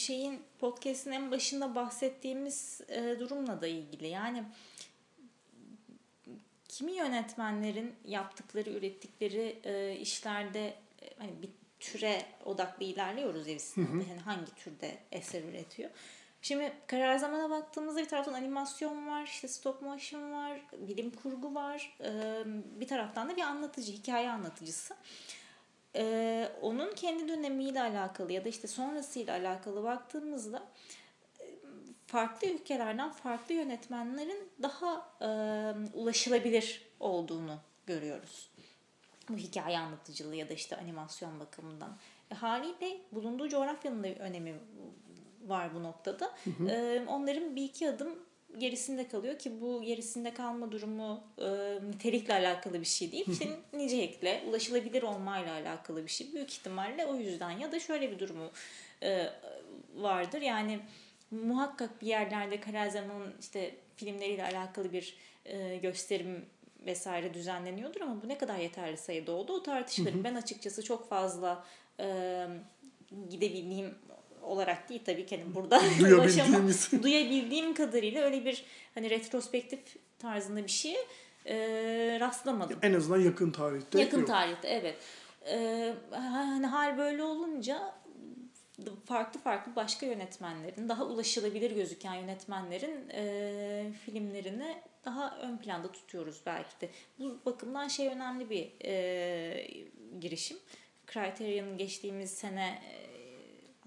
şeyin 0.00 0.42
podcast'in 0.58 1.10
en 1.10 1.30
başında 1.30 1.74
bahsettiğimiz 1.74 2.80
e, 2.88 3.16
durumla 3.20 3.60
da 3.60 3.66
ilgili. 3.66 4.08
Yani 4.08 4.44
kimi 6.68 6.92
yönetmenlerin 6.92 7.94
yaptıkları, 8.04 8.70
ürettikleri 8.70 9.58
e, 9.64 9.96
işlerde 9.96 10.66
e, 11.02 11.08
hani 11.18 11.42
bir 11.42 11.50
türe 11.80 12.22
odaklı 12.44 12.84
ilerliyoruz 12.84 13.46
ya 13.46 13.56
biz. 13.56 13.74
Yani 13.76 14.20
hangi 14.24 14.54
türde 14.54 14.98
eser 15.12 15.42
üretiyor. 15.42 15.90
Şimdi 16.42 16.72
karar 16.86 17.16
zamana 17.16 17.50
baktığımızda 17.50 18.00
bir 18.00 18.08
taraftan 18.08 18.32
animasyon 18.32 19.06
var, 19.08 19.24
işte 19.24 19.48
stop 19.48 19.82
motion 19.82 20.32
var, 20.32 20.60
bilim 20.72 21.10
kurgu 21.10 21.54
var. 21.54 21.96
E, 22.04 22.42
bir 22.80 22.88
taraftan 22.88 23.28
da 23.28 23.36
bir 23.36 23.42
anlatıcı, 23.42 23.92
hikaye 23.92 24.30
anlatıcısı. 24.30 24.94
Ee, 25.96 26.48
onun 26.62 26.94
kendi 26.94 27.28
dönemiyle 27.28 27.82
alakalı 27.82 28.32
ya 28.32 28.44
da 28.44 28.48
işte 28.48 28.68
sonrasıyla 28.68 29.34
alakalı 29.34 29.82
baktığımızda 29.82 30.62
e, 31.40 31.44
farklı 32.06 32.48
ülkelerden 32.48 33.10
farklı 33.10 33.54
yönetmenlerin 33.54 34.48
daha 34.62 35.10
e, 35.20 35.28
ulaşılabilir 35.94 36.82
olduğunu 37.00 37.58
görüyoruz. 37.86 38.50
Bu 39.28 39.36
hikaye 39.36 39.78
anlatıcılığı 39.78 40.36
ya 40.36 40.48
da 40.48 40.52
işte 40.52 40.76
animasyon 40.76 41.40
bakımından. 41.40 41.96
E, 42.30 42.34
haliyle 42.34 43.00
bulunduğu 43.12 43.48
coğrafyanın 43.48 44.02
da 44.04 44.08
bir 44.08 44.16
önemi 44.16 44.54
var 45.46 45.74
bu 45.74 45.82
noktada. 45.82 46.34
E, 46.68 47.04
onların 47.08 47.56
bir 47.56 47.64
iki 47.64 47.88
adım 47.88 48.18
gerisinde 48.58 49.08
kalıyor 49.08 49.38
ki 49.38 49.60
bu 49.60 49.82
gerisinde 49.82 50.34
kalma 50.34 50.72
durumu 50.72 51.24
e, 51.38 51.48
nitelikle 51.90 52.34
alakalı 52.34 52.80
bir 52.80 52.86
şey 52.86 53.12
değil. 53.12 53.24
İşte 53.28 53.46
nicelikle, 53.72 54.42
ulaşılabilir 54.48 55.02
olmayla 55.02 55.52
alakalı 55.52 56.04
bir 56.04 56.10
şey. 56.10 56.32
Büyük 56.34 56.52
ihtimalle 56.52 57.06
o 57.06 57.14
yüzden 57.16 57.50
ya 57.50 57.72
da 57.72 57.80
şöyle 57.80 58.10
bir 58.10 58.18
durumu 58.18 58.50
e, 59.02 59.26
vardır. 59.94 60.40
Yani 60.40 60.80
muhakkak 61.30 62.02
bir 62.02 62.06
yerlerde 62.06 62.60
Karel 62.60 62.90
Zaman'ın 62.90 63.34
işte 63.40 63.74
filmleriyle 63.96 64.44
alakalı 64.44 64.92
bir 64.92 65.16
e, 65.44 65.76
gösterim 65.76 66.46
vesaire 66.86 67.34
düzenleniyordur 67.34 68.00
ama 68.00 68.22
bu 68.22 68.28
ne 68.28 68.38
kadar 68.38 68.58
yeterli 68.58 68.96
sayıda 68.96 69.32
oldu 69.32 69.52
o 69.52 69.62
tartışılır. 69.62 70.24
Ben 70.24 70.34
açıkçası 70.34 70.82
çok 70.82 71.08
fazla 71.08 71.64
e, 72.00 72.46
gidebildiğim 73.30 73.94
olarak 74.42 74.88
değil 74.88 75.00
tabii 75.04 75.26
ki 75.26 75.40
hani 75.42 75.54
burada 75.54 75.80
Duyabildiğimiz. 76.00 76.90
duyabildiğim 77.02 77.74
kadarıyla 77.74 78.22
öyle 78.24 78.44
bir 78.44 78.64
hani 78.94 79.10
retrospektif 79.10 79.80
tarzında 80.18 80.62
bir 80.62 80.68
şeye 80.70 80.98
e, 81.46 81.56
rastlamadım. 82.20 82.78
En 82.82 82.94
azından 82.94 83.20
yakın 83.20 83.50
tarihte 83.50 84.00
Yakın 84.00 84.18
yok. 84.18 84.28
tarihte 84.28 84.68
evet. 84.68 84.96
Ee, 85.48 85.94
hani 86.12 86.66
hal 86.66 86.98
böyle 86.98 87.22
olunca 87.22 87.94
farklı 89.06 89.40
farklı 89.40 89.76
başka 89.76 90.06
yönetmenlerin, 90.06 90.88
daha 90.88 91.04
ulaşılabilir 91.04 91.70
gözüken 91.70 92.14
yönetmenlerin 92.14 93.08
e, 93.08 93.92
filmlerini 94.06 94.76
daha 95.04 95.38
ön 95.38 95.56
planda 95.56 95.92
tutuyoruz 95.92 96.40
belki 96.46 96.80
de. 96.80 96.88
Bu 97.18 97.38
bakımdan 97.46 97.88
şey 97.88 98.08
önemli 98.08 98.50
bir 98.50 98.68
e, 98.84 99.68
girişim. 100.20 100.56
Criterion'ın 101.12 101.78
geçtiğimiz 101.78 102.30
sene 102.30 102.82
e, 102.90 103.09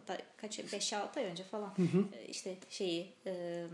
hatta 0.08 0.22
kaç 0.38 0.60
5-6 0.60 1.20
ay 1.20 1.26
önce 1.26 1.44
falan 1.44 1.74
e, 2.14 2.26
işte 2.28 2.56
şeyi 2.70 3.14
e, 3.26 3.66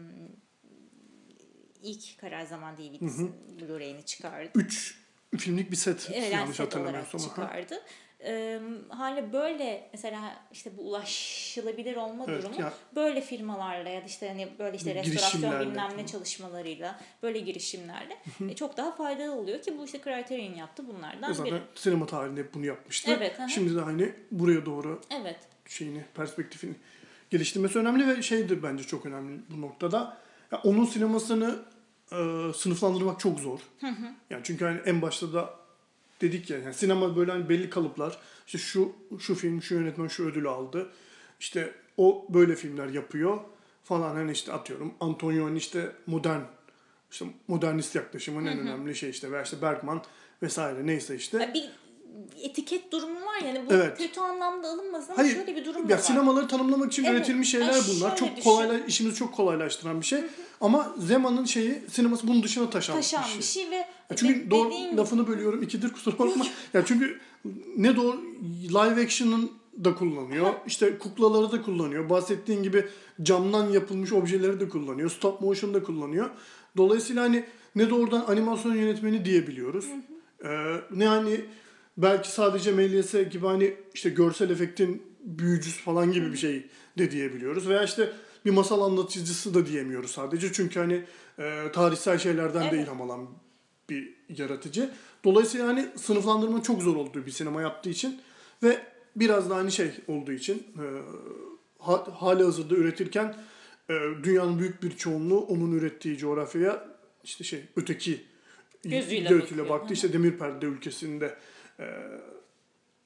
ilk 1.83 2.17
Karar 2.17 2.45
Zaman 2.45 2.77
DVD'sinin 2.77 3.33
Blu-ray'ini 3.61 4.05
çıkardı. 4.05 4.49
Üç 4.55 4.97
filmlik 5.37 5.71
bir 5.71 5.75
set 5.75 6.09
Evet, 6.13 6.33
yanlış 6.33 6.57
set 6.57 6.65
hatırlamıyorsam. 6.65 7.21
Çıkardı. 7.21 7.81
Ee, 8.23 8.59
hala 8.89 9.33
böyle 9.33 9.89
mesela 9.93 10.35
işte 10.51 10.77
bu 10.77 10.81
ulaşılabilir 10.89 11.95
olma 11.95 12.25
Evet, 12.27 12.43
durumu 12.43 12.61
ya- 12.61 12.73
böyle 12.95 13.21
firmalarla 13.21 13.89
ya 13.89 14.01
da 14.01 14.05
işte 14.05 14.27
hani 14.27 14.49
böyle 14.59 14.77
işte 14.77 14.95
restorasyon 14.95 15.59
bilmem 15.59 15.89
ne 15.97 16.05
çalışmalarıyla 16.07 16.99
böyle 17.23 17.39
girişimlerle 17.39 18.17
e, 18.49 18.55
çok 18.55 18.77
daha 18.77 18.91
faydalı 18.91 19.33
oluyor 19.35 19.61
ki 19.61 19.77
bu 19.77 19.85
işte 19.85 19.97
Criterion 20.03 20.53
yaptı 20.55 20.87
bunlardan 20.87 21.33
Zaten 21.33 21.51
biri. 21.53 21.61
sinema 21.75 22.05
tarihinde 22.05 22.53
bunu 22.53 22.65
yapmıştı. 22.65 23.11
Evet, 23.17 23.39
aha. 23.39 23.47
Şimdi 23.47 23.75
de 23.75 23.79
hani 23.81 24.13
buraya 24.31 24.65
doğru 24.65 25.01
Evet. 25.21 25.39
Şeyini, 25.69 26.05
perspektifini 26.15 26.75
geliştirmesi 27.29 27.79
önemli 27.79 28.07
ve 28.07 28.21
şeydir 28.21 28.63
bence 28.63 28.83
çok 28.83 29.05
önemli 29.05 29.39
bu 29.49 29.61
noktada. 29.61 30.17
Ya 30.51 30.61
onun 30.63 30.85
sinemasını 30.85 31.59
e, 32.11 32.17
sınıflandırmak 32.55 33.19
çok 33.19 33.39
zor. 33.39 33.59
Yani 34.29 34.41
çünkü 34.43 34.65
hani 34.65 34.79
en 34.85 35.01
başta 35.01 35.33
da 35.33 35.59
dedik 36.21 36.49
ya 36.49 36.57
yani 36.57 36.73
sinema 36.73 37.15
böyle 37.15 37.31
hani 37.31 37.49
belli 37.49 37.69
kalıplar. 37.69 38.17
İşte 38.45 38.57
şu 38.57 38.95
şu 39.19 39.35
film, 39.35 39.61
şu 39.61 39.75
yönetmen 39.75 40.07
şu 40.07 40.25
ödülü 40.25 40.49
aldı. 40.49 40.89
İşte 41.39 41.73
o 41.97 42.25
böyle 42.29 42.55
filmler 42.55 42.87
yapıyor 42.87 43.39
falan 43.83 44.15
hani 44.15 44.31
işte 44.31 44.53
atıyorum 44.53 44.93
Antonioni 44.99 45.57
işte 45.57 45.91
modern 46.07 46.41
işte 47.11 47.25
modernist 47.47 47.95
yaklaşımın 47.95 48.45
en 48.45 48.59
önemli 48.59 48.95
şey 48.95 49.09
işte 49.09 49.31
veya 49.31 49.43
işte 49.43 49.61
Bergman 49.61 50.03
vesaire 50.43 50.87
neyse 50.87 51.15
işte. 51.15 51.51
Bir 51.53 51.69
etiket 52.41 52.91
durumu 52.91 53.15
var 53.15 53.45
yani 53.45 53.61
bu 53.69 53.73
Evet. 53.73 53.97
kötü 53.97 54.19
anlamda 54.19 54.67
alınmasın 54.67 55.11
ama 55.13 55.17
Hayır. 55.23 55.35
şöyle 55.35 55.55
bir 55.55 55.65
durum 55.65 55.89
ya 55.89 55.97
var. 55.97 56.01
sinemaları 56.01 56.47
tanımlamak 56.47 56.91
için 56.91 57.03
Evet. 57.03 57.15
üretilmiş 57.15 57.51
şeyler 57.51 57.73
Ha, 57.73 57.79
bunlar. 57.95 58.15
Çok 58.17 58.29
düşün. 58.37 58.41
kolay 58.49 58.81
işimizi 58.87 59.15
çok 59.17 59.33
kolaylaştıran 59.33 60.01
bir 60.01 60.05
şey. 60.05 60.19
Ama 60.61 60.93
Zema'nın 60.97 61.45
şeyi 61.45 61.81
sineması 61.91 62.27
bunun 62.27 62.43
dışına 62.43 62.69
taşan, 62.69 62.95
taşan 62.95 63.23
bir 63.33 63.37
bir 63.37 63.43
şey. 63.43 63.63
şey 63.63 63.71
ve 63.71 63.75
Ya 63.75 64.15
çünkü 64.15 64.45
de- 64.45 64.51
doğru 64.51 64.69
dediğin- 64.71 64.97
lafını 64.97 65.27
bölüyorum 65.27 65.63
ikidir 65.63 65.89
kusura 65.93 66.19
bakma. 66.19 66.45
ya 66.73 66.85
çünkü 66.85 67.19
ne 67.77 67.95
doğru 67.95 68.21
live 68.69 69.01
action'ın 69.05 69.51
da 69.85 69.95
kullanıyor. 69.95 70.53
işte 70.67 70.97
kuklaları 70.97 71.51
da 71.51 71.61
kullanıyor. 71.61 72.09
Bahsettiğin 72.09 72.63
gibi 72.63 72.85
camdan 73.23 73.69
yapılmış 73.69 74.13
objeleri 74.13 74.59
de 74.59 74.69
kullanıyor. 74.69 75.09
Stop 75.11 75.41
motion 75.41 75.73
da 75.73 75.83
kullanıyor. 75.83 76.29
Dolayısıyla 76.77 77.23
hani 77.23 77.45
ne 77.75 77.89
doğrudan 77.89 78.25
animasyon 78.27 78.75
yönetmeni 78.75 79.25
diyebiliyoruz. 79.25 79.85
Ee, 80.43 80.47
ne 80.91 81.07
hani 81.07 81.41
belki 82.01 82.31
sadece 82.31 82.71
MLS 82.71 83.13
gibi 83.13 83.45
hani 83.45 83.73
işte 83.93 84.09
görsel 84.09 84.49
efektin 84.49 85.03
büyücüsü 85.23 85.83
falan 85.83 86.11
gibi 86.11 86.31
bir 86.31 86.37
şey 86.37 86.65
de 86.97 87.11
diyebiliyoruz. 87.11 87.69
Veya 87.69 87.83
işte 87.83 88.13
bir 88.45 88.51
masal 88.51 88.81
anlatıcısı 88.81 89.53
da 89.53 89.65
diyemiyoruz 89.65 90.11
sadece. 90.11 90.53
Çünkü 90.53 90.79
hani 90.79 91.03
e, 91.39 91.71
tarihsel 91.73 92.17
şeylerden 92.17 92.63
de 92.63 92.69
Evet. 92.75 92.83
ilham 92.87 93.01
alan 93.01 93.29
bir 93.89 94.13
yaratıcı. 94.37 94.91
Dolayısıyla 95.23 95.67
hani 95.67 95.87
sınıflandırma 95.95 96.63
çok 96.63 96.81
zor 96.81 96.95
olduğu 96.95 97.25
bir 97.25 97.31
sinema 97.31 97.61
yaptığı 97.61 97.89
için 97.89 98.21
ve 98.63 98.79
biraz 99.15 99.49
da 99.49 99.55
hani 99.55 99.71
şey 99.71 99.91
olduğu 100.07 100.31
için 100.31 100.55
e, 100.55 100.85
ha, 101.79 102.07
hali 102.19 102.43
hazırda 102.43 102.75
üretirken 102.75 103.35
e, 103.89 103.93
dünyanın 104.23 104.59
büyük 104.59 104.83
bir 104.83 104.97
çoğunluğu 104.97 105.39
onun 105.39 105.71
ürettiği 105.71 106.17
coğrafyaya 106.17 106.87
işte 107.23 107.43
şey 107.43 107.61
öteki 107.75 108.21
Gözüyle 108.83 109.29
gözüyle 109.29 109.69
baktı. 109.69 109.93
İşte 109.93 110.13
demir 110.13 110.37
perde 110.37 110.65
ülkesinde 110.65 111.35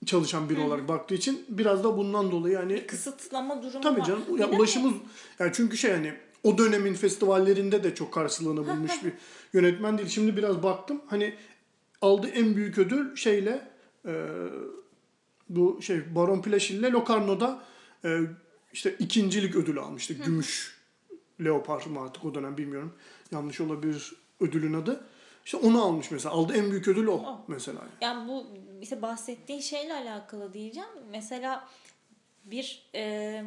çalışan 0.06 0.50
biri 0.50 0.60
olarak 0.60 0.88
baktığı 0.88 1.16
için 1.16 1.46
biraz 1.50 1.84
da 1.84 1.98
bundan 1.98 2.32
dolayı 2.32 2.58
hani 2.58 2.88
kısıtlama 2.88 3.64
durumu 3.64 3.82
Tabii 3.82 4.00
var. 4.00 4.06
canım. 4.06 4.38
Ya 4.38 4.50
ulaşımız 4.50 4.94
yani 5.40 5.52
çünkü 5.54 5.78
şey 5.78 5.92
hani 5.92 6.14
o 6.44 6.58
dönemin 6.58 6.94
festivallerinde 6.94 7.84
de 7.84 7.96
çok 7.96 8.14
karşılığını 8.14 8.68
bulmuş 8.68 9.04
bir 9.04 9.14
yönetmen 9.54 9.98
değil. 9.98 10.10
Şimdi 10.10 10.38
biraz 10.38 10.64
baktım. 10.64 11.02
Hani 11.08 11.36
aldığı 12.02 12.28
en 12.28 12.56
büyük 12.56 12.78
ödül 12.78 13.16
şeyle 13.16 13.68
e, 14.06 14.14
bu 15.50 15.80
şey 15.82 16.16
Baron 16.16 16.42
Plaşil 16.42 16.80
ile 16.80 16.92
Locarno'da 16.92 17.64
e, 18.06 18.20
işte 18.74 18.96
ikincilik 19.00 19.56
ödülü 19.56 19.80
almıştı. 19.80 20.14
Gümüş 20.14 20.78
Leopar 21.44 21.86
mı 21.86 22.02
artık 22.02 22.26
o 22.26 22.36
dönem 22.36 22.58
bilmiyorum. 22.58 22.94
Yanlış 23.32 23.62
olabilir 23.62 24.14
ödülün 24.40 24.74
adı. 24.74 25.04
İşte 25.46 25.58
onu 25.58 25.84
almış 25.84 26.12
mesela. 26.12 26.36
Aldığı 26.36 26.58
en 26.58 26.72
büyük 26.72 26.88
ödül 26.88 27.08
o 27.08 27.14
O. 27.14 27.42
mesela. 27.48 27.80
Yani 28.02 28.28
bu 28.28 28.48
işte 28.82 29.02
bahsettiğin 29.02 29.60
şeyle 29.60 29.94
alakalı 29.94 30.54
diyeceğim. 30.54 30.90
Mesela 31.10 31.68
bir 32.46 32.90
e, 32.96 33.44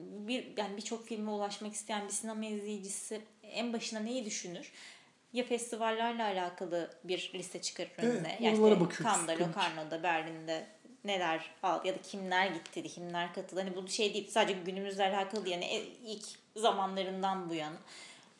bir 0.00 0.46
yani 0.56 0.76
birçok 0.76 1.06
filme 1.06 1.30
ulaşmak 1.30 1.74
isteyen 1.74 2.04
bir 2.06 2.12
sinema 2.12 2.44
izleyicisi 2.44 3.20
en 3.42 3.72
başına 3.72 4.00
neyi 4.00 4.24
düşünür? 4.24 4.72
Ya 5.32 5.44
festivallerle 5.44 6.22
alakalı 6.22 6.90
bir 7.04 7.30
liste 7.34 7.60
çıkarır 7.60 7.90
Evet, 7.98 8.14
önüne. 8.14 8.38
Yani 8.40 8.60
oralara 8.60 8.88
işte 8.90 9.04
Cannes'da. 9.04 9.32
Locarno'da, 9.32 10.02
Berlin'de 10.02 10.66
neler 11.04 11.50
al 11.62 11.84
ya 11.84 11.94
da 11.94 12.02
kimler 12.02 12.46
gitti, 12.46 12.82
kimler 12.82 13.34
katıldı. 13.34 13.60
Hani 13.60 13.76
bu 13.76 13.88
şey 13.88 14.14
değil 14.14 14.30
sadece 14.30 14.58
günümüzle 14.60 15.04
alakalı 15.04 15.44
değil. 15.44 15.54
Yani 15.54 15.64
e- 15.64 15.86
ilk 15.86 16.24
zamanlarından 16.56 17.50
bu 17.50 17.54
yana. 17.54 17.76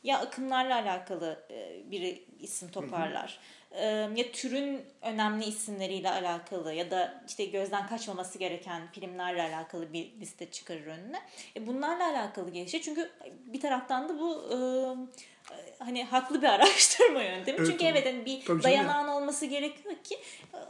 Ya 0.02 0.18
akımlarla 0.18 0.74
alakalı 0.74 1.44
e, 1.50 1.90
bir 1.90 2.22
isim 2.40 2.70
toparlar. 2.70 3.38
E, 3.70 3.84
Ya 3.86 4.32
türün 4.32 4.80
önemli 5.02 5.44
isimleriyle 5.44 6.10
alakalı 6.10 6.72
ya 6.74 6.90
da 6.90 7.22
işte 7.28 7.44
gözden 7.44 7.86
kaçmaması 7.86 8.38
gereken 8.38 8.82
filmlerle 8.92 9.42
alakalı 9.42 9.92
bir 9.92 10.12
liste 10.20 10.50
çıkarır 10.50 10.86
önüne. 10.86 11.22
E, 11.56 11.66
Bunlarla 11.66 12.06
alakalı 12.10 12.50
gelişir. 12.50 12.82
Çünkü 12.82 13.10
bir 13.46 13.60
taraftan 13.60 14.08
da 14.08 14.18
bu 14.18 14.44
hani 15.78 16.04
haklı 16.04 16.42
bir 16.42 16.46
araştırma 16.48 17.22
yöntemi. 17.22 17.58
Evet, 17.58 17.68
Çünkü 17.70 17.84
evet 17.84 18.06
hani 18.06 18.26
bir 18.26 18.36
Tabii 18.40 18.46
canım 18.46 18.62
dayanağın 18.62 19.08
olması 19.08 19.46
gerekiyor 19.46 19.94
ki 20.04 20.18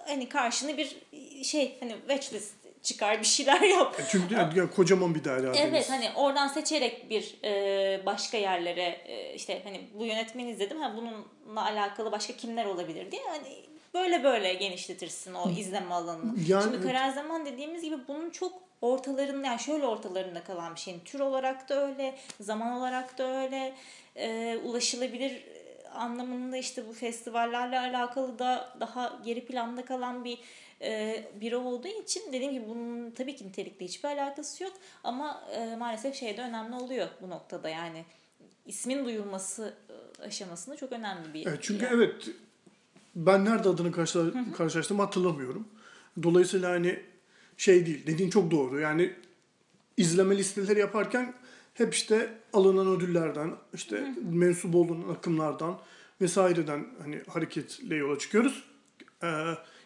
hani 0.07 0.29
karşını 0.29 0.77
bir 0.77 0.97
şey 1.45 1.77
hani 1.81 1.93
watchlist 2.09 2.62
çıkar 2.83 3.21
bir 3.21 3.27
şeyler 3.27 3.61
yap. 3.61 4.01
E 4.01 4.03
Çünkü 4.11 4.35
yani 4.35 4.71
kocaman 4.71 5.15
bir 5.15 5.25
daire. 5.25 5.47
Evet 5.57 5.73
Deniz. 5.73 5.91
hani 5.91 6.11
oradan 6.17 6.49
seçerek 6.49 7.11
bir 7.11 7.37
e, 7.45 8.07
başka 8.07 8.37
yerlere 8.39 9.01
e, 9.07 9.35
işte 9.35 9.61
hani 9.65 9.81
bu 9.99 10.05
yönetmeni 10.05 10.51
izledim 10.51 10.81
ha 10.81 10.97
bununla 10.97 11.65
alakalı 11.65 12.13
başka 12.13 12.37
kimler 12.37 12.65
olabilir 12.65 13.11
diye 13.11 13.23
hani 13.29 13.73
böyle 13.95 14.25
böyle 14.25 14.55
genişletirsin 14.55 15.35
o 15.35 15.51
izleme 15.51 15.95
alanını. 15.95 16.35
Yani 16.49 16.63
Şimdi 16.63 16.77
evet. 16.77 16.87
karar 16.87 17.11
zaman 17.11 17.47
dediğimiz 17.47 17.83
gibi 17.83 17.97
bunun 18.09 18.31
çok 18.31 18.53
ortalarında 18.81 19.47
yani 19.47 19.61
şöyle 19.61 19.87
ortalarında 19.87 20.45
kalan 20.45 20.75
bir 20.75 20.81
şey. 20.81 21.01
Tür 21.05 21.21
olarak 21.21 21.69
da 21.69 21.87
öyle, 21.87 22.15
zaman 22.41 22.73
olarak 22.73 23.19
da 23.19 23.43
öyle, 23.43 23.75
e, 24.17 24.59
ulaşılabilir 24.65 25.31
e, 25.31 25.89
anlamında 25.89 26.57
işte 26.57 26.89
bu 26.89 26.93
festivallerle 26.93 27.79
alakalı 27.79 28.39
da 28.39 28.77
daha 28.81 29.19
geri 29.25 29.47
planda 29.47 29.85
kalan 29.85 30.25
bir 30.25 30.39
e, 30.83 31.25
biri 31.41 31.57
olduğu 31.57 31.89
için 31.89 32.23
dediğim 32.33 32.53
gibi 32.53 32.69
bunun 32.69 33.11
tabii 33.11 33.37
ki 33.37 33.49
nitelikle 33.49 33.87
hiçbir 33.87 34.09
alakası 34.09 34.65
yok 34.65 34.73
ama 35.05 35.45
e, 35.53 35.77
maalesef 35.77 36.15
şey 36.15 36.37
de 36.37 36.41
önemli 36.41 36.75
oluyor 36.75 37.09
bu 37.21 37.31
noktada 37.31 37.69
yani 37.69 38.05
ismin 38.67 39.05
duyulması 39.05 39.75
e, 40.21 40.23
aşamasında 40.23 40.77
çok 40.77 40.93
önemli 40.93 41.35
bir 41.35 41.47
Evet, 41.47 41.59
çünkü 41.63 41.85
yer. 41.85 41.91
evet 41.93 42.29
ben 43.17 43.45
nerede 43.45 43.69
adını 43.69 43.93
karşıla, 43.93 44.45
karşılaştığımı 44.57 45.03
hatırlamıyorum. 45.03 45.69
Dolayısıyla 46.23 46.71
hani 46.71 47.01
şey 47.57 47.87
değil 47.87 48.07
dediğin 48.07 48.31
çok 48.31 48.51
doğru 48.51 48.81
yani 48.81 49.13
izleme 49.97 50.37
listeleri 50.37 50.79
yaparken 50.79 51.35
hep 51.75 51.95
işte 51.95 52.35
alınan 52.53 52.87
ödüllerden 52.87 53.55
işte 53.75 54.15
mensup 54.23 54.75
olunan 54.75 55.09
akımlardan 55.09 55.79
vesaireden 56.21 56.87
hani 57.03 57.23
hareketle 57.29 57.97
yola 57.97 58.19
çıkıyoruz. 58.19 58.65
Ee, 59.23 59.27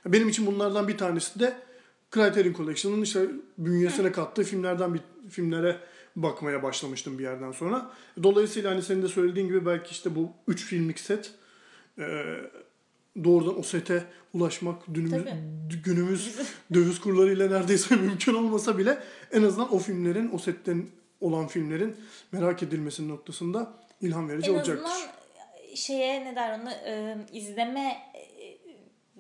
benim 0.07 0.29
için 0.29 0.47
bunlardan 0.47 0.89
bir 0.89 0.99
tanesi 0.99 1.41
de 1.41 1.55
Criterion 2.15 2.53
Collection'ın 2.53 3.03
işte 3.03 3.27
bünyesine 3.59 4.13
kattığı 4.13 4.45
filmlerden 4.45 4.95
bir 4.95 5.01
filmlere 5.31 5.77
bakmaya 6.17 6.63
başlamıştım 6.63 7.19
bir 7.19 7.23
yerden 7.23 7.53
sonra. 7.53 7.91
Dolayısıyla 8.23 8.71
hani 8.71 8.83
senin 8.83 9.03
de 9.03 9.09
söylediğin 9.09 9.47
gibi 9.47 9.67
belki 9.67 9.91
işte 9.91 10.15
bu 10.15 10.33
üç 10.49 10.65
filmlik 10.65 10.99
set 11.01 11.31
e, 11.99 12.05
doğrudan 13.25 13.59
o 13.59 13.63
sete 13.63 14.05
ulaşmak 14.35 14.83
günümüz, 14.89 15.25
Tabii. 15.25 15.83
günümüz 15.85 16.39
döviz 16.75 17.01
kurlarıyla 17.01 17.49
neredeyse 17.49 17.97
mümkün 17.97 18.35
olmasa 18.35 18.79
bile 18.79 18.99
en 19.33 19.43
azından 19.43 19.75
o 19.75 19.79
filmlerin, 19.79 20.31
o 20.33 20.39
setten 20.39 20.87
olan 21.21 21.47
filmlerin 21.47 21.97
merak 22.33 22.63
edilmesi 22.63 23.09
noktasında 23.09 23.73
ilham 24.01 24.29
verici 24.29 24.51
en 24.51 24.55
olacaktır. 24.55 24.85
azından 24.85 25.17
şeye 25.75 26.25
ne 26.25 26.37
der 26.37 26.59
onu 26.59 26.71
e, 26.71 27.17
izleme 27.33 27.97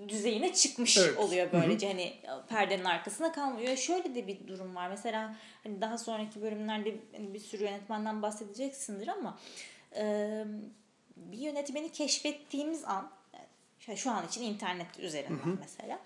düzeyine 0.08 0.54
çıkmış 0.54 0.98
Evet. 0.98 1.18
oluyor 1.18 1.48
böylece 1.52 1.86
hani 1.86 2.14
perdenin 2.48 2.84
arkasına 2.84 3.32
kalmıyor. 3.32 3.76
Şöyle 3.76 4.14
de 4.14 4.26
bir 4.26 4.48
durum 4.48 4.76
var. 4.76 4.88
Mesela 4.88 5.36
hani 5.62 5.80
daha 5.80 5.98
sonraki 5.98 6.42
bölümlerde 6.42 6.96
hani 7.16 7.34
bir 7.34 7.38
sürü 7.40 7.64
yönetmenden 7.64 8.22
bahsedeceksindir 8.22 9.08
ama 9.08 9.38
e, 9.96 10.44
bir 11.16 11.38
yönetmeni 11.38 11.92
keşfettiğimiz 11.92 12.84
an 12.84 13.10
şu 13.96 14.10
an 14.10 14.26
için 14.26 14.42
internet 14.42 14.98
üzerinden 14.98 15.58
mesela 15.60 15.98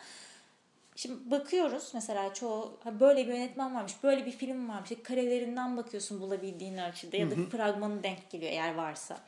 Şimdi 0.97 1.30
bakıyoruz 1.30 1.91
mesela 1.95 2.34
çoğu 2.34 2.78
böyle 3.01 3.26
bir 3.26 3.32
yönetmen 3.32 3.74
varmış, 3.74 3.93
böyle 4.03 4.26
bir 4.26 4.30
film 4.30 4.68
varmış. 4.68 4.91
Karelerinden 5.03 5.76
bakıyorsun 5.76 6.20
bulabildiğin 6.20 6.78
ölçüde 6.78 7.16
ya 7.16 7.30
da 7.30 7.34
fragmanı 7.51 8.03
denk 8.03 8.30
geliyor 8.30 8.53
eğer 8.53 8.74
varsa. 8.74 9.20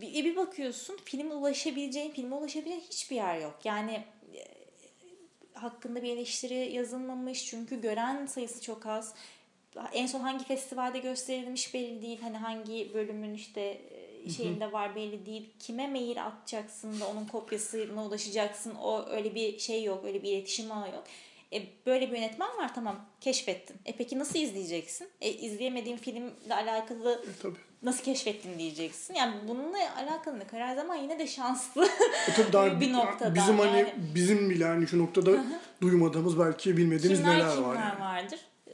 Bir, 0.00 0.24
bir 0.24 0.36
bakıyorsun 0.36 0.98
filme 1.04 1.34
ulaşabileceğin, 1.34 2.10
filme 2.10 2.34
ulaşabileceğin 2.34 2.80
hiçbir 2.80 3.16
yer 3.16 3.40
yok. 3.40 3.58
Yani 3.64 4.04
e, 4.34 4.44
hakkında 5.52 6.02
bir 6.02 6.12
eleştiri 6.12 6.72
yazılmamış 6.72 7.46
çünkü 7.46 7.80
gören 7.80 8.26
sayısı 8.26 8.62
çok 8.62 8.86
az. 8.86 9.14
En 9.92 10.06
son 10.06 10.20
hangi 10.20 10.44
festivalde 10.44 10.98
gösterilmiş 10.98 11.74
belli 11.74 12.02
değil. 12.02 12.20
Hani 12.22 12.36
hangi 12.36 12.94
bölümün 12.94 13.34
işte 13.34 13.80
e, 14.24 14.30
şeyinde 14.30 14.72
var 14.72 14.94
belli 14.94 15.26
değil. 15.26 15.50
Kime 15.58 15.88
mail 15.88 16.24
atacaksın 16.24 17.00
da 17.00 17.08
onun 17.08 17.24
kopyasına 17.24 18.06
ulaşacaksın. 18.06 18.74
O 18.74 19.06
öyle 19.08 19.34
bir 19.34 19.58
şey 19.58 19.84
yok. 19.84 20.04
Öyle 20.04 20.22
bir 20.22 20.32
iletişim 20.32 20.72
ağı 20.72 20.90
yok. 20.90 21.04
E, 21.52 21.62
böyle 21.86 22.10
bir 22.10 22.16
yönetmen 22.16 22.48
var 22.48 22.74
tamam 22.74 23.06
keşfettin. 23.20 23.76
E 23.86 23.96
peki 23.96 24.18
nasıl 24.18 24.38
izleyeceksin? 24.38 25.08
E, 25.20 25.32
izleyemediğin 25.32 25.96
filmle 25.96 26.54
alakalı 26.54 27.24
Tabii. 27.42 27.67
Nasıl 27.82 28.04
keşfettin 28.04 28.58
diyeceksin. 28.58 29.14
Yani 29.14 29.34
bununla 29.48 29.78
alakalı 29.96 30.38
ne 30.38 30.46
kadar 30.46 30.74
zaman 30.76 30.94
yine 30.96 31.18
de 31.18 31.26
şanslı 31.26 31.88
E 32.28 32.32
tabii 32.36 32.52
daha 32.52 32.66
bir 32.80 32.92
noktada. 32.92 33.34
bizim 33.34 33.58
hani 33.58 33.78
yani. 33.78 33.94
bizim 34.14 34.50
bile 34.50 34.64
hani 34.64 34.86
şu 34.88 34.98
noktada 34.98 35.44
duymadığımız 35.82 36.38
belki 36.38 36.76
bilmediğimiz 36.76 37.18
kimler 37.20 37.38
neler 37.38 37.54
kimler 37.54 37.68
var. 37.68 37.74
yani. 37.74 38.00
vardır. 38.00 38.40
Ee, 38.68 38.72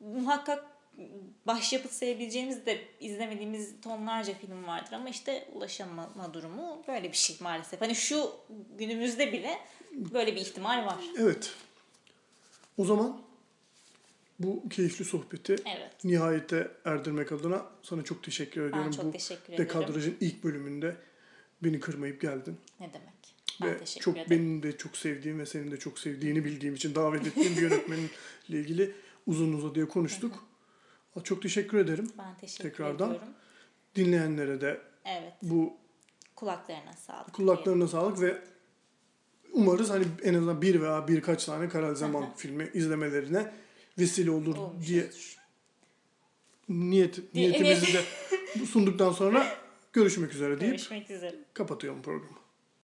muhakkak 0.00 0.64
başyapıt 1.46 1.92
sayabileceğimiz 1.92 2.66
de 2.66 2.78
izlemediğimiz 3.00 3.80
tonlarca 3.82 4.34
film 4.34 4.66
vardır 4.66 4.92
ama 4.92 5.08
işte 5.08 5.48
ulaşamama 5.52 6.34
durumu 6.34 6.82
böyle 6.88 7.12
bir 7.12 7.16
şey 7.16 7.36
maalesef. 7.40 7.80
Hani 7.80 7.94
şu 7.94 8.30
günümüzde 8.78 9.32
bile 9.32 9.58
böyle 9.92 10.36
bir 10.36 10.40
ihtimal 10.40 10.86
var. 10.86 10.98
Evet. 11.18 11.52
O 12.78 12.84
zaman 12.84 13.16
bu 14.38 14.68
keyifli 14.68 15.04
sohbeti 15.04 15.52
Evet. 15.52 16.04
nihayete 16.04 16.70
erdirmek 16.84 17.32
adına 17.32 17.66
sana 17.82 18.02
çok 18.04 18.22
teşekkür 18.22 18.60
ediyorum. 18.62 18.90
çok 18.90 19.04
bu 19.04 19.12
teşekkür 19.12 19.52
ederim. 19.52 19.68
Dekadrajın 19.68 20.16
ilk 20.20 20.44
bölümünde 20.44 20.96
beni 21.62 21.80
kırmayıp 21.80 22.20
geldin. 22.20 22.56
Ne 22.80 22.92
demek? 22.92 23.14
Ben 23.62 23.68
ve 23.68 23.78
teşekkür 23.78 24.04
çok 24.04 24.16
ederim. 24.16 24.30
benim 24.30 24.62
de 24.62 24.76
çok 24.76 24.96
sevdiğim 24.96 25.38
ve 25.38 25.46
senin 25.46 25.70
de 25.70 25.76
çok 25.78 25.98
sevdiğini 25.98 26.44
bildiğim 26.44 26.74
için 26.74 26.94
davet 26.94 27.26
ettiğim 27.26 27.56
bir 27.56 27.62
yönetmenle 27.62 28.08
ilgili 28.48 28.94
uzun 29.26 29.52
uzadıya 29.52 29.88
konuştuk. 29.88 30.44
Çok 31.24 31.42
teşekkür 31.42 31.78
ederim. 31.78 32.10
Ben 32.18 32.36
teşekkür 32.40 32.70
Tekrardan. 32.70 33.08
ediyorum. 33.10 33.28
Dinleyenlere 33.96 34.60
de 34.60 34.80
Evet. 35.04 35.32
bu 35.42 35.76
Kulaklarına 36.36 36.92
sağlık. 36.92 37.32
kulaklarına 37.34 37.88
sağlık 37.88 38.20
ve 38.20 38.42
umarız 39.52 39.90
hani 39.90 40.04
en 40.22 40.34
azından 40.34 40.62
bir 40.62 40.80
veya 40.82 41.08
birkaç 41.08 41.44
tane 41.44 41.68
Karal 41.68 41.94
Zaman 41.94 42.34
filmi 42.36 42.70
izlemelerine 42.74 43.52
vesile 43.98 44.30
olur 44.30 44.56
Olmuştur. 44.56 44.86
diye 44.88 45.10
niyet 46.68 47.34
niyetimizi 47.34 47.86
de 47.94 48.02
sunduktan 48.66 49.12
sonra 49.12 49.56
görüşmek 49.92 50.34
üzere 50.34 50.60
deyip 50.60 50.72
Görüşmek 50.72 51.10
üzere. 51.10 51.36
kapatıyorum 51.54 52.02
programı. 52.02 52.36